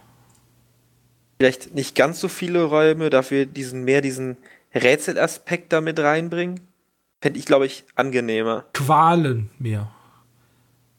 Vielleicht 1.39 1.73
nicht 1.73 1.95
ganz 1.95 2.19
so 2.19 2.27
viele 2.27 2.63
Räume, 2.63 3.09
dafür 3.09 3.45
diesen 3.45 3.83
mehr 3.83 4.01
diesen 4.01 4.37
Rätselaspekt 4.73 5.73
da 5.73 5.81
mit 5.81 5.99
reinbringen. 5.99 6.61
Fände 7.21 7.39
ich, 7.39 7.45
glaube 7.45 7.65
ich, 7.65 7.85
angenehmer. 7.95 8.65
Qualen 8.73 9.49
mehr. 9.57 9.91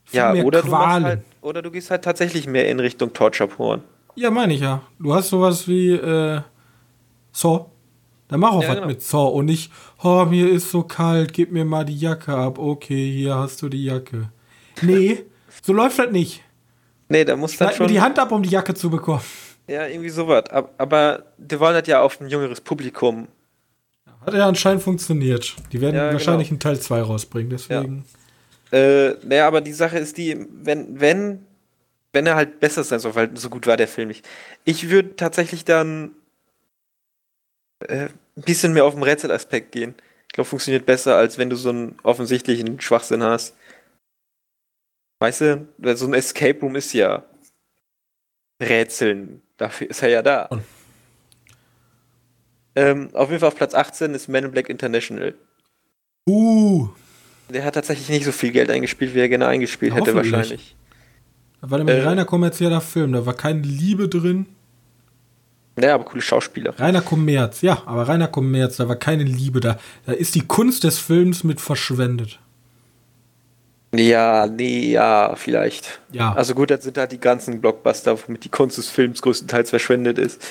Viel 0.04 0.18
ja, 0.18 0.32
mehr 0.32 0.44
oder, 0.44 0.62
Qualen. 0.62 1.02
Du 1.02 1.08
halt, 1.08 1.20
oder 1.40 1.62
du 1.62 1.70
gehst 1.70 1.90
halt 1.90 2.02
tatsächlich 2.02 2.46
mehr 2.46 2.68
in 2.68 2.80
Richtung 2.80 3.12
Torture 3.12 3.48
Porn. 3.48 3.82
Ja, 4.16 4.30
meine 4.30 4.54
ich 4.54 4.60
ja. 4.60 4.82
Du 4.98 5.14
hast 5.14 5.28
sowas 5.28 5.66
wie 5.66 5.90
äh, 5.92 6.40
Saw. 7.32 7.66
Dann 8.28 8.40
mach 8.40 8.52
auch 8.52 8.62
ja, 8.62 8.68
was 8.68 8.76
genau. 8.76 8.86
mit 8.86 9.02
Saw 9.02 9.28
und 9.32 9.46
nicht, 9.46 9.70
oh, 10.02 10.24
mir 10.24 10.50
ist 10.50 10.70
so 10.70 10.82
kalt, 10.82 11.32
gib 11.32 11.52
mir 11.52 11.64
mal 11.64 11.84
die 11.84 11.96
Jacke 11.96 12.34
ab. 12.34 12.58
Okay, 12.58 13.12
hier 13.12 13.34
hast 13.34 13.60
du 13.62 13.68
die 13.68 13.84
Jacke. 13.84 14.30
Nee, 14.82 15.24
so 15.62 15.72
läuft 15.72 15.98
das 15.98 16.10
nicht. 16.10 16.42
Nee, 17.08 17.24
da 17.24 17.36
muss 17.36 17.56
dann 17.56 17.72
schon. 17.72 17.88
die 17.88 18.00
Hand 18.00 18.18
ab, 18.18 18.32
um 18.32 18.42
die 18.42 18.48
Jacke 18.48 18.74
zu 18.74 18.90
bekommen. 18.90 19.22
Ja, 19.66 19.86
irgendwie 19.86 20.10
sowas. 20.10 20.44
Aber 20.78 21.24
die 21.38 21.58
wollen 21.58 21.74
das 21.74 21.86
ja 21.86 22.02
auf 22.02 22.20
ein 22.20 22.28
jüngeres 22.28 22.60
Publikum. 22.60 23.28
Hat 24.24 24.34
ja 24.34 24.48
anscheinend 24.48 24.82
funktioniert. 24.82 25.54
Die 25.72 25.80
werden 25.80 25.96
ja, 25.96 26.12
wahrscheinlich 26.12 26.48
genau. 26.48 26.56
einen 26.68 26.76
Teil 26.76 26.80
2 26.80 27.02
rausbringen, 27.02 27.50
deswegen. 27.50 28.04
Ja. 28.72 28.78
Äh, 28.78 29.16
naja, 29.22 29.46
aber 29.46 29.60
die 29.60 29.72
Sache 29.72 29.98
ist 29.98 30.16
die, 30.16 30.46
wenn, 30.62 30.98
wenn, 31.00 31.46
wenn 32.14 32.26
er 32.26 32.36
halt 32.36 32.60
besser 32.60 32.84
sein 32.84 33.00
soll, 33.00 33.14
weil 33.14 33.36
so 33.36 33.50
gut 33.50 33.66
war 33.66 33.76
der 33.76 33.88
Film 33.88 34.08
nicht. 34.08 34.26
Ich 34.64 34.88
würde 34.88 35.16
tatsächlich 35.16 35.64
dann 35.64 36.12
äh, 37.80 38.08
ein 38.36 38.42
bisschen 38.42 38.72
mehr 38.72 38.84
auf 38.84 38.94
den 38.94 39.02
Rätselaspekt 39.02 39.72
gehen. 39.72 39.94
Ich 40.28 40.34
glaube, 40.34 40.48
funktioniert 40.48 40.86
besser, 40.86 41.16
als 41.16 41.38
wenn 41.38 41.50
du 41.50 41.56
so 41.56 41.70
einen 41.70 41.98
offensichtlichen 42.02 42.80
Schwachsinn 42.80 43.22
hast. 43.22 43.56
Weißt 45.20 45.40
du, 45.40 45.68
so 45.94 46.06
ein 46.06 46.14
Escape 46.14 46.60
Room 46.60 46.76
ist 46.76 46.92
ja 46.92 47.24
Rätseln. 48.60 49.42
Dafür 49.56 49.90
ist 49.90 50.02
er 50.02 50.08
ja 50.08 50.22
da. 50.22 50.48
Ähm, 52.76 53.10
auf 53.12 53.28
jeden 53.28 53.40
Fall 53.40 53.48
auf 53.48 53.56
Platz 53.56 53.74
18 53.74 54.14
ist 54.14 54.28
Man 54.28 54.44
in 54.44 54.50
Black 54.50 54.68
International. 54.68 55.34
Uh. 56.28 56.88
Der 57.48 57.64
hat 57.64 57.74
tatsächlich 57.74 58.08
nicht 58.08 58.24
so 58.24 58.32
viel 58.32 58.50
Geld 58.50 58.70
eingespielt, 58.70 59.14
wie 59.14 59.20
er 59.20 59.28
gerne 59.28 59.46
eingespielt 59.46 59.94
hätte, 59.94 60.14
wahrscheinlich. 60.14 60.74
Da 61.64 61.70
war 61.70 61.78
nämlich 61.78 61.96
äh, 61.96 62.06
reiner 62.06 62.26
kommerzieller 62.26 62.82
Film, 62.82 63.12
da 63.14 63.24
war 63.24 63.32
keine 63.32 63.62
Liebe 63.62 64.06
drin. 64.06 64.44
Ja, 65.80 65.94
aber 65.94 66.04
coole 66.04 66.20
Schauspieler. 66.20 66.78
Reiner 66.78 67.00
Kommerz, 67.00 67.62
ja, 67.62 67.82
aber 67.86 68.06
reiner 68.06 68.28
Kommerz, 68.28 68.76
da 68.76 68.86
war 68.86 68.96
keine 68.96 69.24
Liebe 69.24 69.60
da. 69.60 69.78
Da 70.04 70.12
ist 70.12 70.34
die 70.34 70.42
Kunst 70.42 70.84
des 70.84 70.98
Films 70.98 71.42
mit 71.42 71.62
verschwendet. 71.62 72.38
Ja, 73.94 74.46
nee, 74.46 74.90
ja, 74.90 75.34
vielleicht. 75.36 76.02
Ja. 76.12 76.34
Also 76.34 76.54
gut, 76.54 76.70
das 76.70 76.84
sind 76.84 76.98
halt 76.98 77.12
die 77.12 77.20
ganzen 77.20 77.62
Blockbuster, 77.62 78.18
womit 78.18 78.44
die 78.44 78.50
Kunst 78.50 78.76
des 78.76 78.90
Films 78.90 79.22
größtenteils 79.22 79.70
verschwendet 79.70 80.18
ist. 80.18 80.46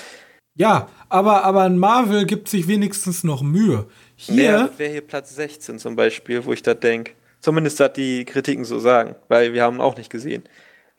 Ja, 0.56 0.90
aber, 1.10 1.44
aber 1.44 1.62
ein 1.62 1.78
Marvel 1.78 2.26
gibt 2.26 2.50
sich 2.50 2.68
wenigstens 2.68 3.24
noch 3.24 3.44
Mühe. 3.44 3.86
Hier. 4.16 4.44
Ja, 4.44 4.70
wäre 4.78 4.92
hier 4.92 5.02
Platz 5.02 5.36
16 5.36 5.78
zum 5.78 5.96
Beispiel, 5.96 6.44
wo 6.44 6.54
ich 6.54 6.64
da 6.64 6.74
denke. 6.74 7.12
Zumindest 7.40 7.80
hat 7.82 7.98
die 7.98 8.26
Kritiken 8.26 8.66
so 8.66 8.80
sagen, 8.80 9.16
weil 9.28 9.54
wir 9.54 9.62
haben 9.62 9.80
auch 9.80 9.96
nicht 9.96 10.10
gesehen. 10.10 10.44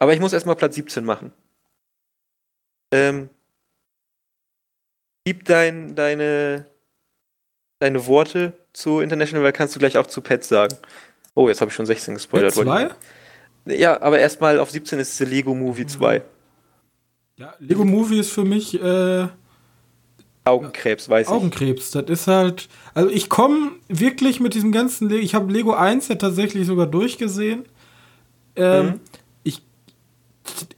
Aber 0.04 0.12
ich 0.12 0.20
muss 0.20 0.34
erstmal 0.34 0.54
Platz 0.54 0.74
17 0.74 1.02
machen. 1.02 1.32
Ähm, 2.92 3.30
gib 5.24 5.46
dein, 5.46 5.94
deine, 5.94 6.66
deine 7.78 8.06
Worte 8.06 8.52
zu 8.74 9.00
International, 9.00 9.42
weil 9.42 9.52
kannst 9.52 9.74
du 9.74 9.78
gleich 9.78 9.96
auch 9.96 10.06
zu 10.06 10.20
Pets 10.20 10.48
sagen. 10.48 10.76
Oh, 11.32 11.48
jetzt 11.48 11.62
habe 11.62 11.70
ich 11.70 11.74
schon 11.74 11.86
16 11.86 12.12
gespoilert. 12.12 12.54
Pet 12.54 12.64
2? 12.64 12.90
Ja, 13.64 14.02
aber 14.02 14.18
erstmal 14.18 14.58
auf 14.58 14.70
17 14.70 14.98
ist 14.98 15.16
The 15.16 15.24
Lego 15.24 15.54
Movie 15.54 15.86
2. 15.86 16.20
Ja, 17.36 17.54
Lego 17.58 17.86
Movie 17.86 18.18
ist 18.18 18.30
für 18.30 18.44
mich 18.44 18.78
äh, 18.78 19.26
Augenkrebs, 20.44 21.08
weiß 21.08 21.28
Augenkrebs, 21.28 21.86
ich. 21.86 21.92
das 21.92 22.10
ist 22.10 22.26
halt. 22.26 22.68
Also 22.92 23.08
ich 23.08 23.30
komme 23.30 23.70
wirklich 23.88 24.38
mit 24.38 24.52
diesem 24.52 24.70
ganzen 24.70 25.08
Lego. 25.08 25.22
Ich 25.22 25.34
habe 25.34 25.50
Lego 25.50 25.72
1 25.72 26.08
ja 26.08 26.16
tatsächlich 26.16 26.66
sogar 26.66 26.88
durchgesehen. 26.88 27.64
Ähm, 28.54 28.86
mhm. 28.86 29.00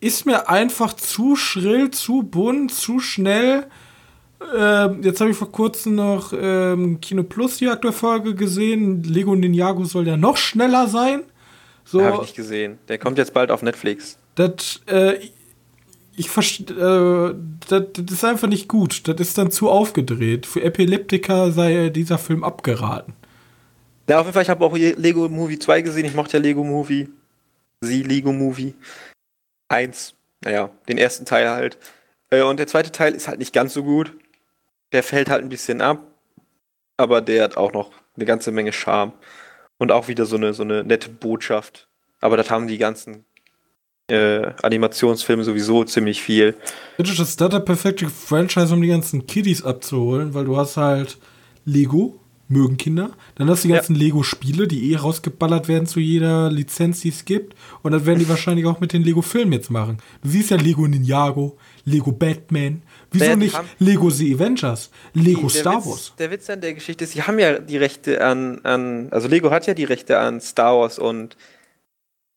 Ist 0.01 0.27
mir 0.27 0.49
einfach 0.49 0.95
zu 0.95 1.37
schrill, 1.37 1.91
zu 1.91 2.23
bunt, 2.23 2.73
zu 2.73 3.01
schnell. 3.01 3.67
Ähm, 4.57 5.03
jetzt 5.03 5.21
habe 5.21 5.31
ich 5.31 5.37
vor 5.37 5.51
kurzem 5.51 5.95
noch 5.95 6.33
ähm, 6.39 7.01
Kino 7.01 7.23
Plus 7.23 7.59
die 7.59 7.69
aktuelle 7.69 7.97
Folge 7.97 8.35
gesehen. 8.35 9.03
Lego 9.03 9.35
Ninjago 9.35 9.85
soll 9.85 10.07
ja 10.07 10.17
noch 10.17 10.37
schneller 10.37 10.89
sein. 10.89 11.23
So, 11.85 12.03
habe 12.03 12.17
ich 12.17 12.21
nicht 12.23 12.37
gesehen. 12.37 12.79
Der 12.89 12.99
kommt 12.99 13.19
jetzt 13.19 13.33
bald 13.33 13.51
auf 13.51 13.63
Netflix. 13.63 14.19
Das, 14.35 14.83
äh, 14.87 15.15
ich 16.17 16.29
verstehe, 16.29 16.77
äh, 16.77 17.35
das, 17.69 17.85
das 17.93 18.13
ist 18.13 18.25
einfach 18.25 18.49
nicht 18.49 18.69
gut. 18.69 19.07
Das 19.09 19.21
ist 19.21 19.39
dann 19.39 19.51
zu 19.51 19.71
aufgedreht. 19.71 20.47
Für 20.47 20.63
Epileptiker 20.63 21.53
sei 21.53 21.89
dieser 21.91 22.19
Film 22.19 22.45
abgeraten. 22.45 23.15
Ja, 24.09 24.21
auf 24.21 24.27
jeden 24.27 24.35
Fall, 24.35 24.43
ich 24.43 24.51
habe 24.51 24.65
auch 24.65 24.77
Lego 24.77 25.29
Movie 25.29 25.59
2 25.59 25.83
gesehen. 25.83 26.05
Ich 26.05 26.15
mochte 26.15 26.37
ja 26.37 26.43
Lego 26.43 26.63
Movie. 26.63 27.09
Sie 27.81 28.03
Lego 28.03 28.33
Movie 28.33 28.75
1. 29.69 30.15
Naja, 30.45 30.71
den 30.89 30.99
ersten 30.99 31.25
Teil 31.25 31.49
halt. 31.49 31.79
Äh, 32.31 32.43
und 32.43 32.59
der 32.59 32.67
zweite 32.67 32.93
Teil 32.93 33.15
ist 33.15 33.29
halt 33.29 33.39
nicht 33.39 33.53
ganz 33.53 33.75
so 33.75 33.83
gut. 33.83 34.13
Der 34.93 35.03
fällt 35.03 35.29
halt 35.31 35.43
ein 35.43 35.49
bisschen 35.49 35.81
ab. 35.81 36.03
Aber 36.97 37.21
der 37.21 37.45
hat 37.45 37.57
auch 37.57 37.73
noch 37.73 37.91
eine 38.17 38.25
ganze 38.25 38.51
Menge 38.53 38.73
Charme. 38.73 39.13
Und 39.79 39.93
auch 39.93 40.09
wieder 40.09 40.25
so 40.25 40.37
eine, 40.37 40.55
so 40.55 40.63
eine 40.63 40.85
nette 40.85 41.11
Botschaft. 41.11 41.89
Aber 42.21 42.37
das 42.37 42.51
haben 42.51 42.67
die 42.67 42.79
ganzen 42.79 43.25
äh, 44.09 44.53
Animationsfilme 44.63 45.45
sowieso 45.45 45.85
ziemlich 45.85 46.23
viel. 46.23 46.55
Das 46.97 47.19
ist 47.19 47.41
das 47.41 47.65
perfekte 47.65 48.09
Franchise, 48.09 48.73
um 48.73 48.81
die 48.81 48.89
ganzen 48.89 49.27
Kiddies 49.27 49.65
abzuholen, 49.65 50.33
weil 50.33 50.45
du 50.45 50.57
hast 50.57 50.77
halt 50.77 51.19
Lego, 51.65 52.21
mögen 52.49 52.77
Kinder. 52.77 53.11
Dann 53.35 53.49
hast 53.51 53.65
du 53.65 53.69
die 53.69 53.75
ganzen 53.75 53.95
ja. 53.97 54.03
Lego-Spiele, 54.03 54.69
die 54.69 54.93
eh 54.93 54.97
rausgeballert 54.97 55.69
werden 55.69 55.87
zu 55.87 56.01
jeder 56.01 56.51
Lizenz, 56.51 57.01
die 57.01 57.09
es 57.09 57.25
gibt. 57.25 57.55
Und 57.83 57.93
das 57.93 58.07
werden 58.07 58.19
die 58.19 58.29
wahrscheinlich 58.29 58.67
auch 58.67 58.81
mit 58.81 58.93
den 58.93 59.03
Lego-Filmen 59.03 59.53
jetzt 59.53 59.71
machen. 59.71 59.99
Du 60.23 60.29
siehst 60.29 60.51
ja 60.51 60.57
Lego 60.57 60.87
Ninjago, 60.87 61.59
Lego 61.85 62.13
Batman. 62.13 62.83
Wieso 63.11 63.25
der 63.25 63.37
nicht 63.37 63.59
Lego 63.79 64.11
The 64.11 64.35
Avengers, 64.35 64.91
Lego 65.15 65.49
die, 65.49 65.59
Star 65.59 65.77
Witz, 65.77 65.87
Wars? 65.87 66.13
Der 66.19 66.31
Witz 66.31 66.51
an 66.51 66.61
der 66.61 66.75
Geschichte 66.75 67.05
ist, 67.05 67.13
sie 67.13 67.23
haben 67.23 67.39
ja 67.39 67.59
die 67.59 67.77
Rechte 67.77 68.25
an, 68.25 68.61
an, 68.65 69.09
also 69.11 69.29
Lego 69.29 69.51
hat 69.51 69.67
ja 69.67 69.75
die 69.75 69.85
Rechte 69.85 70.19
an 70.19 70.41
Star 70.41 70.77
Wars 70.77 70.99
und 70.99 71.37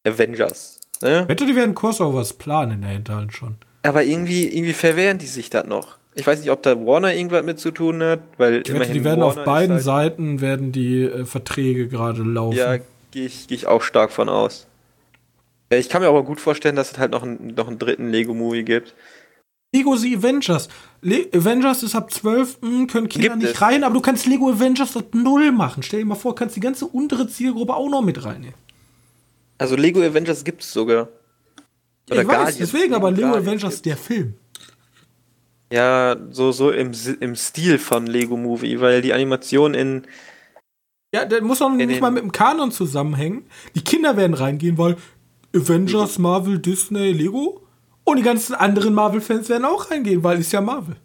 Avengers. 0.05 0.80
Ne? 1.01 1.26
Wette, 1.28 1.45
die 1.45 1.55
werden 1.55 1.76
Crossovers 1.76 2.34
planen 2.34 2.72
in 2.74 2.82
der 2.82 2.91
Hinterhand 2.91 3.34
schon. 3.34 3.55
Aber 3.84 4.03
irgendwie, 4.03 4.47
irgendwie 4.47 4.74
verwehren 4.74 5.18
die 5.18 5.28
sich 5.28 5.49
das 5.49 5.66
noch. 5.66 5.99
Ich 6.16 6.26
weiß 6.26 6.39
nicht, 6.39 6.51
ob 6.51 6.64
da 6.64 6.76
Warner 6.86 7.14
irgendwas 7.14 7.45
mit 7.45 7.60
zu 7.60 7.72
tun 7.72 8.01
hat, 8.03 8.22
weil 8.38 8.62
ich 8.66 8.74
wette, 8.74 8.91
die 8.91 9.03
werden 9.03 9.22
Warner 9.22 9.39
auf 9.39 9.45
beiden 9.45 9.76
halt 9.76 9.84
Seiten 9.84 10.41
werden 10.41 10.72
die 10.72 11.03
äh, 11.03 11.26
Verträge 11.26 11.88
gerade 11.88 12.24
laufen. 12.24 12.57
Ja, 12.57 12.78
gehe 13.12 13.26
ich, 13.26 13.47
geh 13.47 13.55
ich 13.55 13.68
auch 13.68 13.82
stark 13.82 14.12
von 14.12 14.28
aus. 14.28 14.68
Ich 15.70 15.88
kann 15.88 16.01
mir 16.01 16.07
aber 16.07 16.24
gut 16.24 16.39
vorstellen, 16.39 16.76
dass 16.76 16.91
es 16.91 16.97
halt 16.97 17.12
noch, 17.12 17.24
ein, 17.24 17.53
noch 17.55 17.68
einen 17.68 17.78
dritten 17.78 18.10
Lego-Movie 18.10 18.64
gibt. 18.64 18.95
Lego 19.72 19.95
The 19.95 20.18
Avengers. 20.18 20.68
Le 21.01 21.28
Avengers 21.32 21.84
ist 21.84 21.95
ab 21.95 22.12
12, 22.12 22.57
mh, 22.62 22.70
hm, 22.70 22.88
können 22.88 23.07
Kinder 23.07 23.30
gibt 23.30 23.43
nicht 23.43 23.53
es? 23.53 23.62
rein, 23.62 23.84
aber 23.84 23.93
du 23.93 24.01
kannst 24.01 24.26
Lego 24.26 24.49
Avengers 24.49 24.97
ab 24.97 25.14
0 25.14 25.51
machen. 25.51 25.84
Stell 25.84 25.99
dir 25.99 26.05
mal 26.05 26.16
vor, 26.16 26.34
kannst 26.34 26.55
die 26.55 26.60
ganze 26.60 26.88
untere 26.88 27.28
Zielgruppe 27.28 27.76
auch 27.76 27.89
noch 27.89 28.01
mit 28.01 28.24
reinnehmen. 28.24 28.55
Also 29.60 29.76
Lego 29.76 30.01
Avengers 30.01 30.43
gibt 30.43 30.64
es 30.64 30.74
sogar. 30.74 31.10
Oder 32.10 32.22
ich 32.22 32.28
weiß, 32.28 32.36
Guardians. 32.36 32.57
deswegen, 32.57 32.93
aber 32.95 33.12
Lego 33.12 33.30
Guardians 33.30 33.47
Avengers, 33.47 33.74
gibt's. 33.76 33.82
der 33.84 33.97
Film. 33.97 34.34
Ja, 35.72 36.18
so, 36.32 36.52
so 36.52 36.72
im, 36.72 36.92
im 37.20 37.36
Stil 37.36 37.78
von 37.78 38.08
Lego 38.08 38.36
Movie, 38.38 38.82
weil 38.82 39.02
die 39.02 39.14
Animation 39.14 39.74
in. 39.74 40.08
Ja, 41.14 41.26
der 41.26 41.42
muss 41.42 41.62
auch 41.62 41.70
nicht 41.70 42.02
mal 42.02 42.12
mit 42.12 42.24
dem 42.24 42.32
Kanon 42.32 42.72
zusammenhängen. 42.72 43.46
Die 43.76 43.84
Kinder 43.84 44.16
werden 44.18 44.34
reingehen, 44.34 44.78
weil 44.78 44.98
Avengers, 45.56 46.20
Marvel, 46.20 46.60
Disney, 46.60 47.12
Lego. 47.12 47.62
Und 48.04 48.18
die 48.18 48.24
ganzen 48.24 48.56
anderen 48.56 48.94
Marvel-Fans 48.94 49.50
werden 49.50 49.66
auch 49.66 49.92
reingehen, 49.92 50.24
weil 50.24 50.40
ist 50.40 50.52
ja 50.52 50.62
Marvel. 50.62 50.96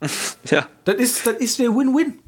ja. 0.44 0.66
Das 0.84 0.94
ist, 0.96 1.26
das 1.26 1.36
ist 1.36 1.58
der 1.58 1.74
Win-Win. 1.74 2.18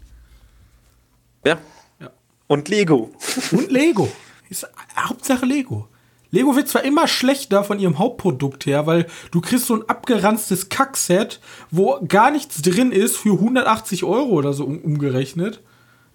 Ja. 1.45 1.59
ja. 2.01 2.11
Und 2.47 2.69
Lego. 2.69 3.11
Und 3.53 3.71
Lego. 3.71 4.11
Ist 4.51 4.69
Hauptsache 4.97 5.47
Lego. 5.47 5.89
Lego 6.31 6.57
wird 6.57 6.69
zwar 6.69 6.85
immer 6.85 7.09
schlechter 7.09 7.65
von 7.65 7.79
ihrem 7.79 7.99
Hauptprodukt 7.99 8.67
her, 8.67 8.87
weil 8.87 9.07
du 9.31 9.41
kriegst 9.41 9.67
so 9.67 9.75
ein 9.75 9.89
abgeranztes 9.89 10.69
Kackset, 10.69 11.41
wo 11.71 11.99
gar 12.07 12.31
nichts 12.31 12.61
drin 12.61 12.93
ist 12.93 13.17
für 13.17 13.33
180 13.35 14.05
Euro 14.05 14.31
oder 14.31 14.53
so 14.53 14.65
umgerechnet. 14.65 15.63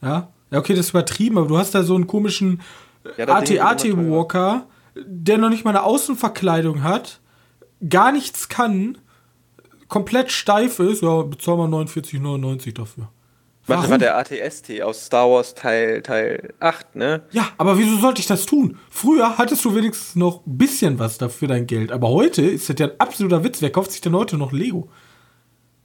Ja, 0.02 0.30
ja 0.52 0.60
okay, 0.60 0.74
das 0.74 0.88
ist 0.88 0.92
übertrieben, 0.92 1.38
aber 1.38 1.48
du 1.48 1.58
hast 1.58 1.74
da 1.74 1.84
so 1.84 1.96
einen 1.96 2.08
komischen 2.08 2.62
ja, 3.18 3.28
AT-AT-Walker, 3.28 4.68
der 4.96 5.38
noch 5.40 5.50
nicht 5.50 5.66
mal 5.66 5.72
eine 5.72 5.84
Außenverkleidung 5.84 6.84
hat, 6.84 7.20
gar 7.90 8.12
nichts 8.12 8.50
kann, 8.50 9.00
komplett 9.88 10.32
steif 10.32 10.80
ist, 10.80 11.02
ja, 11.02 11.24
bezahlen 11.24 11.72
wir 11.72 11.86
49,99 11.86 12.74
dafür. 12.74 13.10
Was 13.66 13.90
war 13.90 13.98
der 13.98 14.18
ATST 14.18 14.82
aus 14.82 15.06
Star 15.06 15.30
Wars 15.30 15.56
Teil, 15.56 16.02
Teil 16.02 16.54
8, 16.60 16.96
ne? 16.96 17.22
Ja, 17.32 17.48
aber 17.58 17.78
wieso 17.78 17.98
sollte 17.98 18.20
ich 18.20 18.28
das 18.28 18.46
tun? 18.46 18.78
Früher 18.90 19.38
hattest 19.38 19.64
du 19.64 19.74
wenigstens 19.74 20.16
noch 20.16 20.46
ein 20.46 20.58
bisschen 20.58 21.00
was 21.00 21.18
dafür 21.18 21.48
dein 21.48 21.66
Geld. 21.66 21.92
Aber 21.92 22.10
heute 22.10 22.42
ist 22.42 22.70
das 22.70 22.76
ja 22.78 22.88
ein 22.88 23.00
absoluter 23.00 23.44
Witz. 23.44 23.62
Wer 23.62 23.72
kauft 23.72 23.92
sich 23.92 24.02
denn 24.02 24.16
heute 24.16 24.38
noch 24.38 24.52
Lego? 24.52 24.90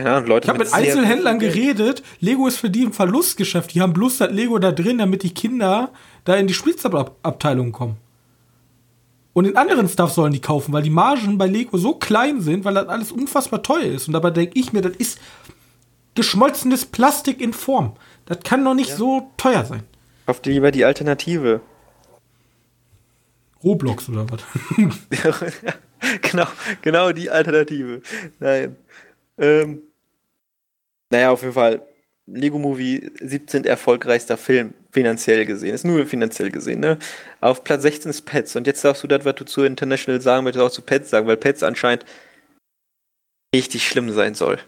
Ja, 0.00 0.18
Leute 0.18 0.46
ich 0.46 0.48
habe 0.48 0.58
mit, 0.58 0.68
mit 0.68 0.74
Einzelhändlern 0.74 1.38
geredet. 1.38 2.02
Lego 2.20 2.46
ist 2.46 2.58
für 2.58 2.70
die 2.70 2.84
ein 2.84 2.92
Verlustgeschäft. 2.92 3.74
Die 3.74 3.80
haben 3.80 3.92
bloß 3.92 4.18
das 4.18 4.30
Lego 4.32 4.58
da 4.58 4.72
drin, 4.72 4.98
damit 4.98 5.22
die 5.22 5.34
Kinder 5.34 5.92
da 6.24 6.34
in 6.36 6.46
die 6.46 6.54
Spielzeugabteilung 6.54 7.72
kommen. 7.72 7.96
Und 9.32 9.44
in 9.44 9.56
anderen 9.56 9.88
Stuff 9.88 10.12
sollen 10.12 10.32
die 10.32 10.40
kaufen, 10.40 10.72
weil 10.72 10.82
die 10.82 10.90
Margen 10.90 11.38
bei 11.38 11.46
Lego 11.46 11.78
so 11.78 11.94
klein 11.94 12.40
sind, 12.40 12.64
weil 12.64 12.74
das 12.74 12.88
alles 12.88 13.12
unfassbar 13.12 13.62
teuer 13.62 13.84
ist. 13.84 14.08
Und 14.08 14.14
dabei 14.14 14.30
denke 14.30 14.58
ich 14.58 14.72
mir, 14.72 14.80
das 14.80 14.96
ist 14.96 15.20
geschmolzenes 16.18 16.84
Plastik 16.84 17.40
in 17.40 17.52
Form. 17.52 17.96
Das 18.26 18.40
kann 18.40 18.64
doch 18.64 18.74
nicht 18.74 18.90
ja. 18.90 18.96
so 18.96 19.30
teuer 19.36 19.64
sein. 19.64 19.84
Kauft 20.26 20.44
dir 20.44 20.52
lieber 20.52 20.72
die 20.72 20.84
Alternative. 20.84 21.60
Roblox 23.62 24.08
oder 24.08 24.26
was? 24.28 24.42
genau, 26.22 26.46
genau 26.82 27.12
die 27.12 27.30
Alternative. 27.30 28.02
Nein. 28.40 28.76
Ähm, 29.38 29.82
naja, 31.10 31.30
auf 31.30 31.42
jeden 31.42 31.54
Fall. 31.54 31.82
Lego 32.26 32.58
Movie 32.58 33.10
17. 33.20 33.64
erfolgreichster 33.64 34.36
Film, 34.36 34.74
finanziell 34.90 35.46
gesehen. 35.46 35.72
Ist 35.72 35.86
nur 35.86 36.04
finanziell 36.04 36.50
gesehen, 36.50 36.80
ne? 36.80 36.98
Auf 37.40 37.62
Platz 37.62 37.82
16 37.82 38.10
ist 38.10 38.22
Pets. 38.22 38.56
Und 38.56 38.66
jetzt 38.66 38.84
darfst 38.84 39.04
du 39.04 39.06
das, 39.06 39.24
was 39.24 39.36
du 39.36 39.44
zu 39.44 39.62
International 39.62 40.20
sagen 40.20 40.42
möchtest, 40.42 40.64
auch 40.64 40.70
zu 40.70 40.82
Pets 40.82 41.10
sagen, 41.10 41.28
weil 41.28 41.36
Pets 41.36 41.62
anscheinend 41.62 42.04
richtig 43.54 43.86
schlimm 43.86 44.10
sein 44.10 44.34
soll. 44.34 44.58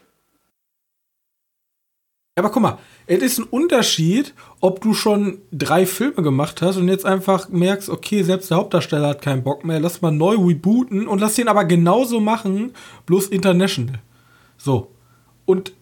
Aber 2.37 2.51
guck 2.51 2.63
mal, 2.63 2.79
es 3.07 3.23
ist 3.23 3.39
ein 3.39 3.45
Unterschied, 3.45 4.35
ob 4.61 4.81
du 4.81 4.95
schon 4.95 5.39
drei 5.53 5.85
Filme 5.85 6.23
gemacht 6.23 6.63
hast 6.63 6.77
und 6.77 6.89
jetzt 6.89 7.05
einfach 7.05 7.49
merkst, 7.49 7.91
okay, 7.91 8.23
selbst 8.23 8.51
der 8.51 8.59
Hauptdarsteller 8.59 9.09
hat 9.09 9.23
keinen 9.23 9.43
Bock 9.43 9.65
mehr, 9.65 9.81
lass 9.81 10.01
mal 10.01 10.11
neu 10.11 10.37
rebooten 10.37 11.07
und 11.07 11.21
lass 11.21 11.35
den 11.35 11.49
aber 11.49 11.65
genauso 11.65 12.21
machen, 12.21 12.73
bloß 13.07 13.27
international. 13.27 14.01
So. 14.57 14.93
Und 15.45 15.73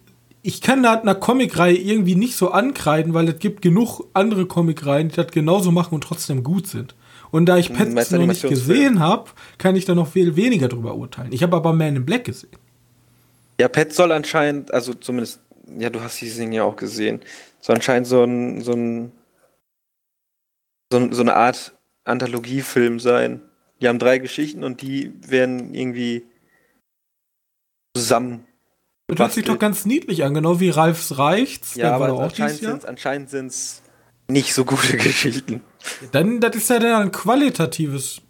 ich 0.43 0.61
kann 0.63 0.83
da 0.83 0.95
einer 0.95 1.15
Comicreihe 1.15 1.77
irgendwie 1.77 2.15
nicht 2.15 2.35
so 2.35 2.51
ankreiden, 2.51 3.13
weil 3.13 3.29
es 3.29 3.39
gibt 3.39 3.61
genug 3.61 4.05
andere 4.15 4.47
Comicreihen, 4.47 5.11
die 5.11 5.17
das 5.17 5.31
genauso 5.31 5.71
machen 5.71 5.95
und 5.95 6.03
trotzdem 6.03 6.43
gut 6.43 6.67
sind. 6.67 6.95
Und 7.31 7.47
da 7.47 7.59
ich 7.59 7.73
Pets 7.73 8.11
noch 8.11 8.27
nicht 8.27 8.49
gesehen 8.49 9.01
habe, 9.01 9.31
kann 9.59 9.77
ich 9.77 9.85
da 9.85 9.95
noch 9.95 10.09
viel 10.09 10.37
weniger 10.37 10.69
drüber 10.69 10.95
urteilen. 10.95 11.33
Ich 11.33 11.43
habe 11.43 11.57
aber 11.57 11.75
Man 11.75 11.97
in 11.97 12.07
Black 12.07 12.25
gesehen. 12.25 12.51
Ja, 13.61 13.69
Pets 13.69 13.97
soll 13.97 14.13
anscheinend, 14.13 14.73
also 14.73 14.95
zumindest 14.95 15.41
ja, 15.77 15.91
du 15.91 16.01
hast 16.01 16.21
diesen 16.21 16.53
ja 16.53 16.65
auch 16.65 16.77
gesehen. 16.77 17.21
So 17.61 17.73
anscheinend 17.73 18.07
so 18.07 18.23
ein, 18.25 18.61
so 18.63 18.73
ein, 18.73 19.13
so, 20.91 21.13
so 21.13 21.23
eine 21.23 21.35
Art 21.35 21.77
Anthologiefilm 22.05 23.01
sein. 23.01 23.43
Die 23.81 23.89
haben 23.89 23.99
drei 23.99 24.19
Geschichten 24.19 24.65
und 24.65 24.83
die 24.83 25.13
werden 25.29 25.75
irgendwie 25.75 26.25
zusammen. 27.95 28.47
Das 29.09 29.19
hört 29.19 29.33
sich 29.33 29.45
doch 29.45 29.59
ganz 29.59 29.87
niedlich 29.87 30.25
an, 30.25 30.35
genau 30.35 30.61
wie 30.61 30.71
Ralfs 30.71 31.17
Reichts. 31.19 31.77
Ja, 31.77 31.95
aber 31.95 32.13
auch 32.13 32.23
anscheinend 32.85 33.31
sind 33.31 33.47
es 33.47 33.83
nicht 34.29 34.53
so 34.53 34.65
gute 34.65 34.97
Geschichten. 34.99 35.63
Dann, 36.13 36.41
das 36.41 36.57
ist 36.57 36.69
ja 36.69 36.79
dann 36.79 37.03
ein 37.03 37.13
qualitatives 37.13 38.21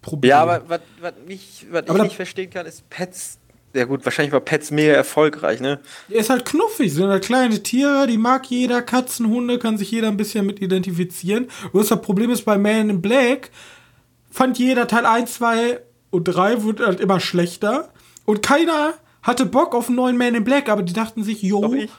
Problem. 0.00 0.30
Ja, 0.30 0.42
aber 0.42 0.68
was, 0.68 0.80
was, 1.00 1.14
mich, 1.26 1.66
was 1.70 1.84
ich 1.86 2.02
nicht 2.02 2.16
verstehen 2.16 2.50
kann, 2.50 2.66
ist 2.66 2.88
Pets 2.88 3.38
ja 3.74 3.84
gut, 3.84 4.04
wahrscheinlich 4.04 4.32
war 4.32 4.40
Pets 4.40 4.70
mega 4.70 4.92
erfolgreich, 4.92 5.60
ne? 5.60 5.80
Er 6.08 6.20
ist 6.20 6.30
halt 6.30 6.44
knuffig, 6.44 6.92
sind 6.92 7.08
halt 7.08 7.24
kleine 7.24 7.62
Tiere, 7.62 8.06
die 8.06 8.18
mag 8.18 8.46
jeder, 8.46 8.82
Katzen, 8.82 9.28
Hunde, 9.28 9.58
kann 9.58 9.78
sich 9.78 9.90
jeder 9.90 10.08
ein 10.08 10.16
bisschen 10.16 10.46
mit 10.46 10.62
identifizieren. 10.62 11.48
Und 11.72 11.90
das 11.90 12.00
Problem 12.00 12.30
ist 12.30 12.44
bei 12.44 12.56
Man 12.56 12.88
in 12.88 13.02
Black, 13.02 13.50
fand 14.30 14.58
jeder 14.58 14.86
Teil 14.86 15.06
1, 15.06 15.34
2 15.34 15.80
und 16.10 16.24
3 16.24 16.62
wurde 16.62 16.86
halt 16.86 17.00
immer 17.00 17.18
schlechter. 17.18 17.90
Und 18.24 18.42
keiner 18.42 18.94
hatte 19.22 19.44
Bock 19.44 19.74
auf 19.74 19.88
einen 19.88 19.96
neuen 19.96 20.16
Man 20.16 20.36
in 20.36 20.44
Black, 20.44 20.68
aber 20.68 20.82
die 20.82 20.92
dachten 20.92 21.24
sich, 21.24 21.42
jo. 21.42 21.74
ich. 21.74 21.90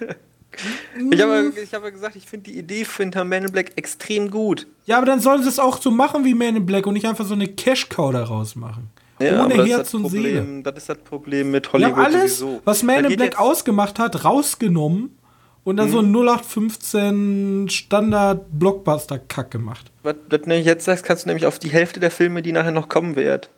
ich 1.10 1.20
habe 1.20 1.52
ich 1.62 1.74
hab 1.74 1.82
gesagt, 1.92 2.16
ich 2.16 2.26
finde 2.26 2.50
die 2.50 2.58
Idee 2.58 2.86
hinter 2.96 3.24
Man 3.24 3.44
in 3.44 3.52
Black 3.52 3.72
extrem 3.76 4.30
gut. 4.30 4.66
Ja, 4.86 4.96
aber 4.96 5.06
dann 5.06 5.20
sollen 5.20 5.42
sie 5.42 5.50
es 5.50 5.58
auch 5.58 5.78
so 5.78 5.90
machen 5.90 6.24
wie 6.24 6.32
Man 6.32 6.56
in 6.56 6.64
Black 6.64 6.86
und 6.86 6.94
nicht 6.94 7.06
einfach 7.06 7.26
so 7.26 7.34
eine 7.34 7.48
Cash-Cow 7.48 8.12
daraus 8.12 8.56
machen. 8.56 8.90
Ja, 9.20 9.44
Ohne 9.44 9.64
Herz 9.64 9.94
und 9.94 10.02
Problem, 10.02 10.22
Seele. 10.22 10.62
Das 10.62 10.76
ist 10.76 10.88
das 10.88 10.98
Problem 10.98 11.50
mit 11.50 11.72
Hollywood 11.72 11.96
Wir 11.96 12.04
haben 12.04 12.14
alles, 12.14 12.38
sowieso. 12.38 12.60
was 12.64 12.82
Man 12.82 13.04
in 13.04 13.16
Black 13.16 13.38
ausgemacht 13.38 13.98
hat, 13.98 14.24
rausgenommen 14.24 15.18
und 15.64 15.76
dann 15.76 15.88
mhm. 15.88 15.92
so 15.92 15.98
ein 16.00 16.14
0815 16.14 17.68
Standard-Blockbuster-Kack 17.68 19.50
gemacht. 19.50 19.90
Was, 20.02 20.14
was 20.30 20.40
du 20.42 20.54
jetzt 20.54 20.84
sagst, 20.84 21.04
kannst 21.04 21.24
du 21.24 21.28
nämlich 21.28 21.46
auf 21.46 21.58
die 21.58 21.70
Hälfte 21.70 22.00
der 22.00 22.10
Filme, 22.10 22.42
die 22.42 22.52
nachher 22.52 22.70
noch 22.70 22.88
kommen 22.88 23.16
werden, 23.16 23.48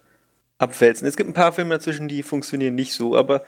abwälzen. 0.58 1.06
Es 1.06 1.16
gibt 1.16 1.30
ein 1.30 1.34
paar 1.34 1.52
Filme 1.52 1.74
dazwischen, 1.74 2.08
die 2.08 2.22
funktionieren 2.22 2.74
nicht 2.74 2.94
so, 2.94 3.16
aber 3.16 3.44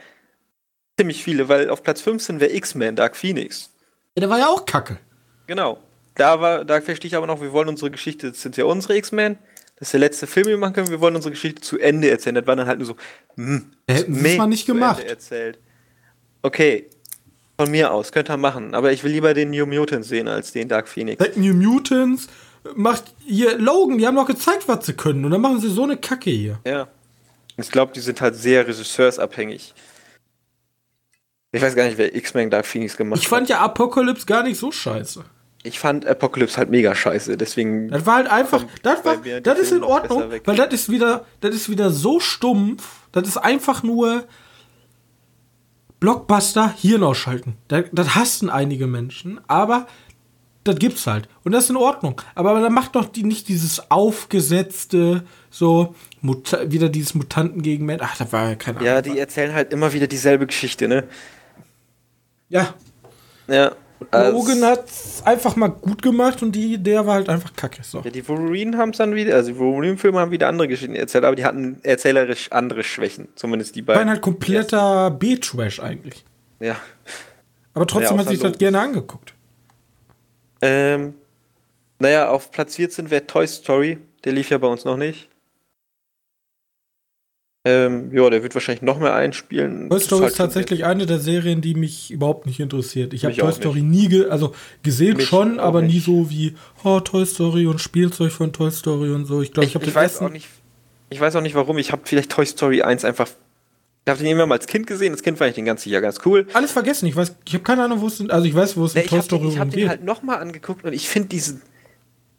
ziemlich 0.97 1.25
viele, 1.25 1.49
weil 1.49 1.71
auf 1.71 1.83
Platz 1.83 2.03
15 2.03 2.41
wäre 2.41 2.53
X-Men, 2.53 2.95
Dark 2.97 3.17
Phoenix. 3.17 3.71
Ja, 4.17 4.21
der 4.21 4.31
war 4.31 4.39
ja 4.39 4.49
auch 4.49 4.67
kacke. 4.67 4.99
Genau. 5.47 5.79
Da, 6.15 6.41
war, 6.41 6.65
da 6.65 6.81
verstehe 6.81 7.09
ich 7.09 7.17
aber 7.17 7.27
noch, 7.27 7.41
wir 7.41 7.53
wollen 7.53 7.69
unsere 7.69 7.91
Geschichte, 7.91 8.31
das 8.31 8.43
sind 8.43 8.57
ja 8.57 8.67
unsere 8.67 8.97
X-Men, 8.97 9.39
das 9.83 9.89
ist 9.89 9.95
der 9.95 10.01
letzte 10.01 10.29
Film, 10.29 10.45
den 10.45 10.51
wir 10.53 10.59
machen 10.59 10.75
können. 10.75 10.91
Wir 10.91 11.01
wollen 11.01 11.17
unsere 11.17 11.33
Geschichte 11.33 11.61
zu 11.61 11.77
Ende 11.77 12.09
erzählen. 12.09 12.37
Das 12.37 12.47
war 12.47 12.55
dann 12.55 12.69
halt 12.69 12.79
nur 12.79 12.87
so, 12.87 12.97
hm, 13.35 13.73
hätten 13.89 14.23
wir 14.23 14.47
nicht 14.47 14.65
gemacht. 14.65 15.03
erzählt. 15.03 15.59
Okay, 16.41 16.89
von 17.59 17.69
mir 17.69 17.93
aus, 17.93 18.13
könnte 18.13 18.31
er 18.31 18.37
machen. 18.37 18.77
Aber 18.77 18.93
ich 18.93 19.03
will 19.03 19.11
lieber 19.11 19.35
den 19.35 19.51
New 19.51 19.67
Mutants 19.67 20.09
sehen 20.09 20.29
als 20.29 20.53
den 20.53 20.69
Dark 20.69 20.87
Phoenix. 20.87 21.37
New 21.37 21.53
Mutants 21.53 22.29
macht 22.77 23.13
hier 23.27 23.59
Logan, 23.59 23.99
die 23.99 24.07
haben 24.07 24.15
doch 24.15 24.29
gezeigt, 24.29 24.69
was 24.69 24.87
sie 24.87 24.93
können. 24.93 25.25
Und 25.25 25.33
dann 25.33 25.41
machen 25.41 25.61
sie 25.61 25.69
so 25.69 25.83
eine 25.83 25.97
Kacke 25.97 26.31
hier. 26.31 26.61
Ja. 26.65 26.87
Ich 27.57 27.69
glaube, 27.69 27.93
die 27.93 27.99
sind 27.99 28.21
halt 28.21 28.37
sehr 28.37 28.65
regisseursabhängig. 28.69 29.75
Ich 31.51 31.61
weiß 31.61 31.75
gar 31.75 31.87
nicht, 31.87 31.99
wer 31.99 32.15
X-Men 32.15 32.51
Dark 32.51 32.67
Phoenix 32.67 32.97
gemacht 32.97 33.19
hat. 33.19 33.23
Ich 33.25 33.29
fand 33.29 33.49
ja 33.49 33.59
Apocalypse 33.59 34.27
gar 34.27 34.45
nicht 34.45 34.61
so 34.61 34.71
scheiße 34.71 35.25
ich 35.63 35.79
fand 35.79 36.07
Apocalypse 36.07 36.57
halt 36.57 36.71
mega 36.71 36.95
scheiße, 36.95 37.37
deswegen. 37.37 37.89
Das 37.89 38.05
war 38.05 38.17
halt 38.17 38.29
einfach, 38.29 38.65
das, 38.83 39.05
war, 39.05 39.17
das 39.17 39.59
ist 39.59 39.73
in 39.73 39.85
Ordnung, 39.85 40.25
weil 40.45 40.57
das 40.57 40.73
ist 40.73 40.89
wieder, 40.91 41.25
das 41.41 41.55
ist 41.55 41.69
wieder 41.69 41.91
so 41.91 42.19
stumpf, 42.21 43.07
das 43.13 43.29
ist 43.29 43.37
einfach 43.37 43.83
nur 43.83 44.25
Blockbuster 46.01 46.75
Hirn 46.77 47.05
ausschalten. 47.05 47.57
Das, 47.69 47.85
das 47.93 48.15
hassen 48.17 48.51
einige 48.51 48.89
Menschen, 48.89 49.41
aber 49.47 49.87
das 50.65 50.77
gibt's 50.77 51.07
halt. 51.07 51.29
Und 51.45 51.53
das 51.53 51.65
ist 51.65 51.71
in 51.71 51.77
Ordnung. 51.77 52.21
Aber 52.35 52.61
dann 52.61 52.73
macht 52.73 52.97
doch 52.97 53.07
die 53.07 53.25
nicht 53.25 53.49
dieses 53.49 53.91
aufgesetzte, 53.91 55.25
so, 55.51 55.95
Muta 56.21 56.71
wieder 56.71 56.89
dieses 56.89 57.15
Mutanten 57.15 57.63
gegen 57.63 57.85
Menschen. 57.85 58.07
Ach, 58.09 58.17
das 58.17 58.33
war 58.33 58.49
ja 58.49 58.55
keine 58.57 58.79
Ahnung. 58.79 58.87
Ja, 58.87 59.03
die 59.03 59.19
erzählen 59.19 59.55
halt 59.55 59.73
immer 59.73 59.93
wieder 59.93 60.07
dieselbe 60.07 60.47
Geschichte, 60.47 60.89
ne? 60.89 61.05
Ja. 62.49 62.75
Ja. 63.49 63.73
Logan 64.11 64.65
hat 64.65 64.89
es 64.89 65.23
einfach 65.25 65.57
mal 65.57 65.69
gut 65.69 66.03
gemacht 66.03 66.43
und 66.43 66.53
die, 66.53 66.79
der 66.79 67.07
war 67.07 67.15
halt 67.15 67.29
einfach 67.29 67.55
kacke. 67.55 67.83
So. 67.83 68.01
Ja, 68.01 68.11
die 68.11 68.27
Wolverine 68.27 68.77
haben 68.77 68.91
es 68.91 68.99
dann 68.99 69.15
wieder, 69.15 69.35
also 69.35 69.53
die 69.53 69.59
Wolverine-Filme 69.59 70.19
haben 70.19 70.31
wieder 70.31 70.49
andere 70.49 70.69
Geschichten 70.69 70.95
erzählt, 70.95 71.25
aber 71.25 71.37
die 71.37 71.45
hatten 71.45 71.81
erzählerisch 71.83 72.51
andere 72.53 72.83
Schwächen, 72.83 73.29
zumindest 73.35 73.77
die 73.77 73.83
beiden. 73.83 74.01
Waren 74.01 74.11
halt 74.11 74.23
kompletter 74.23 75.11
B-Trash 75.11 75.81
eigentlich. 75.81 76.25
Ja. 76.61 76.77
Aber 77.75 77.87
trotzdem 77.87 78.17
ja, 78.17 78.23
hat 78.23 78.29
sich 78.29 78.41
das 78.41 78.59
gerne 78.59 78.81
angeguckt. 78.81 79.35
Ähm, 80.61 81.15
naja, 81.99 82.29
auf 82.29 82.51
Platz 82.51 82.77
14 82.77 83.11
wäre 83.11 83.27
Toy 83.27 83.47
Story, 83.47 83.99
der 84.25 84.33
lief 84.33 84.51
ja 84.51 84.59
bei 84.59 84.69
uns 84.69 84.85
noch 84.85 84.97
nicht. 84.97 85.29
Ähm, 87.65 88.11
ja, 88.13 88.29
der 88.29 88.43
wird 88.43 88.55
wahrscheinlich 88.55 88.83
noch 88.83 88.99
mehr 88.99 89.15
einspielen. 89.15 89.89
Toy 89.89 90.01
Story 90.01 90.27
ist, 90.27 90.33
halt 90.33 90.37
tatsächlich 90.37 90.85
eine 90.85 91.07
der 91.07 91.21
Serien, 91.21 91.61
die 91.61 91.75
mich 91.75 92.11
überhaupt 92.11 92.45
nicht 92.45 92.59
interessiert. 92.59 93.15
Ich 93.15 93.25
habe 93.25 93.37
Toy 93.37 93.53
Story 93.53 93.83
nie 93.83 94.09
ge 94.09 94.29
also 94.29 94.53
gesehen 94.83 95.19
mich 95.19 95.29
schon, 95.29 95.61
aber 95.61 95.81
nicht. 95.81 95.95
nie 95.95 96.01
so 96.01 96.29
wie 96.29 96.57
oh, 96.83 96.99
Toy 96.99 97.25
Story 97.25 97.67
und 97.67 97.81
Spielzeug 97.81 98.33
von 98.33 98.53
Toy 98.53 98.73
Story 98.73 99.11
und 99.11 99.27
so. 99.27 99.43
Ich 99.43 99.53
glaube, 99.53 99.67
ich, 99.67 99.71
ich 99.71 99.75
habe 99.77 99.85
den 99.85 99.95
weiß 99.95 100.23
auch 100.23 100.31
nicht. 100.31 100.49
Ich 101.11 101.21
weiß 101.21 101.37
auch 101.37 101.41
nicht 101.41 101.55
warum. 101.55 101.79
Ich 101.79 101.93
habe 101.93 102.03
vielleicht 102.05 102.33
Toy 102.33 102.47
Story 102.47 102.83
1 102.83 103.05
einfach. 103.05 103.29
Ich 104.05 104.11
habe 104.11 104.19
den 104.19 104.33
immer 104.33 104.47
mal 104.47 104.57
als 104.57 104.67
Kind 104.67 104.89
gesehen. 104.89 105.13
Als 105.13 105.23
Kind 105.23 105.39
fand 105.39 105.51
ich 105.51 105.55
den 105.55 105.65
ganzen 105.65 105.89
Jahr 105.91 106.01
ganz 106.01 106.19
cool. 106.25 106.49
Alles 106.55 106.73
vergessen. 106.73 107.07
Ich 107.07 107.15
weiß, 107.15 107.37
ich 107.45 107.55
habe 107.55 107.63
keine 107.63 107.85
Ahnung, 107.85 108.01
wo 108.01 108.09
es. 108.09 108.29
Also 108.29 108.45
ich 108.45 108.57
weiß, 108.57 108.77
wo 108.77 108.87
es 108.87 108.95
nee, 108.95 109.03
in 109.03 109.07
Toy 109.07 109.23
Story 109.23 109.43
geht. 109.45 109.53
Ich 109.53 109.59
habe 109.61 109.71
den 109.71 109.89
halt 109.89 110.03
nochmal 110.03 110.39
angeguckt 110.39 110.85
und 110.85 110.93
ich 110.95 111.09
finde 111.09 111.29
diesen 111.29 111.63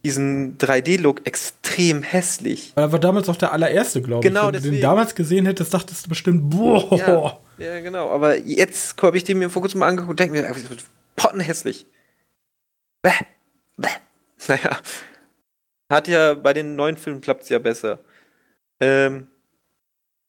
diesen 0.05 0.57
3D-Look 0.57 1.25
extrem 1.25 2.03
hässlich. 2.03 2.73
Weil 2.75 2.85
er 2.85 2.91
war 2.91 2.99
damals 2.99 3.29
auch 3.29 3.37
der 3.37 3.53
allererste, 3.53 4.01
glaube 4.01 4.27
genau, 4.27 4.49
ich. 4.49 4.55
Wenn 4.55 4.63
du 4.63 4.71
den 4.71 4.81
damals 4.81 5.15
gesehen 5.15 5.45
hättest, 5.45 5.73
dachtest 5.73 6.05
du 6.05 6.09
bestimmt, 6.09 6.49
boah. 6.49 7.39
Ja, 7.57 7.65
ja 7.65 7.79
genau. 7.79 8.09
Aber 8.09 8.37
jetzt 8.37 9.01
habe 9.01 9.17
ich 9.17 9.23
den 9.23 9.39
mir 9.39 9.49
vor 9.49 9.61
kurzem 9.61 9.79
mal 9.79 9.87
angeguckt 9.87 10.11
und 10.11 10.19
denke 10.19 10.39
mir, 10.41 10.55
pottenhässlich. 11.15 11.85
Bäh. 13.01 13.11
Bäh. 13.77 13.89
Naja. 14.47 14.77
Hat 15.89 16.09
ja 16.09 16.33
bei 16.33 16.51
den 16.51 16.75
neuen 16.75 16.97
Filmen 16.97 17.21
klappt 17.21 17.43
es 17.43 17.49
ja 17.49 17.59
besser. 17.59 17.99
Ähm, 18.81 19.27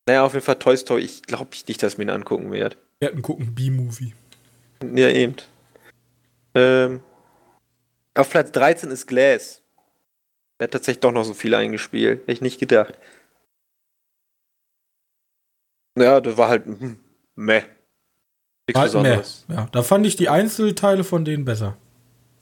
Naja, 0.06 0.24
auf 0.24 0.34
jeden 0.34 0.44
Fall 0.44 0.56
Toy 0.56 0.76
Story. 0.76 1.02
Ich 1.02 1.22
glaube 1.22 1.50
nicht, 1.66 1.82
dass 1.82 1.94
ich 1.94 1.98
mir 1.98 2.04
ihn 2.04 2.10
angucken 2.10 2.52
werde. 2.52 2.76
Wir 3.00 3.08
hätten 3.08 3.22
gucken 3.22 3.56
B-Movie. 3.56 4.12
Ja, 4.94 5.08
eben. 5.08 5.34
Ähm, 6.54 7.00
auf 8.14 8.30
Platz 8.30 8.52
13 8.52 8.92
ist 8.92 9.08
Glass. 9.08 9.63
Der 10.58 10.64
hat 10.64 10.72
tatsächlich 10.72 11.00
doch 11.00 11.12
noch 11.12 11.24
so 11.24 11.34
viel 11.34 11.54
eingespielt. 11.54 12.20
Hätte 12.22 12.32
ich 12.32 12.40
nicht 12.40 12.60
gedacht. 12.60 12.98
Ja, 15.96 16.20
das 16.20 16.36
war 16.36 16.48
halt 16.48 16.66
hm, 16.66 16.98
meh. 17.34 17.62
Nichts 18.66 18.80
halt 18.80 18.92
Besonderes. 18.92 19.44
Meh. 19.48 19.56
Ja, 19.56 19.68
da 19.72 19.82
fand 19.82 20.06
ich 20.06 20.16
die 20.16 20.28
Einzelteile 20.28 21.04
von 21.04 21.24
denen 21.24 21.44
besser. 21.44 21.76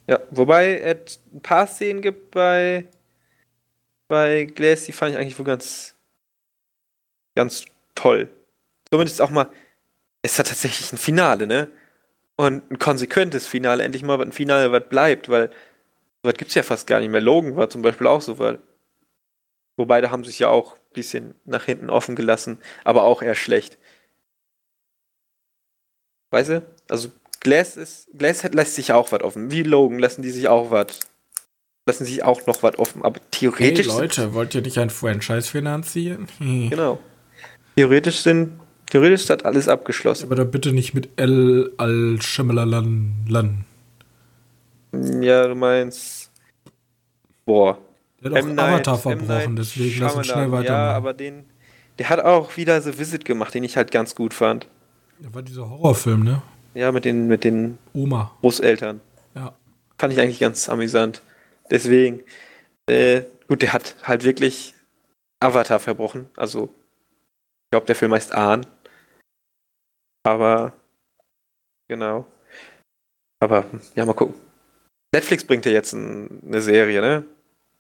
Ja, 0.09 0.21
wobei 0.31 0.79
es 0.79 1.21
ein 1.33 1.43
paar 1.43 1.67
Szenen 1.67 2.03
gibt 2.03 2.33
bei, 2.33 2.87
bei 4.09 4.45
Glass, 4.45 4.85
die 4.85 4.93
fand 4.93 5.13
ich 5.13 5.19
eigentlich 5.19 5.39
wohl 5.39 5.47
ganz, 5.47 5.95
ganz 7.35 7.65
toll. 7.95 8.29
Zumindest 8.91 9.21
auch 9.23 9.31
mal, 9.31 9.49
es 10.23 10.39
hat 10.39 10.49
tatsächlich 10.49 10.93
ein 10.93 10.99
Finale, 10.99 11.47
ne? 11.47 11.69
Und 12.37 12.71
ein 12.71 12.79
konsequentes 12.79 13.47
Finale, 13.47 13.85
endlich 13.85 14.03
mal 14.03 14.21
ein 14.21 14.33
Finale, 14.33 14.73
was 14.73 14.89
bleibt, 14.89 15.29
weil 15.29 15.51
sowas 16.23 16.37
gibt 16.37 16.51
es 16.51 16.55
ja 16.55 16.63
fast 16.63 16.87
gar 16.87 17.01
nicht 17.01 17.11
mehr. 17.11 17.21
Logan 17.21 17.57
war 17.57 17.69
zum 17.69 17.83
Beispiel 17.83 18.07
auch 18.07 18.23
so 18.23 18.39
was. 18.39 18.59
Wobei, 19.77 20.01
da 20.01 20.11
haben 20.11 20.25
sich 20.25 20.39
ja 20.39 20.49
auch 20.49 20.75
ein 20.75 20.93
bisschen 20.93 21.35
nach 21.45 21.65
hinten 21.65 21.91
offen 21.91 22.15
gelassen, 22.15 22.59
aber 22.85 23.05
auch 23.05 23.23
eher 23.23 23.35
schlecht. 23.35 23.79
Weißt 26.31 26.51
du? 26.51 26.63
Also 26.89 27.11
Glass 27.41 27.77
ist, 27.77 28.09
Glass 28.17 28.43
lässt 28.53 28.75
sich 28.75 28.93
auch 28.93 29.11
was 29.13 29.23
offen. 29.23 29.51
Wie 29.51 29.63
Logan 29.63 29.99
lassen 29.99 30.23
die 30.23 30.31
sich 30.31 30.49
auch 30.49 30.71
was. 30.71 31.01
Lassen 31.87 32.05
sich 32.05 32.23
auch 32.23 32.47
noch 32.47 32.63
was 32.63 32.79
offen. 32.79 33.03
Aber 33.03 33.21
theoretisch. 33.33 33.89
Hey 33.89 33.99
Leute, 33.99 34.35
wollt 34.35 34.55
ihr 34.55 34.63
nicht 34.63 34.79
ein 34.79 34.91
Franchise 34.91 35.51
finanzieren? 35.51 36.29
Hm. 36.39 36.71
Genau. 36.71 37.01
Theoretisch 37.77 38.21
sind, 38.21 38.61
theoretisch 38.87 39.23
ist 39.23 39.45
alles 39.45 39.67
abgeschlossen. 39.67 40.27
Aber 40.27 40.37
da 40.37 40.45
bitte 40.45 40.73
nicht 40.73 40.95
mit 40.95 41.09
L 41.17 41.73
al 41.79 42.19
Shyamalan. 42.21 43.65
Ja, 44.93 45.47
du 45.49 45.55
meinst. 45.55 46.31
Boah. 47.45 47.79
Der 48.23 48.31
hat 48.33 48.45
auch 48.45 48.49
M 48.49 48.59
Avatar 48.59 48.99
verbrochen, 48.99 49.57
deswegen 49.57 50.01
lass 50.01 50.15
uns 50.15 50.27
schnell 50.29 50.53
weiter. 50.53 50.73
Ja, 50.73 50.93
aber 50.93 51.13
den. 51.13 51.45
Der 51.99 52.09
hat 52.09 52.21
auch 52.21 52.57
wieder 52.57 52.81
The 52.81 52.99
Visit 52.99 53.25
gemacht, 53.25 53.55
den 53.55 53.65
ich 53.65 53.77
halt 53.77 53.91
ganz 53.91 54.15
gut 54.15 54.33
fand. 54.33 54.67
Das 55.19 55.35
war 55.35 55.43
dieser 55.43 55.69
Horrorfilm, 55.69 56.25
ne? 56.25 56.43
Ja, 56.75 56.91
mit 56.91 57.05
den, 57.05 57.27
mit 57.27 57.45
den 57.45 57.79
Oma. 57.93 58.33
Großeltern. 58.41 59.01
Ja. 59.35 59.55
Fand 59.99 60.13
ich 60.13 60.21
eigentlich 60.21 60.41
ganz 60.41 60.69
amüsant. 60.69 61.23
Deswegen, 61.71 62.23
äh, 62.87 63.23
gut, 63.47 63.63
der 63.63 63.73
hat 63.73 63.95
halt 64.03 64.25
wirklich 64.25 64.75
Avatar 65.41 65.81
verbrochen. 65.81 66.29
Also, 66.37 66.65
ich 66.65 67.71
glaube, 67.73 67.87
der 67.87 67.97
Film 67.97 68.13
heißt 68.15 68.33
Ahn. 68.35 68.65
Aber, 70.25 70.73
genau. 71.89 72.27
Aber, 73.41 73.67
ja, 73.95 74.07
mal 74.07 74.15
gucken. 74.15 74.35
Netflix 75.13 75.45
bringt 75.45 75.67
ja 75.67 75.73
jetzt 75.73 75.93
ein, 75.93 76.41
eine 76.47 76.63
Serie, 76.63 77.01
ne? 77.01 77.25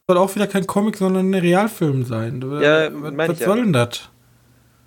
Soll 0.07 0.19
auch 0.19 0.35
wieder 0.35 0.47
kein 0.47 0.67
Comic, 0.67 0.97
sondern 0.97 1.31
ein 1.31 1.35
Realfilm 1.35 2.05
sein. 2.05 2.43
Ja, 2.61 2.91
was, 2.93 3.29
was 3.29 3.39
soll 3.39 3.59
ja. 3.59 3.65
denn 3.65 3.73
das? 3.73 4.11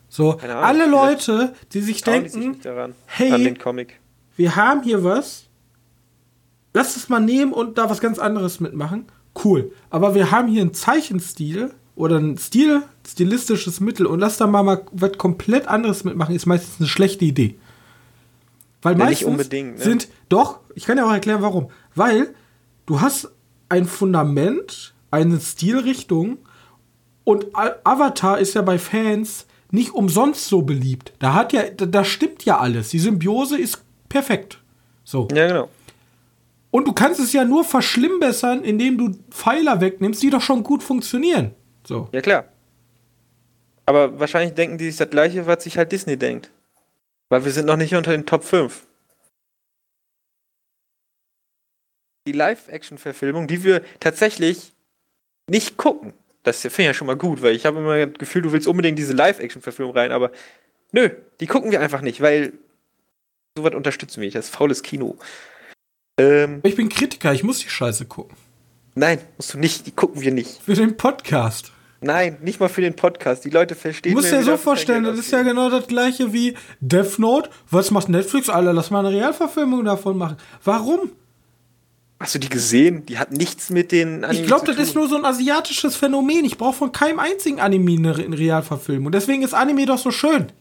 So, 0.09 0.37
Ahnung, 0.37 0.55
alle 0.57 0.87
Leute, 0.87 1.53
die 1.73 1.81
sich 1.81 2.01
denken, 2.01 2.53
die 2.53 2.59
daran, 2.59 2.93
hey, 3.07 3.55
wir 4.37 4.55
haben 4.55 4.83
hier 4.83 5.03
was, 5.03 5.45
lass 6.73 6.95
es 6.95 7.09
mal 7.09 7.19
nehmen 7.19 7.51
und 7.51 7.77
da 7.77 7.89
was 7.89 7.99
ganz 7.99 8.19
anderes 8.19 8.59
mitmachen. 8.59 9.05
Cool. 9.43 9.71
Aber 9.89 10.15
wir 10.15 10.31
haben 10.31 10.47
hier 10.47 10.61
einen 10.61 10.73
Zeichenstil 10.73 11.73
oder 11.95 12.17
ein 12.17 12.37
Stil, 12.37 12.83
stilistisches 13.07 13.79
Mittel 13.79 14.05
und 14.05 14.19
lass 14.19 14.37
da 14.37 14.47
mal, 14.47 14.63
mal 14.63 14.85
was 14.91 15.17
komplett 15.17 15.67
anderes 15.67 16.03
mitmachen, 16.03 16.35
ist 16.35 16.45
meistens 16.45 16.79
eine 16.79 16.87
schlechte 16.87 17.25
Idee. 17.25 17.55
Weil 18.85 18.99
ja, 18.99 19.05
meistens 19.05 19.51
ne? 19.51 19.73
sind, 19.77 20.09
doch, 20.29 20.59
ich 20.75 20.85
kann 20.85 20.99
ja 20.99 21.07
auch 21.07 21.11
erklären, 21.11 21.41
warum. 21.41 21.71
Weil 21.95 22.35
du 22.85 23.01
hast 23.01 23.31
ein 23.67 23.85
Fundament, 23.85 24.93
eine 25.09 25.39
Stilrichtung 25.39 26.37
und 27.23 27.47
Avatar 27.55 28.37
ist 28.37 28.53
ja 28.53 28.61
bei 28.61 28.77
Fans 28.77 29.47
nicht 29.71 29.95
umsonst 29.95 30.47
so 30.47 30.61
beliebt. 30.61 31.13
Da 31.17 31.33
hat 31.33 31.51
ja, 31.51 31.63
da, 31.63 31.87
da 31.87 32.05
stimmt 32.05 32.45
ja 32.45 32.59
alles. 32.59 32.89
Die 32.89 32.99
Symbiose 32.99 33.57
ist 33.57 33.81
perfekt. 34.07 34.61
So. 35.03 35.27
Ja, 35.33 35.47
genau. 35.47 35.69
Und 36.69 36.87
du 36.87 36.93
kannst 36.93 37.19
es 37.19 37.33
ja 37.33 37.43
nur 37.43 37.63
verschlimmbessern, 37.63 38.63
indem 38.63 38.99
du 38.99 39.17
Pfeiler 39.31 39.81
wegnimmst, 39.81 40.21
die 40.21 40.29
doch 40.29 40.41
schon 40.41 40.61
gut 40.61 40.83
funktionieren. 40.83 41.55
So. 41.87 42.07
Ja, 42.11 42.21
klar. 42.21 42.45
Aber 43.87 44.19
wahrscheinlich 44.19 44.53
denken 44.53 44.77
die 44.77 44.85
sich 44.85 44.97
das 44.97 45.09
gleiche, 45.09 45.47
was 45.47 45.63
sich 45.63 45.75
halt 45.75 45.91
Disney 45.91 46.17
denkt. 46.17 46.51
Weil 47.35 47.43
wir 47.43 47.51
sind 47.51 47.65
noch 47.65 47.75
nicht 47.75 47.93
unter 47.93 48.11
den 48.11 48.25
Top 48.25 48.45
5. 48.45 48.87
Die 52.25 52.31
Live-Action-Verfilmung, 52.31 53.49
die 53.49 53.65
wir 53.65 53.81
tatsächlich 53.99 54.71
nicht 55.49 55.75
gucken. 55.75 56.13
Das 56.43 56.61
finde 56.61 56.83
ich 56.83 56.87
ja 56.87 56.93
schon 56.93 57.07
mal 57.07 57.17
gut, 57.17 57.41
weil 57.41 57.53
ich 57.53 57.65
habe 57.65 57.79
immer 57.79 58.05
das 58.05 58.17
Gefühl, 58.19 58.43
du 58.43 58.53
willst 58.53 58.69
unbedingt 58.69 58.97
diese 58.97 59.11
Live-Action-Verfilmung 59.11 59.93
rein, 59.93 60.13
aber 60.13 60.31
nö, 60.93 61.09
die 61.41 61.47
gucken 61.47 61.71
wir 61.71 61.81
einfach 61.81 61.99
nicht, 61.99 62.21
weil 62.21 62.53
sowas 63.57 63.75
unterstützen 63.75 64.21
wir 64.21 64.27
nicht. 64.27 64.37
Das 64.37 64.45
ist 64.45 64.55
faules 64.55 64.81
Kino. 64.81 65.17
Ähm, 66.17 66.61
ich 66.63 66.77
bin 66.77 66.87
Kritiker, 66.87 67.33
ich 67.33 67.43
muss 67.43 67.59
die 67.59 67.67
Scheiße 67.67 68.05
gucken. 68.05 68.37
Nein, 68.93 69.19
musst 69.35 69.53
du 69.53 69.57
nicht, 69.57 69.85
die 69.87 69.91
gucken 69.91 70.21
wir 70.21 70.31
nicht. 70.31 70.61
Für 70.61 70.75
den 70.75 70.95
Podcast. 70.95 71.73
Nein, 72.05 72.37
nicht 72.43 72.59
mal 72.59 72.69
für 72.69 72.81
den 72.81 72.95
Podcast. 72.95 73.43
Die 73.45 73.49
Leute 73.49 73.73
verstehen. 73.73 74.13
Du 74.13 74.19
musst 74.19 74.31
dir 74.31 74.43
so 74.43 74.57
vorstellen, 74.57 75.05
das 75.05 75.17
ist 75.17 75.31
ja 75.31 75.41
genau 75.41 75.71
das 75.71 75.87
gleiche 75.87 76.31
wie 76.31 76.53
Death 76.79 77.17
Note. 77.17 77.49
Was 77.71 77.89
macht 77.89 78.09
Netflix? 78.09 78.47
Alter, 78.47 78.73
lass 78.73 78.91
mal 78.91 78.99
eine 78.99 79.09
Realverfilmung 79.09 79.83
davon 79.83 80.15
machen. 80.15 80.37
Warum? 80.63 81.09
Hast 82.19 82.35
du 82.35 82.39
die 82.39 82.49
gesehen? 82.49 83.07
Die 83.07 83.17
hat 83.17 83.31
nichts 83.31 83.71
mit 83.71 83.91
den 83.91 84.23
Anime 84.23 84.39
Ich 84.39 84.45
glaube, 84.45 84.67
das 84.67 84.77
ist 84.77 84.93
nur 84.93 85.09
so 85.09 85.15
ein 85.15 85.25
asiatisches 85.25 85.95
Phänomen. 85.95 86.45
Ich 86.45 86.59
brauche 86.59 86.75
von 86.75 86.91
keinem 86.91 87.17
einzigen 87.17 87.59
Anime 87.59 87.97
eine 87.97 88.37
Realverfilmung. 88.37 89.11
Deswegen 89.11 89.41
ist 89.41 89.55
Anime 89.55 89.87
doch 89.87 89.97
so 89.97 90.11
schön. 90.11 90.51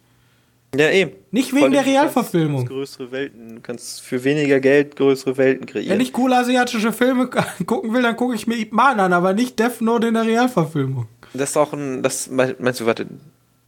Ja, 0.74 0.90
eben. 0.90 1.12
Nicht 1.30 1.54
wegen 1.54 1.72
der 1.72 1.84
Realverfilmung. 1.84 2.66
Du 2.66 2.74
größere 2.74 3.12
Welten, 3.12 3.56
du 3.56 3.60
kannst 3.60 4.00
für 4.00 4.24
weniger 4.24 4.60
Geld 4.60 4.96
größere 4.96 5.36
Welten 5.36 5.66
kreieren. 5.66 5.90
Wenn 5.90 6.00
ich 6.00 6.12
coole 6.12 6.36
asiatische 6.36 6.92
Filme 6.92 7.28
gucken 7.66 7.92
will, 7.92 8.02
dann 8.02 8.16
gucke 8.16 8.34
ich 8.34 8.46
mir 8.46 8.56
Ip 8.56 8.72
Man 8.72 8.98
an, 8.98 9.12
aber 9.12 9.34
nicht 9.34 9.58
Death 9.58 9.80
Note 9.80 10.08
in 10.08 10.14
der 10.14 10.24
Realverfilmung. 10.24 11.06
Das 11.34 11.50
ist 11.50 11.56
auch 11.56 11.72
ein, 11.72 12.02
das 12.02 12.30
meinst 12.30 12.80
du, 12.80 12.86
warte, 12.86 13.06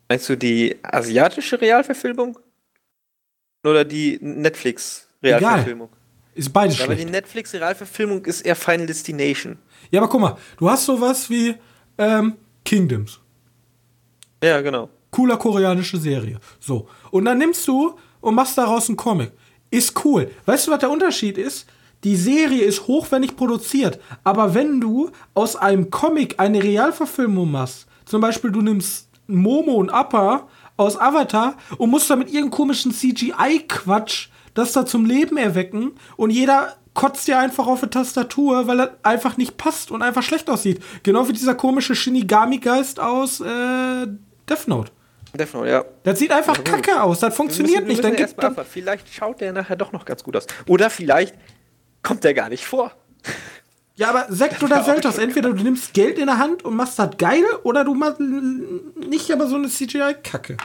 meinst 0.09 0.29
du 0.29 0.37
die 0.37 0.77
asiatische 0.83 1.61
Realverfilmung? 1.61 2.39
Oder 3.64 3.85
die 3.85 4.19
Netflix-Realverfilmung? 4.21 5.89
Ist 6.35 6.53
beides 6.53 6.77
schlecht. 6.77 6.91
Aber 6.91 6.95
die 6.97 7.11
Netflix-Realverfilmung 7.11 8.25
ist 8.25 8.43
eher 8.43 8.55
Final 8.55 8.87
Destination. 8.87 9.59
Ja, 9.91 10.01
aber 10.01 10.09
guck 10.09 10.21
mal, 10.21 10.37
du 10.59 10.71
hast 10.71 10.85
sowas 10.85 11.29
wie 11.29 11.55
ähm, 11.99 12.37
Kingdoms. 12.64 13.19
Ja, 14.43 14.61
genau. 14.61 14.89
Cooler 15.11 15.37
koreanische 15.37 15.97
Serie. 15.97 16.39
So. 16.61 16.89
Und 17.11 17.25
dann 17.25 17.39
nimmst 17.39 17.67
du 17.67 17.99
und 18.21 18.35
machst 18.35 18.57
daraus 18.59 18.89
einen 18.89 18.97
Comic. 18.97 19.33
Ist 19.71 20.05
cool. 20.05 20.31
Weißt 20.45 20.67
du, 20.67 20.71
was 20.71 20.79
der 20.79 20.91
Unterschied 20.91 21.39
ist? 21.39 21.67
Die 22.07 22.14
Serie 22.14 22.62
ist 22.62 22.86
hochwendig 22.86 23.34
produziert. 23.34 23.98
Aber 24.22 24.54
wenn 24.54 24.80
du 24.80 25.11
aus 25.34 25.57
einem 25.57 25.90
Comic 25.90 26.38
eine 26.38 26.62
Realverfilmung 26.62 27.50
machst, 27.50 27.88
zum 28.04 28.20
Beispiel 28.20 28.52
du 28.52 28.62
nimmst 28.62 29.09
Momo 29.26 29.72
und 29.72 29.90
Appa 29.90 30.46
aus 30.76 30.96
Avatar 30.96 31.57
und 31.78 31.90
musst 31.90 32.09
da 32.09 32.14
mit 32.14 32.28
irgendeinem 32.28 32.52
komischen 32.52 32.92
CGI-Quatsch 32.92 34.28
das 34.54 34.70
da 34.70 34.86
zum 34.86 35.04
Leben 35.04 35.36
erwecken 35.36 35.94
und 36.16 36.30
jeder 36.30 36.76
kotzt 36.94 37.26
dir 37.26 37.40
einfach 37.40 37.66
auf 37.66 37.80
die 37.80 37.88
Tastatur, 37.88 38.68
weil 38.68 38.82
er 38.82 38.96
einfach 39.02 39.36
nicht 39.36 39.57
passt 39.57 39.90
und 39.90 40.00
einfach 40.02 40.22
schlecht 40.22 40.48
aussieht. 40.48 40.80
Genau 41.02 41.26
wie 41.26 41.32
dieser 41.32 41.57
komische 41.57 41.96
Shinigami-Geist 41.96 43.00
aus 43.00 43.40
äh, 43.40 44.07
Death 44.48 44.68
Note. 44.68 44.92
Death 45.36 45.54
Note, 45.54 45.68
ja. 45.68 45.84
Das 46.04 46.20
sieht 46.20 46.30
einfach 46.30 46.57
ja, 46.57 46.62
kacke 46.62 47.02
aus, 47.02 47.18
das 47.18 47.34
funktioniert 47.34 47.84
müssen, 47.84 47.88
nicht. 47.88 48.04
Dann 48.04 48.14
gibt 48.14 48.40
dann 48.40 48.57
vielleicht 48.64 49.12
schaut 49.12 49.40
der 49.40 49.52
nachher 49.52 49.76
doch 49.76 49.90
noch 49.90 50.04
ganz 50.04 50.22
gut 50.22 50.36
aus. 50.36 50.46
Oder 50.68 50.88
vielleicht 50.88 51.34
kommt 52.07 52.24
der 52.24 52.34
gar 52.34 52.48
nicht 52.48 52.64
vor. 52.64 52.92
Ja, 53.96 54.11
aber 54.11 54.26
Sekt 54.28 54.62
oder 54.62 54.84
Seltos, 54.84 55.18
entweder 55.18 55.52
du 55.52 55.62
nimmst 55.62 55.92
Geld 55.92 56.18
in 56.18 56.26
der 56.26 56.38
Hand 56.38 56.64
und 56.64 56.76
machst 56.76 56.98
das 56.98 57.16
geil, 57.16 57.44
oder 57.64 57.82
du 57.82 57.94
machst 57.94 58.20
nicht 58.20 59.30
aber 59.32 59.48
so 59.48 59.57
eine 59.57 59.68
CGI-Kacke. 59.68 60.57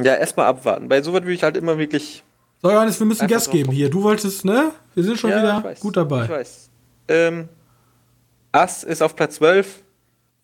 Ja, 0.00 0.14
erstmal 0.14 0.46
abwarten. 0.46 0.88
Bei 0.88 1.02
sowas 1.02 1.22
würde 1.22 1.32
ich 1.32 1.42
halt 1.42 1.56
immer 1.56 1.78
wirklich 1.78 2.22
so, 2.62 2.70
Johannes, 2.70 2.98
wir 2.98 3.06
müssen 3.06 3.26
Gas 3.26 3.50
geben 3.50 3.72
hier. 3.72 3.90
Du 3.90 4.02
wolltest, 4.02 4.44
ne? 4.44 4.72
Wir 4.94 5.04
sind 5.04 5.18
schon 5.18 5.30
ja, 5.30 5.62
wieder 5.62 5.74
gut 5.80 5.96
dabei. 5.96 6.24
Ich 6.24 6.30
weiß. 6.30 6.70
Ähm, 7.08 7.48
Ass 8.52 8.84
ist 8.84 9.02
auf 9.02 9.16
Platz 9.16 9.34
12, 9.36 9.82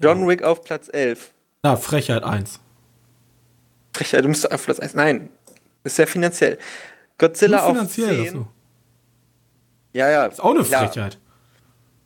John 0.00 0.26
Wick 0.26 0.42
auf 0.42 0.62
Platz 0.64 0.90
11. 0.92 1.32
Na, 1.62 1.76
Frechheit 1.76 2.24
1. 2.24 2.60
Frechheit, 3.94 4.24
du 4.24 4.28
musst 4.28 4.50
auf 4.50 4.64
Platz 4.64 4.80
1. 4.80 4.94
Nein, 4.94 5.30
ist 5.84 5.96
sehr 5.96 6.06
finanziell. 6.06 6.58
Godzilla 7.16 7.66
finanziell, 7.66 8.20
auf 8.20 8.32
10. 8.32 8.46
Ja, 9.92 10.08
ja. 10.10 10.26
Ist 10.26 10.40
auch 10.40 10.54
eine 10.54 10.64
Frechheit. 10.64 11.18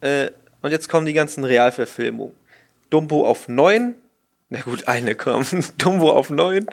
Äh, 0.01 0.31
und 0.63 0.71
jetzt 0.71 0.89
kommen 0.89 1.07
die 1.07 1.13
ganzen 1.13 1.45
Realverfilmungen. 1.45 2.35
Dumbo 2.91 3.27
auf 3.27 3.49
9, 3.49 3.95
Na 4.51 4.61
gut, 4.61 4.89
eine 4.89 5.15
kommt. 5.15 5.53
Dumbo 5.83 6.11
auf 6.11 6.31
9, 6.31 6.67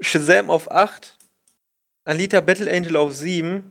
Shazam 0.00 0.50
auf 0.50 0.70
8, 0.70 1.16
Alita 2.04 2.40
Battle 2.40 2.70
Angel 2.70 2.96
auf 2.96 3.14
7, 3.14 3.64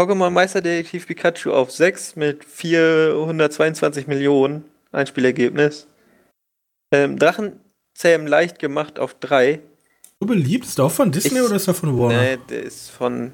Pokémon 0.00 0.30
Meisterdetektiv 0.30 1.06
Pikachu 1.06 1.52
auf 1.52 1.70
6 1.70 2.16
mit 2.16 2.44
422 2.44 4.06
Millionen 4.06 4.64
Einspielergebnis. 4.90 5.86
Ähm, 6.92 7.18
Drachenzähmen 7.18 8.26
leicht 8.26 8.58
gemacht 8.58 8.98
auf 8.98 9.14
3. 9.14 9.60
So 10.20 10.26
beliebt? 10.26 10.64
Ist 10.64 10.78
der 10.78 10.86
auch 10.86 10.90
von 10.90 11.12
Disney 11.12 11.38
ich, 11.38 11.44
oder 11.44 11.56
ist 11.56 11.66
der 11.66 11.74
von 11.74 11.98
Warner? 11.98 12.20
Nee, 12.20 12.38
der 12.48 12.62
ist 12.62 12.90
von 12.90 13.32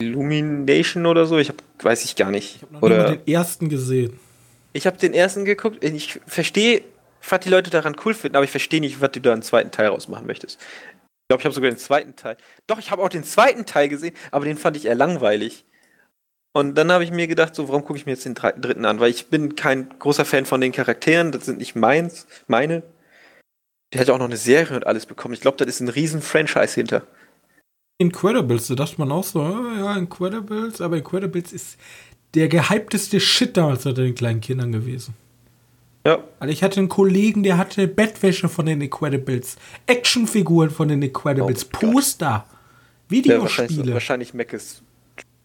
Illumination 0.00 1.06
oder 1.06 1.26
so. 1.26 1.38
Ich 1.38 1.48
hab, 1.48 1.62
weiß 1.80 2.04
ich 2.04 2.16
gar 2.16 2.30
nicht. 2.30 2.56
Ich 2.56 2.62
habe 2.62 2.84
oder 2.84 3.16
den 3.16 3.26
ersten 3.26 3.68
gesehen. 3.68 4.18
Ich 4.72 4.86
habe 4.86 4.96
den 4.96 5.14
ersten 5.14 5.44
geguckt. 5.44 5.84
Ich 5.84 6.20
verstehe, 6.26 6.82
was 7.28 7.40
die 7.40 7.50
Leute 7.50 7.70
daran 7.70 7.96
cool 8.04 8.14
finden, 8.14 8.36
aber 8.36 8.44
ich 8.44 8.50
verstehe 8.50 8.80
nicht, 8.80 9.00
was 9.00 9.12
du 9.12 9.20
da 9.20 9.32
einen 9.32 9.42
zweiten 9.42 9.70
Teil 9.70 9.88
rausmachen 9.88 10.26
möchtest. 10.26 10.60
Ich 10.60 11.28
glaube, 11.28 11.42
ich 11.42 11.44
habe 11.44 11.54
sogar 11.54 11.70
den 11.70 11.78
zweiten 11.78 12.16
Teil. 12.16 12.36
Doch, 12.66 12.78
ich 12.78 12.90
habe 12.90 13.02
auch 13.02 13.08
den 13.08 13.24
zweiten 13.24 13.66
Teil 13.66 13.88
gesehen, 13.88 14.14
aber 14.30 14.44
den 14.44 14.56
fand 14.56 14.76
ich 14.76 14.86
eher 14.86 14.94
langweilig. 14.94 15.64
Und 16.52 16.74
dann 16.74 16.90
habe 16.90 17.04
ich 17.04 17.12
mir 17.12 17.28
gedacht, 17.28 17.54
so, 17.54 17.68
warum 17.68 17.84
gucke 17.84 17.98
ich 17.98 18.06
mir 18.06 18.12
jetzt 18.12 18.24
den 18.24 18.34
dritten 18.34 18.84
an? 18.84 18.98
Weil 18.98 19.10
ich 19.10 19.28
bin 19.28 19.54
kein 19.54 19.88
großer 19.98 20.24
Fan 20.24 20.46
von 20.46 20.60
den 20.60 20.72
Charakteren, 20.72 21.30
das 21.30 21.46
sind 21.46 21.58
nicht 21.58 21.76
meins, 21.76 22.26
meine. 22.48 22.82
Der 23.92 24.00
hat 24.00 24.10
auch 24.10 24.18
noch 24.18 24.26
eine 24.26 24.36
Serie 24.36 24.76
und 24.76 24.86
alles 24.86 25.06
bekommen. 25.06 25.34
Ich 25.34 25.40
glaube, 25.40 25.56
das 25.56 25.68
ist 25.68 25.80
ein 25.80 25.88
riesen 25.88 26.22
Franchise 26.22 26.74
hinter. 26.74 27.06
Incredibles, 28.00 28.68
da 28.68 28.76
dachte 28.76 28.94
man 28.96 29.12
auch 29.12 29.24
so, 29.24 29.40
ja, 29.42 29.94
Incredibles, 29.94 30.80
aber 30.80 30.96
Incredibles 30.96 31.52
ist 31.52 31.76
der 32.32 32.48
gehypteste 32.48 33.20
Shit 33.20 33.58
damals 33.58 33.84
unter 33.84 34.02
den 34.02 34.14
kleinen 34.14 34.40
Kindern 34.40 34.72
gewesen. 34.72 35.12
Ja. 36.06 36.24
Also 36.38 36.50
ich 36.50 36.62
hatte 36.62 36.80
einen 36.80 36.88
Kollegen, 36.88 37.42
der 37.42 37.58
hatte 37.58 37.86
Bettwäsche 37.86 38.48
von 38.48 38.64
den 38.64 38.80
Incredibles, 38.80 39.56
Actionfiguren 39.86 40.70
von 40.70 40.88
den 40.88 41.02
Incredibles, 41.02 41.66
oh 41.66 41.68
Poster, 41.72 42.46
Videospiele. 43.10 43.36
Ja, 43.36 43.42
wahrscheinlich, 43.42 43.92
wahrscheinlich 43.92 44.34
Mac 44.34 44.58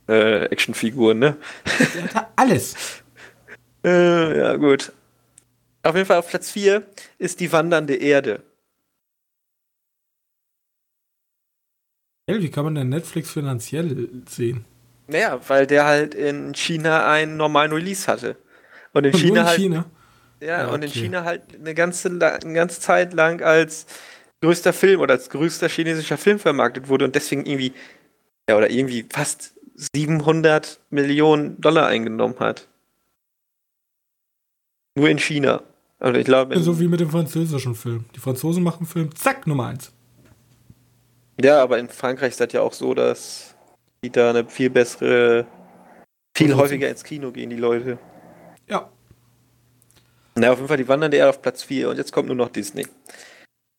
äh, 0.07 0.45
Actionfiguren, 0.45 1.19
ne? 1.19 1.35
Der 1.93 2.03
hatte 2.03 2.27
alles. 2.37 2.75
äh, 3.83 4.37
ja, 4.37 4.55
gut. 4.55 4.93
Auf 5.83 5.93
jeden 5.93 6.07
Fall 6.07 6.19
auf 6.19 6.29
Platz 6.29 6.51
4 6.51 6.83
ist 7.17 7.41
die 7.41 7.51
wandernde 7.51 7.95
Erde. 7.95 8.43
Wie 12.27 12.49
kann 12.49 12.65
man 12.65 12.75
denn 12.75 12.89
Netflix 12.89 13.31
finanziell 13.31 14.09
sehen? 14.27 14.65
Naja, 15.07 15.39
weil 15.47 15.67
der 15.67 15.85
halt 15.85 16.15
in 16.15 16.53
China 16.55 17.07
einen 17.07 17.37
normalen 17.37 17.71
Release 17.71 18.11
hatte. 18.11 18.35
Und 18.93 19.05
in 19.05 19.13
und 19.13 19.19
China 19.19 19.41
in 19.41 19.47
halt. 19.47 19.59
China? 19.59 19.85
Ja, 20.41 20.47
ja 20.47 20.67
und 20.69 20.83
in 20.83 20.89
China 20.89 21.23
halt 21.23 21.43
eine 21.53 21.75
ganze, 21.75 22.09
eine 22.09 22.53
ganze 22.53 22.81
Zeit 22.81 23.13
lang 23.13 23.41
als 23.41 23.85
größter 24.41 24.73
Film 24.73 25.01
oder 25.01 25.13
als 25.13 25.29
größter 25.29 25.69
chinesischer 25.69 26.17
Film 26.17 26.39
vermarktet 26.39 26.87
wurde 26.87 27.05
und 27.05 27.15
deswegen 27.15 27.45
irgendwie, 27.45 27.73
ja, 28.49 28.57
oder 28.57 28.69
irgendwie 28.69 29.05
fast 29.09 29.53
700 29.75 30.79
Millionen 30.89 31.59
Dollar 31.61 31.87
eingenommen 31.87 32.39
hat. 32.39 32.67
Nur 34.95 35.09
in 35.09 35.19
China. 35.19 35.61
Also 35.99 36.19
ich 36.19 36.25
glaube. 36.25 36.59
So 36.59 36.79
wie 36.79 36.87
mit 36.87 36.99
dem 36.99 37.09
französischen 37.09 37.75
Film. 37.75 38.05
Die 38.15 38.19
Franzosen 38.19 38.63
machen 38.63 38.85
Film, 38.87 39.13
zack, 39.15 39.45
Nummer 39.45 39.67
eins. 39.67 39.91
Ja, 41.41 41.61
aber 41.61 41.79
in 41.79 41.89
Frankreich 41.89 42.29
ist 42.29 42.39
das 42.39 42.53
ja 42.53 42.61
auch 42.61 42.73
so, 42.73 42.93
dass 42.93 43.55
die 44.03 44.09
da 44.09 44.29
eine 44.29 44.45
viel 44.45 44.69
bessere, 44.69 45.45
viel 46.35 46.51
also 46.51 46.63
häufiger 46.63 46.89
ins 46.89 47.03
Kino 47.03 47.31
gehen, 47.31 47.49
die 47.49 47.55
Leute. 47.57 47.97
Ja. 48.67 48.89
Na, 50.35 50.51
auf 50.51 50.57
jeden 50.57 50.67
Fall, 50.67 50.77
die 50.77 50.87
wandern 50.87 51.11
eher 51.11 51.29
auf 51.29 51.41
Platz 51.41 51.63
4 51.63 51.89
und 51.89 51.97
jetzt 51.97 52.11
kommt 52.11 52.27
nur 52.27 52.35
noch 52.35 52.49
Disney. 52.49 52.87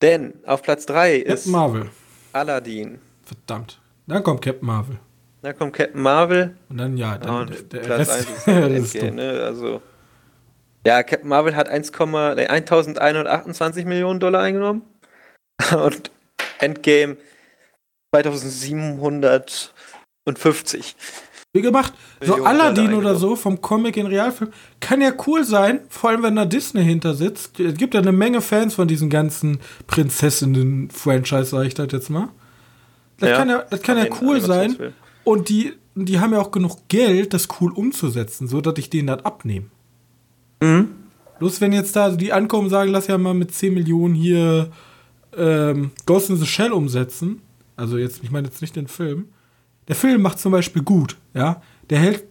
Denn 0.03 0.35
auf 0.45 0.63
Platz 0.63 0.87
3 0.87 1.17
ist 1.17 1.47
Marvel. 1.47 1.91
Aladdin. 2.33 2.99
Verdammt. 3.25 3.81
Dann 4.07 4.23
kommt 4.23 4.43
Captain 4.43 4.67
Marvel. 4.67 4.99
Dann 5.43 5.57
kommt 5.57 5.73
Captain 5.73 6.01
Marvel. 6.01 6.57
Und 6.69 6.79
dann, 6.79 6.97
ja, 6.97 7.19
dann 7.19 7.49
und 7.49 7.73
der 7.73 7.81
Platz 7.81 8.09
Rest, 8.09 8.29
1 8.29 8.31
ist 8.39 8.47
halt 8.47 8.73
Endgame, 8.73 9.13
ne? 9.13 9.43
Also. 9.43 9.83
Ja, 10.87 11.03
Captain 11.03 11.29
Marvel 11.29 11.57
hat 11.57 11.69
1, 11.69 11.91
nee, 11.91 12.47
1128 12.47 13.85
Millionen 13.87 14.21
Dollar 14.21 14.43
eingenommen. 14.43 14.83
Und 15.73 16.13
Endgame 16.59 17.17
2750. 18.23 20.95
Wie 21.53 21.63
gemacht. 21.63 21.95
Millionen 22.21 22.27
so 22.27 22.45
Aladdin 22.45 22.93
oder 22.93 23.17
so 23.17 23.35
vom 23.35 23.63
Comic 23.63 23.97
in 23.97 24.07
Realfilm 24.07 24.53
kann 24.81 25.01
ja 25.01 25.13
cool 25.27 25.43
sein, 25.43 25.81
vor 25.89 26.11
allem 26.11 26.23
wenn 26.23 26.37
da 26.37 26.45
Disney 26.45 26.85
hinter 26.85 27.15
sitzt. 27.15 27.59
Es 27.59 27.79
gibt 27.79 27.95
ja 27.95 28.01
eine 28.01 28.13
Menge 28.13 28.43
Fans 28.43 28.75
von 28.75 28.87
diesen 28.87 29.09
ganzen 29.09 29.61
Prinzessinnen-Franchise, 29.87 31.47
sag 31.47 31.67
ich 31.67 31.75
das 31.75 31.89
jetzt 31.93 32.11
mal. 32.11 32.29
Das 33.19 33.31
ja, 33.31 33.37
kann 33.37 33.49
ja, 33.49 33.65
das 33.71 33.81
kann 33.81 33.97
ja 33.97 34.05
cool 34.21 34.43
sein. 34.43 34.77
Und 35.25 35.49
die, 35.49 35.73
die 35.95 36.21
haben 36.21 36.35
ja 36.35 36.41
auch 36.41 36.51
genug 36.51 36.89
Geld, 36.89 37.33
das 37.33 37.49
cool 37.61 37.73
umzusetzen, 37.73 38.49
so 38.49 38.61
dass 38.61 38.75
ich 38.77 38.91
denen 38.91 39.07
das 39.07 39.25
abnehme. 39.25 39.71
Mhm. 40.61 40.89
Bloß 41.39 41.61
wenn 41.61 41.73
jetzt 41.73 41.95
da 41.97 42.11
die 42.11 42.33
ankommen 42.33 42.65
und 42.65 42.71
sagen, 42.71 42.91
lass 42.91 43.07
ja 43.07 43.19
mal 43.19 43.35
mit 43.35 43.55
10 43.55 43.75
Millionen 43.75 44.15
hier 44.15 44.71
ähm, 45.37 45.91
Ghost 46.07 46.31
in 46.31 46.37
the 46.37 46.47
Shell 46.47 46.73
umsetzen, 46.73 47.43
also 47.77 47.99
jetzt, 47.99 48.23
ich 48.23 48.31
meine 48.31 48.49
jetzt 48.49 48.61
nicht 48.63 48.77
den 48.77 48.89
Film. 48.89 49.29
Der 49.89 49.97
Film 49.97 50.23
macht 50.23 50.41
zum 50.41 50.53
Beispiel 50.53 50.83
gut, 50.83 51.17
ja. 51.35 51.63
Der 51.91 51.99
hält, 51.99 52.25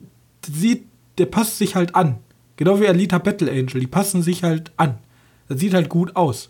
sieht, 0.45 0.87
der 1.17 1.27
passt 1.27 1.57
sich 1.57 1.75
halt 1.75 1.95
an. 1.95 2.17
Genau 2.57 2.79
wie 2.79 2.87
Alita 2.87 3.17
Battle 3.17 3.51
Angel, 3.51 3.79
die 3.79 3.87
passen 3.87 4.21
sich 4.21 4.43
halt 4.43 4.71
an. 4.77 4.97
Das 5.47 5.59
sieht 5.59 5.73
halt 5.73 5.89
gut 5.89 6.15
aus. 6.15 6.49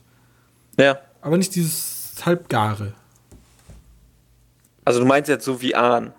Ja. 0.80 0.98
Aber 1.22 1.38
nicht 1.38 1.54
dieses 1.56 2.14
halbgare. 2.26 2.94
Also 4.84 5.00
du 5.00 5.06
meinst 5.06 5.30
jetzt 5.30 5.46
so 5.46 5.62
wie 5.62 5.76
Ahn? 5.76 6.14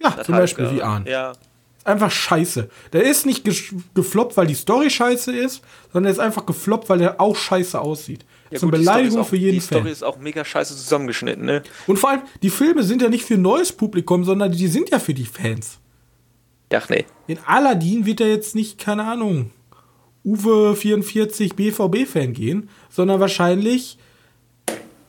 Ja, 0.00 0.10
das 0.10 0.26
zum 0.26 0.34
Beispiel 0.34 0.70
wie 0.72 0.82
Ahn. 0.82 1.06
Ja. 1.06 1.32
Einfach 1.84 2.10
scheiße. 2.10 2.68
Der 2.92 3.02
ist 3.02 3.26
nicht 3.26 3.44
gefloppt, 3.94 4.36
weil 4.36 4.46
die 4.46 4.54
Story 4.54 4.90
scheiße 4.90 5.34
ist, 5.34 5.62
sondern 5.92 6.04
der 6.04 6.12
ist 6.12 6.18
einfach 6.18 6.46
gefloppt, 6.46 6.88
weil 6.88 6.98
der 6.98 7.20
auch 7.20 7.34
scheiße 7.34 7.80
aussieht. 7.80 8.24
Ja, 8.52 8.58
Zum 8.58 8.70
Beleidigung 8.70 9.20
auch, 9.20 9.28
für 9.28 9.36
jeden 9.36 9.60
Fan. 9.60 9.78
Die 9.78 9.80
Story 9.80 9.90
ist 9.90 10.04
auch 10.04 10.18
mega 10.18 10.44
scheiße 10.44 10.76
zusammengeschnitten, 10.76 11.44
ne? 11.44 11.62
Und 11.86 11.98
vor 11.98 12.10
allem, 12.10 12.22
die 12.42 12.50
Filme 12.50 12.82
sind 12.82 13.00
ja 13.00 13.08
nicht 13.08 13.24
für 13.24 13.38
neues 13.38 13.72
Publikum, 13.72 14.24
sondern 14.24 14.52
die 14.52 14.68
sind 14.68 14.90
ja 14.90 14.98
für 14.98 15.14
die 15.14 15.24
Fans. 15.24 15.78
Ach 16.74 16.88
nee. 16.88 17.06
In 17.26 17.38
Aladdin 17.46 18.04
wird 18.04 18.20
er 18.20 18.28
jetzt 18.28 18.54
nicht, 18.54 18.78
keine 18.78 19.04
Ahnung, 19.04 19.50
Uwe 20.24 20.76
44 20.76 21.54
BVB-Fan 21.56 22.32
gehen, 22.34 22.68
sondern 22.90 23.20
wahrscheinlich 23.20 23.98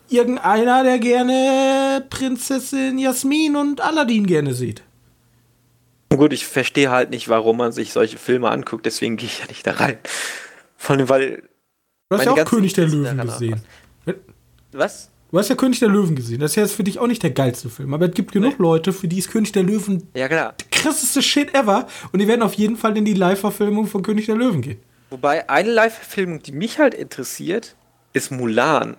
irgendeiner, 0.09 0.83
der 0.83 0.99
gerne 0.99 2.05
Prinzessin 2.09 2.97
Jasmin 2.97 3.55
und 3.55 3.81
Aladdin 3.81 4.25
gerne 4.25 4.53
sieht. 4.53 4.83
Gut, 6.09 6.31
ich 6.31 6.45
verstehe 6.45 6.91
halt 6.91 7.09
nicht, 7.09 7.27
warum 7.27 7.57
man 7.57 7.71
sich 7.71 7.91
solche 7.91 8.17
Filme 8.17 8.49
anguckt, 8.49 8.85
deswegen 8.85 9.17
gehe 9.17 9.27
ich 9.27 9.39
ja 9.39 9.47
nicht 9.47 9.65
da 9.65 9.71
rein. 9.73 9.97
Vor 10.77 10.95
allem, 10.95 11.09
weil 11.09 11.43
Du 12.13 12.19
hast 12.19 12.37
ja 12.37 12.43
auch 12.43 12.49
König 12.49 12.73
der 12.73 12.87
Löwen 12.87 13.17
gesehen. 13.17 13.61
Was? 14.71 15.09
Du 15.31 15.39
hast 15.39 15.49
ja 15.49 15.55
König 15.55 15.79
der 15.79 15.89
Löwen 15.89 16.15
gesehen. 16.15 16.39
Das 16.39 16.51
ist 16.51 16.55
ja 16.55 16.63
jetzt 16.63 16.75
für 16.75 16.83
dich 16.83 16.99
auch 16.99 17.07
nicht 17.07 17.23
der 17.23 17.31
geilste 17.31 17.69
Film. 17.69 17.93
Aber 17.95 18.07
es 18.07 18.13
gibt 18.13 18.31
genug 18.31 18.59
nee. 18.59 18.63
Leute, 18.63 18.93
für 18.93 19.07
die 19.07 19.17
ist 19.17 19.31
König 19.31 19.51
der 19.51 19.63
Löwen 19.63 20.07
ja, 20.13 20.27
klar. 20.27 20.53
der 20.59 20.67
krasseste 20.69 21.23
Shit 21.23 21.55
ever. 21.55 21.87
Und 22.11 22.19
die 22.19 22.27
werden 22.27 22.43
auf 22.43 22.53
jeden 22.53 22.77
Fall 22.77 22.95
in 22.97 23.03
die 23.03 23.15
Live-Verfilmung 23.15 23.87
von 23.87 24.03
König 24.03 24.27
der 24.27 24.35
Löwen 24.35 24.61
gehen. 24.61 24.79
Wobei 25.09 25.49
eine 25.49 25.71
Live-Verfilmung, 25.71 26.43
die 26.43 26.51
mich 26.51 26.77
halt 26.77 26.93
interessiert, 26.93 27.75
ist 28.13 28.31
Mulan. 28.31 28.95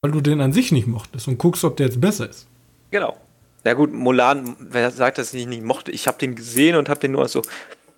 Weil 0.00 0.12
du 0.12 0.22
den 0.22 0.40
an 0.40 0.54
sich 0.54 0.72
nicht 0.72 0.86
mochtest 0.86 1.28
und 1.28 1.36
guckst, 1.36 1.62
ob 1.64 1.76
der 1.76 1.86
jetzt 1.86 2.00
besser 2.00 2.30
ist. 2.30 2.46
Genau. 2.90 3.18
Na 3.64 3.74
gut, 3.74 3.92
Mulan, 3.92 4.56
wer 4.58 4.90
sagt, 4.90 5.18
dass 5.18 5.34
ich 5.34 5.42
ihn 5.42 5.50
nicht 5.50 5.64
mochte? 5.64 5.90
Ich 5.90 6.06
habe 6.06 6.16
den 6.16 6.34
gesehen 6.34 6.76
und 6.76 6.88
habe 6.88 7.00
den 7.00 7.12
nur 7.12 7.28
so, 7.28 7.42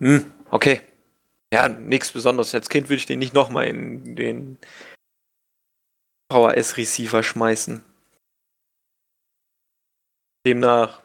hm, 0.00 0.24
okay, 0.50 0.80
ja, 1.52 1.68
nichts 1.68 2.10
Besonderes. 2.10 2.54
Als 2.54 2.70
Kind 2.70 2.88
würde 2.88 2.96
ich 2.96 3.06
den 3.06 3.18
nicht 3.18 3.34
nochmal 3.34 3.66
in 3.66 4.16
den 4.16 4.58
VHS-Receiver 6.32 7.22
schmeißen. 7.22 7.84
Demnach, 10.46 11.02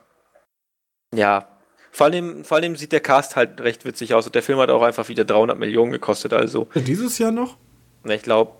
ja. 1.13 1.47
Vor 1.91 2.07
allem, 2.07 2.45
vor 2.45 2.57
allem 2.57 2.75
sieht 2.75 2.91
der 2.91 3.01
Cast 3.01 3.35
halt 3.35 3.59
recht 3.59 3.83
witzig 3.83 4.13
aus 4.13 4.25
und 4.25 4.35
der 4.35 4.43
Film 4.43 4.59
hat 4.59 4.69
auch 4.69 4.83
einfach 4.83 5.09
wieder 5.09 5.25
300 5.25 5.59
Millionen 5.59 5.91
gekostet, 5.91 6.31
also. 6.31 6.69
Dieses 6.75 7.17
Jahr 7.17 7.31
noch? 7.31 7.57
Ich 8.05 8.21
glaube 8.21 8.53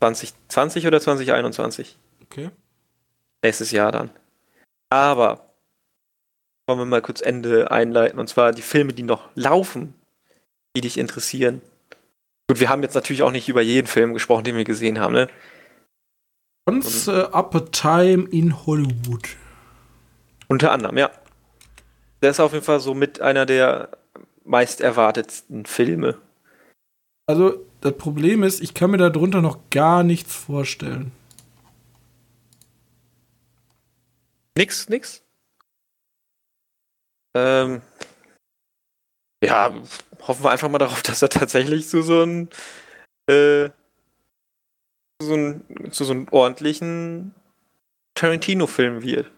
2020 0.00 0.86
oder 0.86 1.00
2021. 1.00 1.96
Okay. 2.24 2.50
Nächstes 3.42 3.70
Jahr 3.70 3.92
dann. 3.92 4.10
Aber 4.88 5.54
wollen 6.66 6.80
wir 6.80 6.86
mal 6.86 7.02
kurz 7.02 7.20
Ende 7.20 7.70
einleiten 7.70 8.18
und 8.18 8.28
zwar 8.28 8.52
die 8.52 8.62
Filme, 8.62 8.92
die 8.92 9.04
noch 9.04 9.28
laufen 9.36 9.94
die 10.76 10.80
dich 10.80 10.98
interessieren. 10.98 11.60
Gut, 12.48 12.60
wir 12.60 12.68
haben 12.68 12.82
jetzt 12.82 12.94
natürlich 12.94 13.22
auch 13.22 13.32
nicht 13.32 13.48
über 13.48 13.62
jeden 13.62 13.86
Film 13.86 14.14
gesprochen, 14.14 14.44
den 14.44 14.56
wir 14.56 14.64
gesehen 14.64 14.98
haben, 14.98 15.14
ne? 15.14 15.28
Once 16.68 17.08
uh, 17.08 17.28
Upper 17.32 17.70
Time 17.70 18.28
in 18.30 18.66
Hollywood. 18.66 19.36
Unter 20.48 20.72
anderem, 20.72 20.98
ja. 20.98 21.10
Der 22.22 22.30
ist 22.30 22.40
auf 22.40 22.52
jeden 22.52 22.64
Fall 22.64 22.80
so 22.80 22.94
mit 22.94 23.20
einer 23.20 23.46
der 23.46 23.90
meist 24.44 24.80
erwartetsten 24.80 25.64
Filme. 25.64 26.18
Also, 27.26 27.64
das 27.80 27.96
Problem 27.96 28.42
ist, 28.42 28.60
ich 28.60 28.74
kann 28.74 28.90
mir 28.90 28.98
darunter 28.98 29.40
noch 29.40 29.70
gar 29.70 30.02
nichts 30.02 30.34
vorstellen. 30.34 31.12
Nix, 34.56 34.88
nix? 34.88 35.22
Ähm, 37.34 37.80
ja, 39.42 39.74
hoffen 40.26 40.44
wir 40.44 40.50
einfach 40.50 40.68
mal 40.68 40.78
darauf, 40.78 41.02
dass 41.02 41.22
er 41.22 41.28
tatsächlich 41.28 41.88
zu 41.88 42.02
so 42.02 42.22
ein 42.22 42.48
äh, 43.28 43.70
so 45.22 45.34
ein, 45.34 45.92
zu 45.92 46.04
so 46.04 46.12
einem 46.12 46.28
ordentlichen 46.30 47.34
Tarantino-Film 48.14 49.02
wird. 49.02 49.30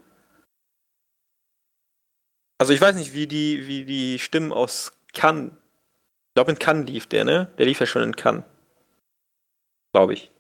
Also 2.59 2.73
ich 2.73 2.81
weiß 2.81 2.95
nicht, 2.95 3.15
wie 3.15 3.27
die, 3.27 3.67
wie 3.67 3.85
die 3.85 4.19
Stimmen 4.19 4.53
aus 4.53 4.93
Cannes. 5.13 5.51
Ich 6.29 6.35
glaube, 6.35 6.53
in 6.53 6.59
Cannes 6.59 6.89
lief 6.89 7.07
der, 7.07 7.25
ne? 7.25 7.53
Der 7.59 7.67
lief 7.67 7.81
ja 7.81 7.87
schon 7.87 8.03
in 8.03 8.15
Cannes. 8.15 8.45
Glaube 9.93 10.15
ich. 10.15 10.31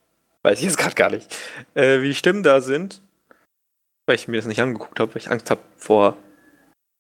Weiß 0.43 0.59
ich 0.59 0.65
jetzt 0.65 0.79
gerade 0.79 0.95
gar 0.95 1.11
nicht. 1.11 1.37
Äh, 1.75 2.01
wie 2.01 2.09
die 2.09 2.15
Stimmen 2.15 2.43
da 2.43 2.61
sind. 2.61 3.03
Weil 4.07 4.17
ich 4.17 4.29
mir 4.29 4.37
das 4.37 4.47
nicht 4.47 4.61
angeguckt 4.61 4.99
habe, 5.01 5.15
weil 5.15 5.23
ich 5.23 5.31
Angst 5.31 5.51
habe 5.51 5.63
vor 5.77 6.17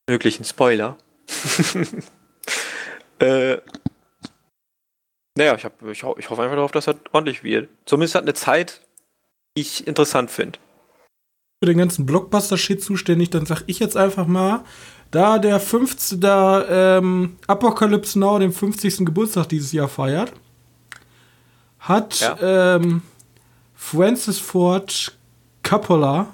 möglichen 0.08 0.44
Spoiler. 0.44 0.98
äh, 3.22 3.60
naja, 5.36 5.54
ich, 5.54 5.64
hab, 5.64 5.82
ich, 5.82 6.02
ich 6.02 6.30
hoffe 6.30 6.42
einfach 6.42 6.56
darauf, 6.56 6.72
dass 6.72 6.86
er 6.86 6.96
ordentlich 7.12 7.42
wird. 7.42 7.68
Zumindest 7.86 8.14
hat 8.14 8.22
eine 8.22 8.34
Zeit, 8.34 8.82
die 9.56 9.62
ich 9.62 9.86
interessant 9.86 10.30
finde. 10.30 10.58
Für 11.62 11.66
den 11.66 11.78
ganzen 11.78 12.06
Blockbuster-Shit 12.06 12.82
zuständig, 12.82 13.30
dann 13.30 13.46
sag 13.46 13.62
ich 13.66 13.78
jetzt 13.78 13.96
einfach 13.96 14.26
mal, 14.26 14.64
da 15.10 15.38
der 15.38 15.60
50. 15.60 16.20
Da, 16.20 16.98
ähm, 16.98 17.36
Apocalypse 17.46 18.18
Now 18.18 18.38
den 18.38 18.52
50. 18.52 19.06
Geburtstag 19.06 19.48
dieses 19.48 19.72
Jahr 19.72 19.88
feiert, 19.88 20.32
hat 21.78 22.20
ja. 22.20 22.76
ähm, 22.76 23.02
Francis 23.74 24.38
Ford 24.38 25.16
Coppola, 25.62 26.28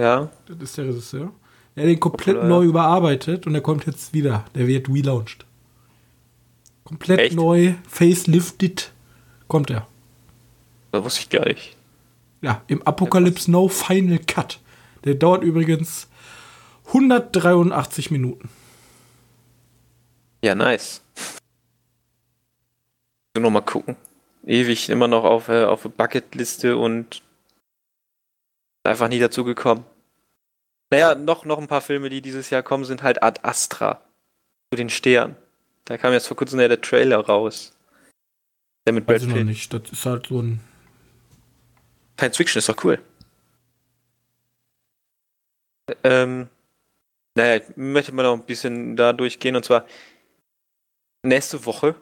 ja. 0.00 0.28
das 0.46 0.58
ist 0.60 0.78
der 0.78 0.86
Regisseur, 0.86 1.32
er 1.74 1.86
den 1.86 2.00
komplett 2.00 2.36
Coppola, 2.36 2.48
neu 2.48 2.64
überarbeitet 2.64 3.46
und 3.46 3.54
er 3.54 3.60
kommt 3.60 3.86
jetzt 3.86 4.12
wieder. 4.12 4.44
Der 4.54 4.66
wird 4.66 4.88
relaunched. 4.88 5.46
Komplett 6.84 7.20
Echt? 7.20 7.36
neu, 7.36 7.74
facelifted 7.88 8.92
kommt 9.48 9.70
er. 9.70 9.86
Das 10.92 11.04
wusste 11.04 11.20
ich 11.20 11.30
gar 11.30 11.46
nicht. 11.46 11.76
Ja, 12.42 12.62
im 12.66 12.82
Apocalypse 12.82 13.50
No 13.50 13.68
Final 13.68 14.18
Cut. 14.18 14.60
Der 15.04 15.14
dauert 15.14 15.42
übrigens 15.42 16.08
183 16.86 18.10
Minuten. 18.10 18.48
Ja, 20.42 20.54
nice. 20.54 21.02
So 23.36 23.42
noch 23.42 23.50
mal 23.50 23.60
gucken. 23.60 23.96
Ewig 24.44 24.88
immer 24.88 25.06
noch 25.06 25.24
auf, 25.24 25.48
äh, 25.48 25.64
auf 25.64 25.82
Bucketliste 25.82 26.76
und 26.76 27.22
einfach 28.84 29.08
nie 29.08 29.18
dazu 29.18 29.44
gekommen. 29.44 29.84
Naja, 30.90 31.14
noch, 31.14 31.44
noch 31.44 31.58
ein 31.58 31.68
paar 31.68 31.82
Filme, 31.82 32.08
die 32.10 32.22
dieses 32.22 32.50
Jahr 32.50 32.62
kommen, 32.62 32.84
sind 32.84 33.02
halt 33.02 33.22
Ad 33.22 33.40
Astra. 33.42 34.00
Zu 34.72 34.76
den 34.76 34.90
Sternen. 34.90 35.36
Da 35.90 35.98
kam 35.98 36.12
jetzt 36.12 36.28
vor 36.28 36.36
kurzem 36.36 36.60
der 36.60 36.80
Trailer 36.80 37.18
raus. 37.18 37.72
Der 38.86 38.92
mit 38.92 39.06
Brad 39.06 39.22
Pitt. 39.22 39.28
noch 39.28 39.42
nicht. 39.42 39.74
Das 39.74 39.90
ist 39.90 40.06
halt 40.06 40.28
so 40.28 40.40
ein. 40.40 40.60
Science 42.16 42.36
Fiction 42.36 42.60
ist 42.60 42.68
doch 42.68 42.84
cool. 42.84 43.02
Ähm, 46.04 46.48
naja, 47.34 47.56
ich 47.56 47.76
möchte 47.76 48.12
mal 48.12 48.22
noch 48.22 48.34
ein 48.34 48.44
bisschen 48.44 48.94
da 48.94 49.12
durchgehen 49.12 49.56
und 49.56 49.64
zwar 49.64 49.84
nächste 51.24 51.66
Woche. 51.66 51.96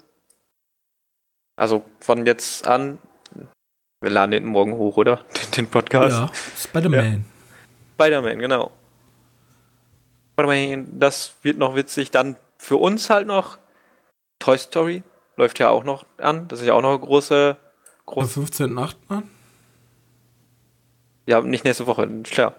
Also 1.56 1.82
von 2.00 2.26
jetzt 2.26 2.66
an. 2.66 2.98
Wir 4.02 4.10
laden 4.10 4.32
den 4.32 4.44
morgen 4.44 4.74
hoch, 4.74 4.98
oder? 4.98 5.24
Den, 5.56 5.66
Podcast. 5.66 6.14
Ja, 6.14 6.30
Spider-Man. 6.58 7.24
Ja. 7.24 8.04
Spider-Man, 8.04 8.38
genau. 8.38 8.70
Spider-Man, 10.34 10.98
das 11.00 11.36
wird 11.40 11.56
noch 11.56 11.74
witzig. 11.74 12.10
Dann 12.10 12.36
für 12.58 12.76
uns 12.76 13.08
halt 13.08 13.26
noch 13.26 13.56
Toy 14.38 14.58
Story 14.58 15.02
läuft 15.36 15.58
ja 15.58 15.70
auch 15.70 15.84
noch 15.84 16.06
an. 16.18 16.48
Das 16.48 16.60
ist 16.60 16.66
ja 16.66 16.74
auch 16.74 16.82
noch 16.82 16.90
eine 16.90 17.00
große. 17.00 17.56
große 18.06 18.40
15.8. 18.40 18.96
an? 19.08 19.30
Ja, 21.26 21.40
nicht 21.40 21.64
nächste 21.64 21.86
Woche, 21.86 22.08
klar. 22.22 22.54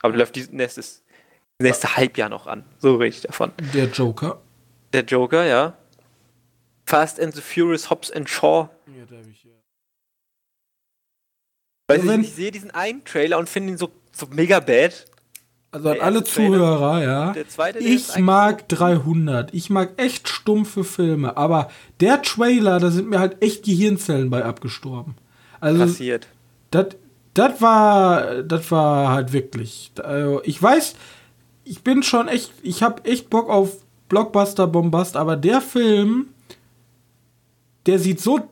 Aber 0.00 0.12
die 0.12 0.18
läuft 0.18 0.36
nächstes, 0.52 1.04
nächste 1.58 1.96
Halbjahr 1.96 2.28
noch 2.28 2.46
an. 2.46 2.64
So 2.78 2.96
rede 2.96 3.08
ich 3.08 3.20
davon. 3.20 3.52
Der 3.74 3.86
Joker. 3.86 4.40
Der 4.92 5.04
Joker, 5.04 5.44
ja. 5.44 5.76
Fast 6.86 7.20
and 7.20 7.34
the 7.34 7.42
Furious 7.42 7.90
Hobbs 7.90 8.10
and 8.10 8.28
Shaw. 8.28 8.68
Ja, 8.86 9.04
da 9.04 9.16
hab 9.16 9.26
ich 9.26 9.44
ja. 9.44 9.50
Weil 11.88 12.00
also 12.00 12.12
ich, 12.12 12.28
ich 12.28 12.34
sehe 12.34 12.50
diesen 12.50 12.70
einen 12.70 13.04
Trailer 13.04 13.38
und 13.38 13.48
finde 13.48 13.72
ihn 13.72 13.78
so, 13.78 13.90
so 14.12 14.26
mega 14.26 14.60
bad. 14.60 15.06
Also 15.76 15.90
an 15.90 16.00
alle 16.00 16.24
Zuhörer, 16.24 17.02
ja. 17.02 17.34
Zweite, 17.48 17.80
ich 17.80 18.16
mag 18.16 18.66
300. 18.70 19.52
Ich 19.52 19.68
mag 19.68 19.90
echt 19.98 20.26
stumpfe 20.26 20.84
Filme. 20.84 21.36
Aber 21.36 21.68
der 22.00 22.22
Trailer, 22.22 22.80
da 22.80 22.90
sind 22.90 23.10
mir 23.10 23.18
halt 23.18 23.42
echt 23.42 23.66
Gehirnzellen 23.66 24.30
bei 24.30 24.42
abgestorben. 24.42 25.16
Also, 25.60 25.82
Passiert. 25.82 26.28
Das 26.70 27.60
war, 27.60 28.42
das 28.42 28.70
war 28.70 29.10
halt 29.10 29.34
wirklich. 29.34 29.92
Also 30.02 30.40
ich 30.44 30.62
weiß, 30.62 30.94
ich 31.64 31.82
bin 31.82 32.02
schon 32.02 32.28
echt, 32.28 32.52
ich 32.62 32.82
habe 32.82 33.04
echt 33.04 33.28
Bock 33.28 33.50
auf 33.50 33.76
Blockbuster 34.08 34.66
Bombast, 34.66 35.16
aber 35.16 35.36
der 35.36 35.60
Film, 35.60 36.28
der 37.84 37.98
sieht 37.98 38.20
so 38.20 38.48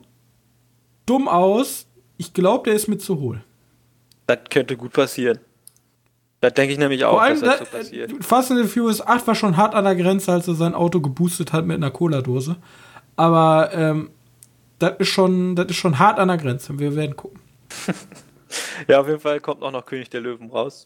dumm 1.07 1.27
aus. 1.27 1.87
Ich 2.17 2.33
glaube, 2.33 2.65
der 2.65 2.75
ist 2.75 2.87
mir 2.87 2.99
zu 2.99 3.19
hohl. 3.19 3.43
Das 4.27 4.39
könnte 4.51 4.77
gut 4.77 4.93
passieren. 4.93 5.39
Das 6.45 6.53
denke 6.53 6.73
ich 6.73 6.77
nämlich 6.77 7.03
auch, 7.05 7.13
Vor 7.13 7.23
allem, 7.23 7.41
dass 7.41 7.57
das 7.57 7.69
so 7.71 7.77
passiert. 7.77 8.23
Fast 8.23 8.51
and 8.51 8.61
the 8.61 8.67
Furious 8.67 9.01
8 9.01 9.25
war 9.25 9.33
schon 9.33 9.57
hart 9.57 9.73
an 9.73 9.83
der 9.83 9.95
Grenze, 9.95 10.31
als 10.31 10.47
er 10.47 10.53
sein 10.53 10.75
Auto 10.75 11.01
geboostet 11.01 11.53
hat 11.53 11.65
mit 11.65 11.75
einer 11.75 11.89
Cola-Dose. 11.89 12.57
Aber 13.15 13.71
ähm, 13.73 14.11
das 14.77 14.93
ist, 14.99 15.07
schon, 15.07 15.55
das 15.55 15.65
ist 15.71 15.77
schon 15.77 15.97
hart 15.97 16.19
an 16.19 16.27
der 16.27 16.37
Grenze. 16.37 16.77
Wir 16.77 16.95
werden 16.95 17.15
gucken. 17.15 17.39
ja, 18.87 19.01
auf 19.01 19.07
jeden 19.07 19.19
Fall 19.19 19.39
kommt 19.39 19.63
auch 19.63 19.71
noch 19.71 19.87
König 19.87 20.11
der 20.11 20.21
Löwen 20.21 20.51
raus. 20.51 20.85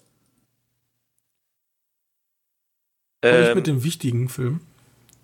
Ähm, 3.22 3.56
mit 3.56 3.68
dem 3.68 3.84
wichtigen 3.84 4.30
Film. 4.30 4.62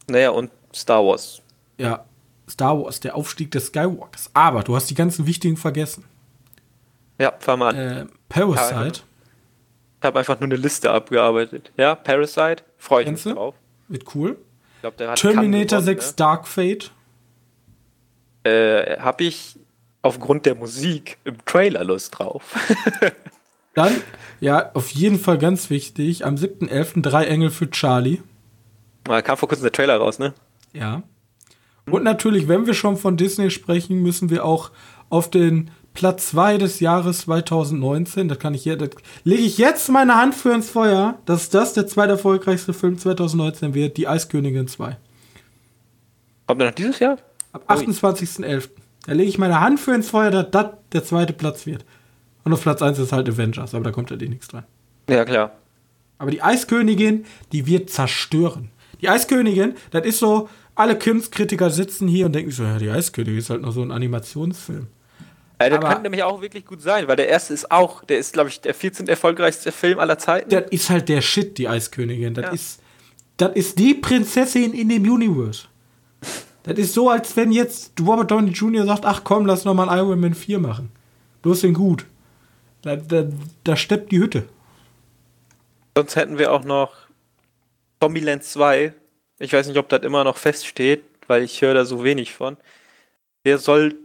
Naja, 0.07 0.31
und 0.31 0.51
Star 0.73 1.01
Wars. 1.05 1.41
Ja, 1.77 2.03
Star 2.49 2.77
Wars, 2.77 2.99
der 2.99 3.15
Aufstieg 3.15 3.51
des 3.51 3.67
Skywalkers. 3.67 4.31
Aber 4.33 4.63
du 4.63 4.75
hast 4.75 4.89
die 4.89 4.95
ganzen 4.95 5.27
wichtigen 5.27 5.55
vergessen. 5.55 6.03
Ja, 7.21 7.33
fahr 7.39 7.55
mal 7.55 7.69
an. 7.69 7.75
Äh, 7.77 8.05
Parasite 8.27 9.03
habe 10.01 10.19
einfach 10.19 10.39
nur 10.39 10.47
eine 10.47 10.55
Liste 10.55 10.91
abgearbeitet. 10.91 11.71
Ja, 11.77 11.95
Parasite, 11.95 12.63
freue 12.77 13.01
ich 13.01 13.07
Kennst 13.07 13.25
mich 13.25 13.35
drauf. 13.35 13.55
Wird 13.87 14.15
cool. 14.15 14.37
Glaub, 14.81 14.97
Terminator 15.15 15.79
gewonnen, 15.79 15.85
6 15.85 16.07
ne? 16.07 16.13
Dark 16.17 16.47
Fate. 16.47 16.91
Äh, 18.43 18.99
habe 18.99 19.23
ich 19.23 19.57
aufgrund 20.01 20.45
der 20.45 20.55
Musik 20.55 21.17
im 21.23 21.43
Trailer 21.45 21.83
Lust 21.83 22.19
drauf. 22.19 22.55
Dann, 23.73 23.93
ja, 24.39 24.71
auf 24.73 24.89
jeden 24.91 25.19
Fall 25.19 25.37
ganz 25.37 25.69
wichtig, 25.69 26.25
am 26.25 26.35
7.11. 26.35 27.01
drei 27.01 27.25
Engel 27.25 27.49
für 27.49 27.69
Charlie. 27.69 28.21
Da 29.03 29.21
kam 29.21 29.37
vor 29.37 29.49
kurzem 29.49 29.63
der 29.63 29.71
Trailer 29.71 29.97
raus, 29.97 30.19
ne? 30.19 30.33
Ja. 30.73 31.03
Und 31.89 32.03
natürlich, 32.03 32.47
wenn 32.47 32.65
wir 32.65 32.73
schon 32.73 32.97
von 32.97 33.17
Disney 33.17 33.51
sprechen, 33.51 34.01
müssen 34.01 34.29
wir 34.29 34.45
auch 34.45 34.71
auf 35.09 35.29
den 35.29 35.71
Platz 35.95 36.27
2 36.27 36.59
des 36.59 36.79
Jahres 36.79 37.21
2019. 37.21 38.27
Das 38.27 38.37
kann 38.37 38.53
ich 38.53 38.63
hier, 38.63 38.77
das 38.77 38.91
lege 39.23 39.41
ich 39.41 39.57
jetzt 39.57 39.89
meine 39.89 40.15
Hand 40.15 40.35
für 40.35 40.53
ins 40.53 40.69
Feuer, 40.69 41.17
dass 41.25 41.49
das 41.49 41.73
der 41.73 41.87
zweiterfolgreichste 41.87 42.73
Film 42.73 42.99
2019 42.99 43.73
wird, 43.73 43.97
Die 43.97 44.07
Eiskönigin 44.07 44.67
2. 44.67 44.97
Kommt 46.45 46.61
er 46.61 46.67
noch 46.67 46.75
dieses 46.75 46.99
Jahr? 46.99 47.17
Ab 47.53 47.63
28.11. 47.71 48.69
Da 49.07 49.13
lege 49.13 49.29
ich 49.29 49.37
meine 49.37 49.59
Hand 49.59 49.79
für 49.79 49.95
ins 49.95 50.09
Feuer, 50.09 50.29
dass 50.29 50.51
das 50.51 50.71
der 50.91 51.03
zweite 51.03 51.33
Platz 51.33 51.65
wird. 51.65 51.85
Und 52.43 52.53
auf 52.53 52.61
Platz 52.61 52.81
1 52.81 52.99
ist 52.99 53.11
halt 53.11 53.27
Avengers, 53.27 53.73
aber 53.73 53.85
da 53.85 53.91
kommt 53.91 54.11
ja 54.11 54.17
eh 54.19 54.27
nichts 54.27 54.49
dran. 54.49 54.65
Ja, 55.09 55.25
klar. 55.25 55.51
Aber 56.17 56.31
die 56.31 56.43
Eiskönigin, 56.43 57.25
die 57.51 57.65
wird 57.65 57.89
zerstören. 57.89 58.69
Die 59.01 59.09
Eiskönigin, 59.09 59.73
das 59.91 60.05
ist 60.05 60.19
so, 60.19 60.49
alle 60.75 60.97
Kunstkritiker 60.97 61.69
sitzen 61.69 62.07
hier 62.07 62.25
und 62.25 62.33
denken 62.33 62.51
so, 62.51 62.63
ja, 62.63 62.77
die 62.77 62.89
Eiskönigin 62.89 63.39
ist 63.39 63.49
halt 63.49 63.61
noch 63.61 63.71
so 63.71 63.81
ein 63.81 63.91
Animationsfilm. 63.91 64.87
Ja, 65.61 65.69
der 65.69 65.79
könnte 65.79 66.01
nämlich 66.01 66.23
auch 66.23 66.41
wirklich 66.41 66.65
gut 66.65 66.81
sein, 66.81 67.07
weil 67.07 67.15
der 67.15 67.29
erste 67.29 67.53
ist 67.53 67.71
auch, 67.71 68.03
der 68.03 68.17
ist, 68.17 68.33
glaube 68.33 68.49
ich, 68.49 68.59
der 68.59 68.73
14. 68.73 69.07
erfolgreichste 69.07 69.71
Film 69.71 69.99
aller 69.99 70.17
Zeiten. 70.17 70.49
Das 70.49 70.65
ist 70.69 70.89
halt 70.89 71.07
der 71.07 71.21
Shit, 71.21 71.57
die 71.57 71.69
Eiskönigin. 71.69 72.33
Das, 72.33 72.45
ja. 72.45 72.51
ist, 72.51 72.81
das 73.37 73.55
ist 73.55 73.79
die 73.79 73.93
Prinzessin 73.93 74.73
in 74.73 74.89
dem 74.89 75.03
Universe. 75.09 75.67
Das 76.63 76.77
ist 76.77 76.93
so, 76.93 77.09
als 77.09 77.37
wenn 77.37 77.51
jetzt 77.51 77.93
Robert 78.01 78.31
Downey 78.31 78.51
Jr. 78.51 78.85
sagt, 78.85 79.05
ach 79.05 79.23
komm, 79.23 79.45
lass 79.45 79.65
noch 79.65 79.73
mal 79.73 79.87
ein 79.87 79.97
Iron 79.99 80.19
Man 80.19 80.33
4 80.33 80.59
machen. 80.59 80.91
Bloß 81.41 81.61
den 81.61 81.73
gut. 81.73 82.05
Da, 82.81 82.95
da, 82.97 83.25
da 83.63 83.75
steppt 83.75 84.11
die 84.11 84.19
Hütte. 84.19 84.45
Sonst 85.95 86.15
hätten 86.15 86.37
wir 86.37 86.51
auch 86.51 86.63
noch 86.63 86.93
Zombieland 88.01 88.43
2. 88.43 88.93
Ich 89.39 89.53
weiß 89.53 89.67
nicht, 89.67 89.77
ob 89.77 89.87
das 89.89 90.01
immer 90.03 90.23
noch 90.23 90.37
feststeht, 90.37 91.03
weil 91.27 91.43
ich 91.43 91.61
höre 91.61 91.75
da 91.75 91.85
so 91.85 92.03
wenig 92.03 92.33
von. 92.33 92.57
Der 93.45 93.57
soll 93.57 93.95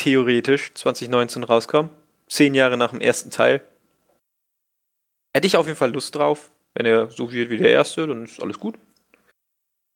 theoretisch 0.00 0.72
2019 0.74 1.44
rauskommen. 1.44 1.90
Zehn 2.26 2.54
Jahre 2.54 2.76
nach 2.76 2.90
dem 2.90 3.00
ersten 3.00 3.30
Teil. 3.30 3.60
Hätte 5.34 5.46
ich 5.46 5.56
auf 5.56 5.66
jeden 5.66 5.78
Fall 5.78 5.92
Lust 5.92 6.14
drauf. 6.14 6.50
Wenn 6.74 6.86
er 6.86 7.10
so 7.10 7.30
wird 7.30 7.50
wie 7.50 7.58
der 7.58 7.70
erste, 7.70 8.06
dann 8.06 8.24
ist 8.24 8.42
alles 8.42 8.58
gut. 8.58 8.76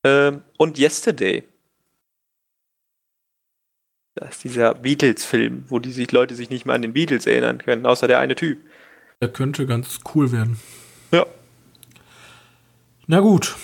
Ähm, 0.04 0.42
und 0.58 0.78
Yesterday. 0.78 1.44
Das 4.16 4.36
ist 4.36 4.44
dieser 4.44 4.74
Beatles-Film, 4.74 5.64
wo 5.68 5.78
die 5.78 5.90
sich 5.90 6.12
Leute 6.12 6.34
sich 6.34 6.50
nicht 6.50 6.66
mehr 6.66 6.74
an 6.74 6.82
den 6.82 6.92
Beatles 6.92 7.26
erinnern 7.26 7.58
können, 7.58 7.86
außer 7.86 8.06
der 8.06 8.20
eine 8.20 8.34
Typ. 8.34 8.58
Der 9.20 9.28
könnte 9.28 9.66
ganz 9.66 10.00
cool 10.14 10.30
werden. 10.30 10.60
Ja. 11.12 11.26
Na 13.06 13.20
gut. 13.20 13.56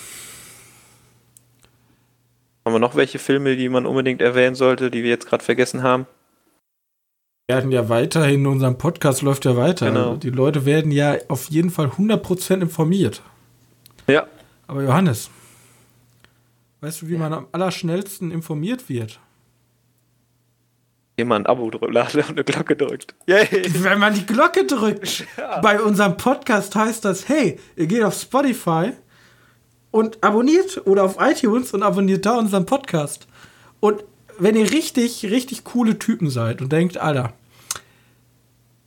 Haben 2.65 2.75
wir 2.75 2.79
noch 2.79 2.97
welche 2.97 3.19
Filme, 3.19 3.57
die 3.57 3.69
man 3.69 3.87
unbedingt 3.87 4.23
erwähnen 4.23 4.55
sollte, 4.55 4.91
die 4.91 5.03
wir 5.03 5.11
jetzt 5.11 5.27
gerade 5.27 5.45
vergessen 5.45 5.83
haben? 5.83 6.07
Wir 7.51 7.57
werden 7.57 7.73
ja 7.73 7.89
weiterhin, 7.89 8.47
unserem 8.47 8.79
Podcast 8.79 9.23
läuft 9.23 9.45
ja 9.45 9.57
weiter. 9.57 9.87
Genau. 9.87 10.11
Also 10.11 10.17
die 10.19 10.31
Leute 10.31 10.67
werden 10.67 10.93
ja 10.93 11.17
auf 11.27 11.51
jeden 11.51 11.71
Fall 11.71 11.87
100% 11.87 12.61
informiert. 12.61 13.23
Ja. 14.07 14.29
Aber 14.69 14.85
Johannes, 14.85 15.31
weißt 16.81 17.03
du, 17.03 17.09
wie 17.09 17.17
man 17.17 17.33
am 17.33 17.49
allerschnellsten 17.51 18.31
informiert 18.31 18.89
wird? 18.89 19.19
Jemand 21.19 21.47
ein 21.47 21.51
Abo 21.51 21.71
drückt 21.71 21.83
und 22.29 22.29
eine 22.29 22.45
Glocke 22.45 22.77
drückt. 22.77 23.17
Yay! 23.27 23.49
Wenn 23.83 23.99
man 23.99 24.15
die 24.15 24.27
Glocke 24.27 24.65
drückt. 24.65 25.27
Ja. 25.37 25.59
Bei 25.59 25.81
unserem 25.81 26.17
Podcast 26.17 26.77
heißt 26.77 27.05
das, 27.05 27.29
hey, 27.29 27.59
ihr 27.75 27.89
geht 27.89 28.05
auf 28.05 28.15
Spotify 28.15 28.93
und 29.91 30.23
abonniert 30.23 30.87
oder 30.87 31.03
auf 31.03 31.17
iTunes 31.19 31.75
und 31.75 31.83
abonniert 31.83 32.25
da 32.27 32.39
unseren 32.39 32.65
Podcast. 32.65 33.27
Und 33.81 34.05
wenn 34.39 34.55
ihr 34.55 34.71
richtig, 34.71 35.25
richtig 35.25 35.65
coole 35.65 35.99
Typen 35.99 36.31
seid 36.31 36.63
und 36.63 36.71
denkt, 36.71 36.97
Alter, 36.97 37.35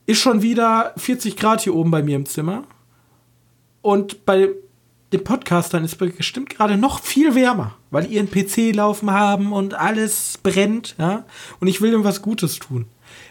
ist 0.06 0.20
schon 0.20 0.42
wieder 0.42 0.94
40 0.98 1.38
Grad 1.38 1.62
hier 1.62 1.76
oben 1.76 1.92
bei 1.92 2.04
mir 2.04 2.16
im 2.16 2.26
Zimmer 2.26 2.64
und 3.82 4.26
bei 4.26 4.50
den 5.14 5.24
Podcastern 5.24 5.84
ist 5.84 5.98
bestimmt 5.98 6.50
gerade 6.50 6.76
noch 6.76 7.00
viel 7.00 7.36
wärmer, 7.36 7.76
weil 7.92 8.06
die 8.06 8.16
ihren 8.16 8.30
PC 8.30 8.76
laufen 8.76 9.12
haben 9.12 9.54
und 9.54 9.76
alles 9.76 10.40
brennt, 10.42 10.96
ja, 10.98 11.26
und 11.60 11.68
ich 11.68 11.82
will 11.82 11.94
ihm 11.94 12.04
was 12.04 12.22
Gutes 12.22 12.58
tun. 12.58 12.88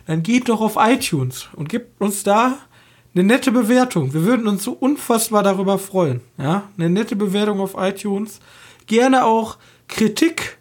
Dann 0.06 0.22
geht 0.22 0.48
doch 0.48 0.60
auf 0.60 0.76
iTunes 0.78 1.48
und 1.56 1.68
gebt 1.68 2.00
uns 2.00 2.22
da 2.22 2.58
eine 3.14 3.24
nette 3.24 3.50
Bewertung. 3.50 4.14
Wir 4.14 4.24
würden 4.24 4.46
uns 4.46 4.62
so 4.62 4.72
unfassbar 4.72 5.42
darüber 5.42 5.78
freuen, 5.78 6.20
ja, 6.38 6.68
eine 6.78 6.88
nette 6.88 7.16
Bewertung 7.16 7.60
auf 7.60 7.74
iTunes. 7.76 8.38
Gerne 8.86 9.24
auch 9.24 9.58
Kritik, 9.88 10.58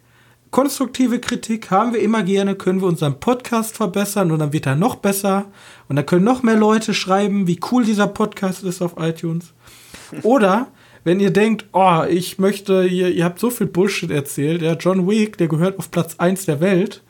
konstruktive 0.52 1.18
Kritik 1.18 1.70
haben 1.70 1.94
wir 1.94 2.00
immer 2.00 2.22
gerne, 2.22 2.54
können 2.54 2.80
wir 2.80 2.86
unseren 2.86 3.18
Podcast 3.18 3.74
verbessern 3.74 4.30
und 4.30 4.38
dann 4.38 4.52
wird 4.52 4.66
er 4.66 4.76
noch 4.76 4.96
besser 4.96 5.46
und 5.88 5.96
dann 5.96 6.06
können 6.06 6.24
noch 6.24 6.44
mehr 6.44 6.56
Leute 6.56 6.94
schreiben, 6.94 7.48
wie 7.48 7.58
cool 7.72 7.84
dieser 7.84 8.06
Podcast 8.06 8.62
ist 8.62 8.82
auf 8.82 8.94
iTunes. 8.98 9.54
Oder 10.22 10.68
wenn 11.04 11.20
ihr 11.20 11.32
denkt, 11.32 11.64
oh, 11.72 12.02
ich 12.08 12.38
möchte, 12.38 12.84
ihr, 12.84 13.08
ihr 13.08 13.24
habt 13.24 13.40
so 13.40 13.50
viel 13.50 13.66
Bullshit 13.66 14.10
erzählt, 14.10 14.62
ja, 14.62 14.74
John 14.74 15.08
Wick, 15.08 15.38
der 15.38 15.48
gehört 15.48 15.78
auf 15.78 15.90
Platz 15.90 16.16
1 16.18 16.44
der 16.44 16.60
Welt, 16.60 17.02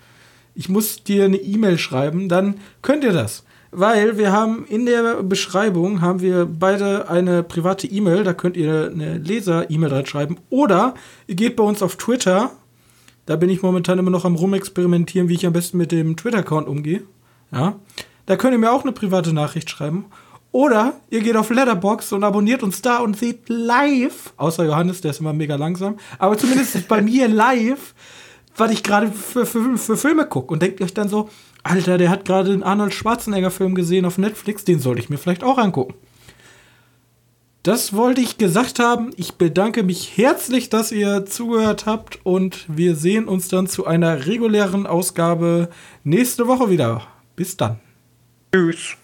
ich 0.55 0.69
muss 0.69 1.03
dir 1.03 1.25
eine 1.25 1.37
E-Mail 1.37 1.79
schreiben, 1.79 2.29
dann 2.29 2.61
könnt 2.81 3.05
ihr 3.05 3.13
das. 3.13 3.45
Weil 3.75 4.19
wir 4.19 4.33
haben 4.33 4.67
in 4.69 4.87
der 4.87 5.23
Beschreibung 5.23 6.03
haben 6.03 6.21
wir 6.21 6.47
beide 6.47 7.09
eine 7.09 7.43
private 7.43 7.87
E-Mail, 7.87 8.23
da 8.23 8.35
könnt 8.35 8.57
ihr 8.57 8.91
eine 8.95 9.17
Leser-E-Mail 9.17 9.91
dran 9.91 10.07
schreiben. 10.07 10.37
Oder 10.51 10.95
ihr 11.27 11.35
geht 11.37 11.57
bei 11.57 11.65
uns 11.65 11.83
auf 11.83 11.97
Twitter, 11.97 12.53
da 13.27 13.37
bin 13.37 13.51
ich 13.51 13.63
momentan 13.63 13.99
immer 13.99 14.11
noch 14.11 14.25
am 14.25 14.35
rumexperimentieren, 14.35 15.29
wie 15.29 15.35
ich 15.35 15.47
am 15.47 15.53
besten 15.53 15.79
mit 15.79 15.93
dem 15.93 16.17
Twitter-Account 16.17 16.69
umgehe. 16.69 17.03
Ja. 17.53 17.77
Da 18.27 18.37
könnt 18.37 18.53
ihr 18.53 18.59
mir 18.59 18.73
auch 18.73 18.83
eine 18.83 18.93
private 18.93 19.33
Nachricht 19.33 19.71
schreiben. 19.71 20.07
Oder 20.53 21.01
ihr 21.09 21.21
geht 21.21 21.37
auf 21.37 21.51
Letterbox 21.51 22.13
und 22.13 22.25
abonniert 22.25 22.63
uns 22.63 22.83
da 22.83 22.99
und 22.99 23.17
seht 23.17 23.49
live, 23.49 24.35
außer 24.37 24.65
Johannes, 24.65 25.01
der 25.01 25.13
ist 25.13 25.21
immer 25.21 25.33
mega 25.33 25.57
langsam, 25.57 25.97
aber 26.19 26.37
zumindest 26.37 26.87
bei 26.89 27.01
mir 27.03 27.27
live, 27.27 27.95
was 28.57 28.71
ich 28.71 28.83
gerade 28.83 29.11
für, 29.11 29.47
für, 29.47 29.79
für 29.79 29.97
Filme 29.97 30.27
gucke. 30.27 30.53
Und 30.53 30.61
denkt 30.61 30.83
euch 30.83 30.93
dann 30.93 31.09
so, 31.09 31.31
Alter, 31.63 31.97
der 31.97 32.11
hat 32.11 32.27
gerade 32.27 32.53
einen 32.53 32.63
Arnold 32.63 32.93
Schwarzenegger-Film 32.93 33.75
gesehen 33.75 34.05
auf 34.05 34.19
Netflix, 34.19 34.65
den 34.65 34.79
sollte 34.79 35.01
ich 35.01 35.09
mir 35.09 35.17
vielleicht 35.17 35.43
auch 35.43 35.57
angucken. 35.57 35.95
Das 37.63 37.93
wollte 37.93 38.21
ich 38.21 38.39
gesagt 38.39 38.81
haben. 38.81 39.13
Ich 39.17 39.35
bedanke 39.35 39.85
mich 39.85 40.17
herzlich, 40.17 40.69
dass 40.69 40.91
ihr 40.91 41.27
zugehört 41.27 41.87
habt 41.87 42.19
und 42.25 42.65
wir 42.67 42.97
sehen 42.97 43.29
uns 43.29 43.47
dann 43.47 43.69
zu 43.69 43.87
einer 43.87 44.27
regulären 44.27 44.85
Ausgabe 44.85 45.69
nächste 46.03 46.49
Woche 46.49 46.71
wieder. 46.71 47.03
Bis 47.37 47.57
dann. 47.57 47.79
Tschüss. 48.53 48.97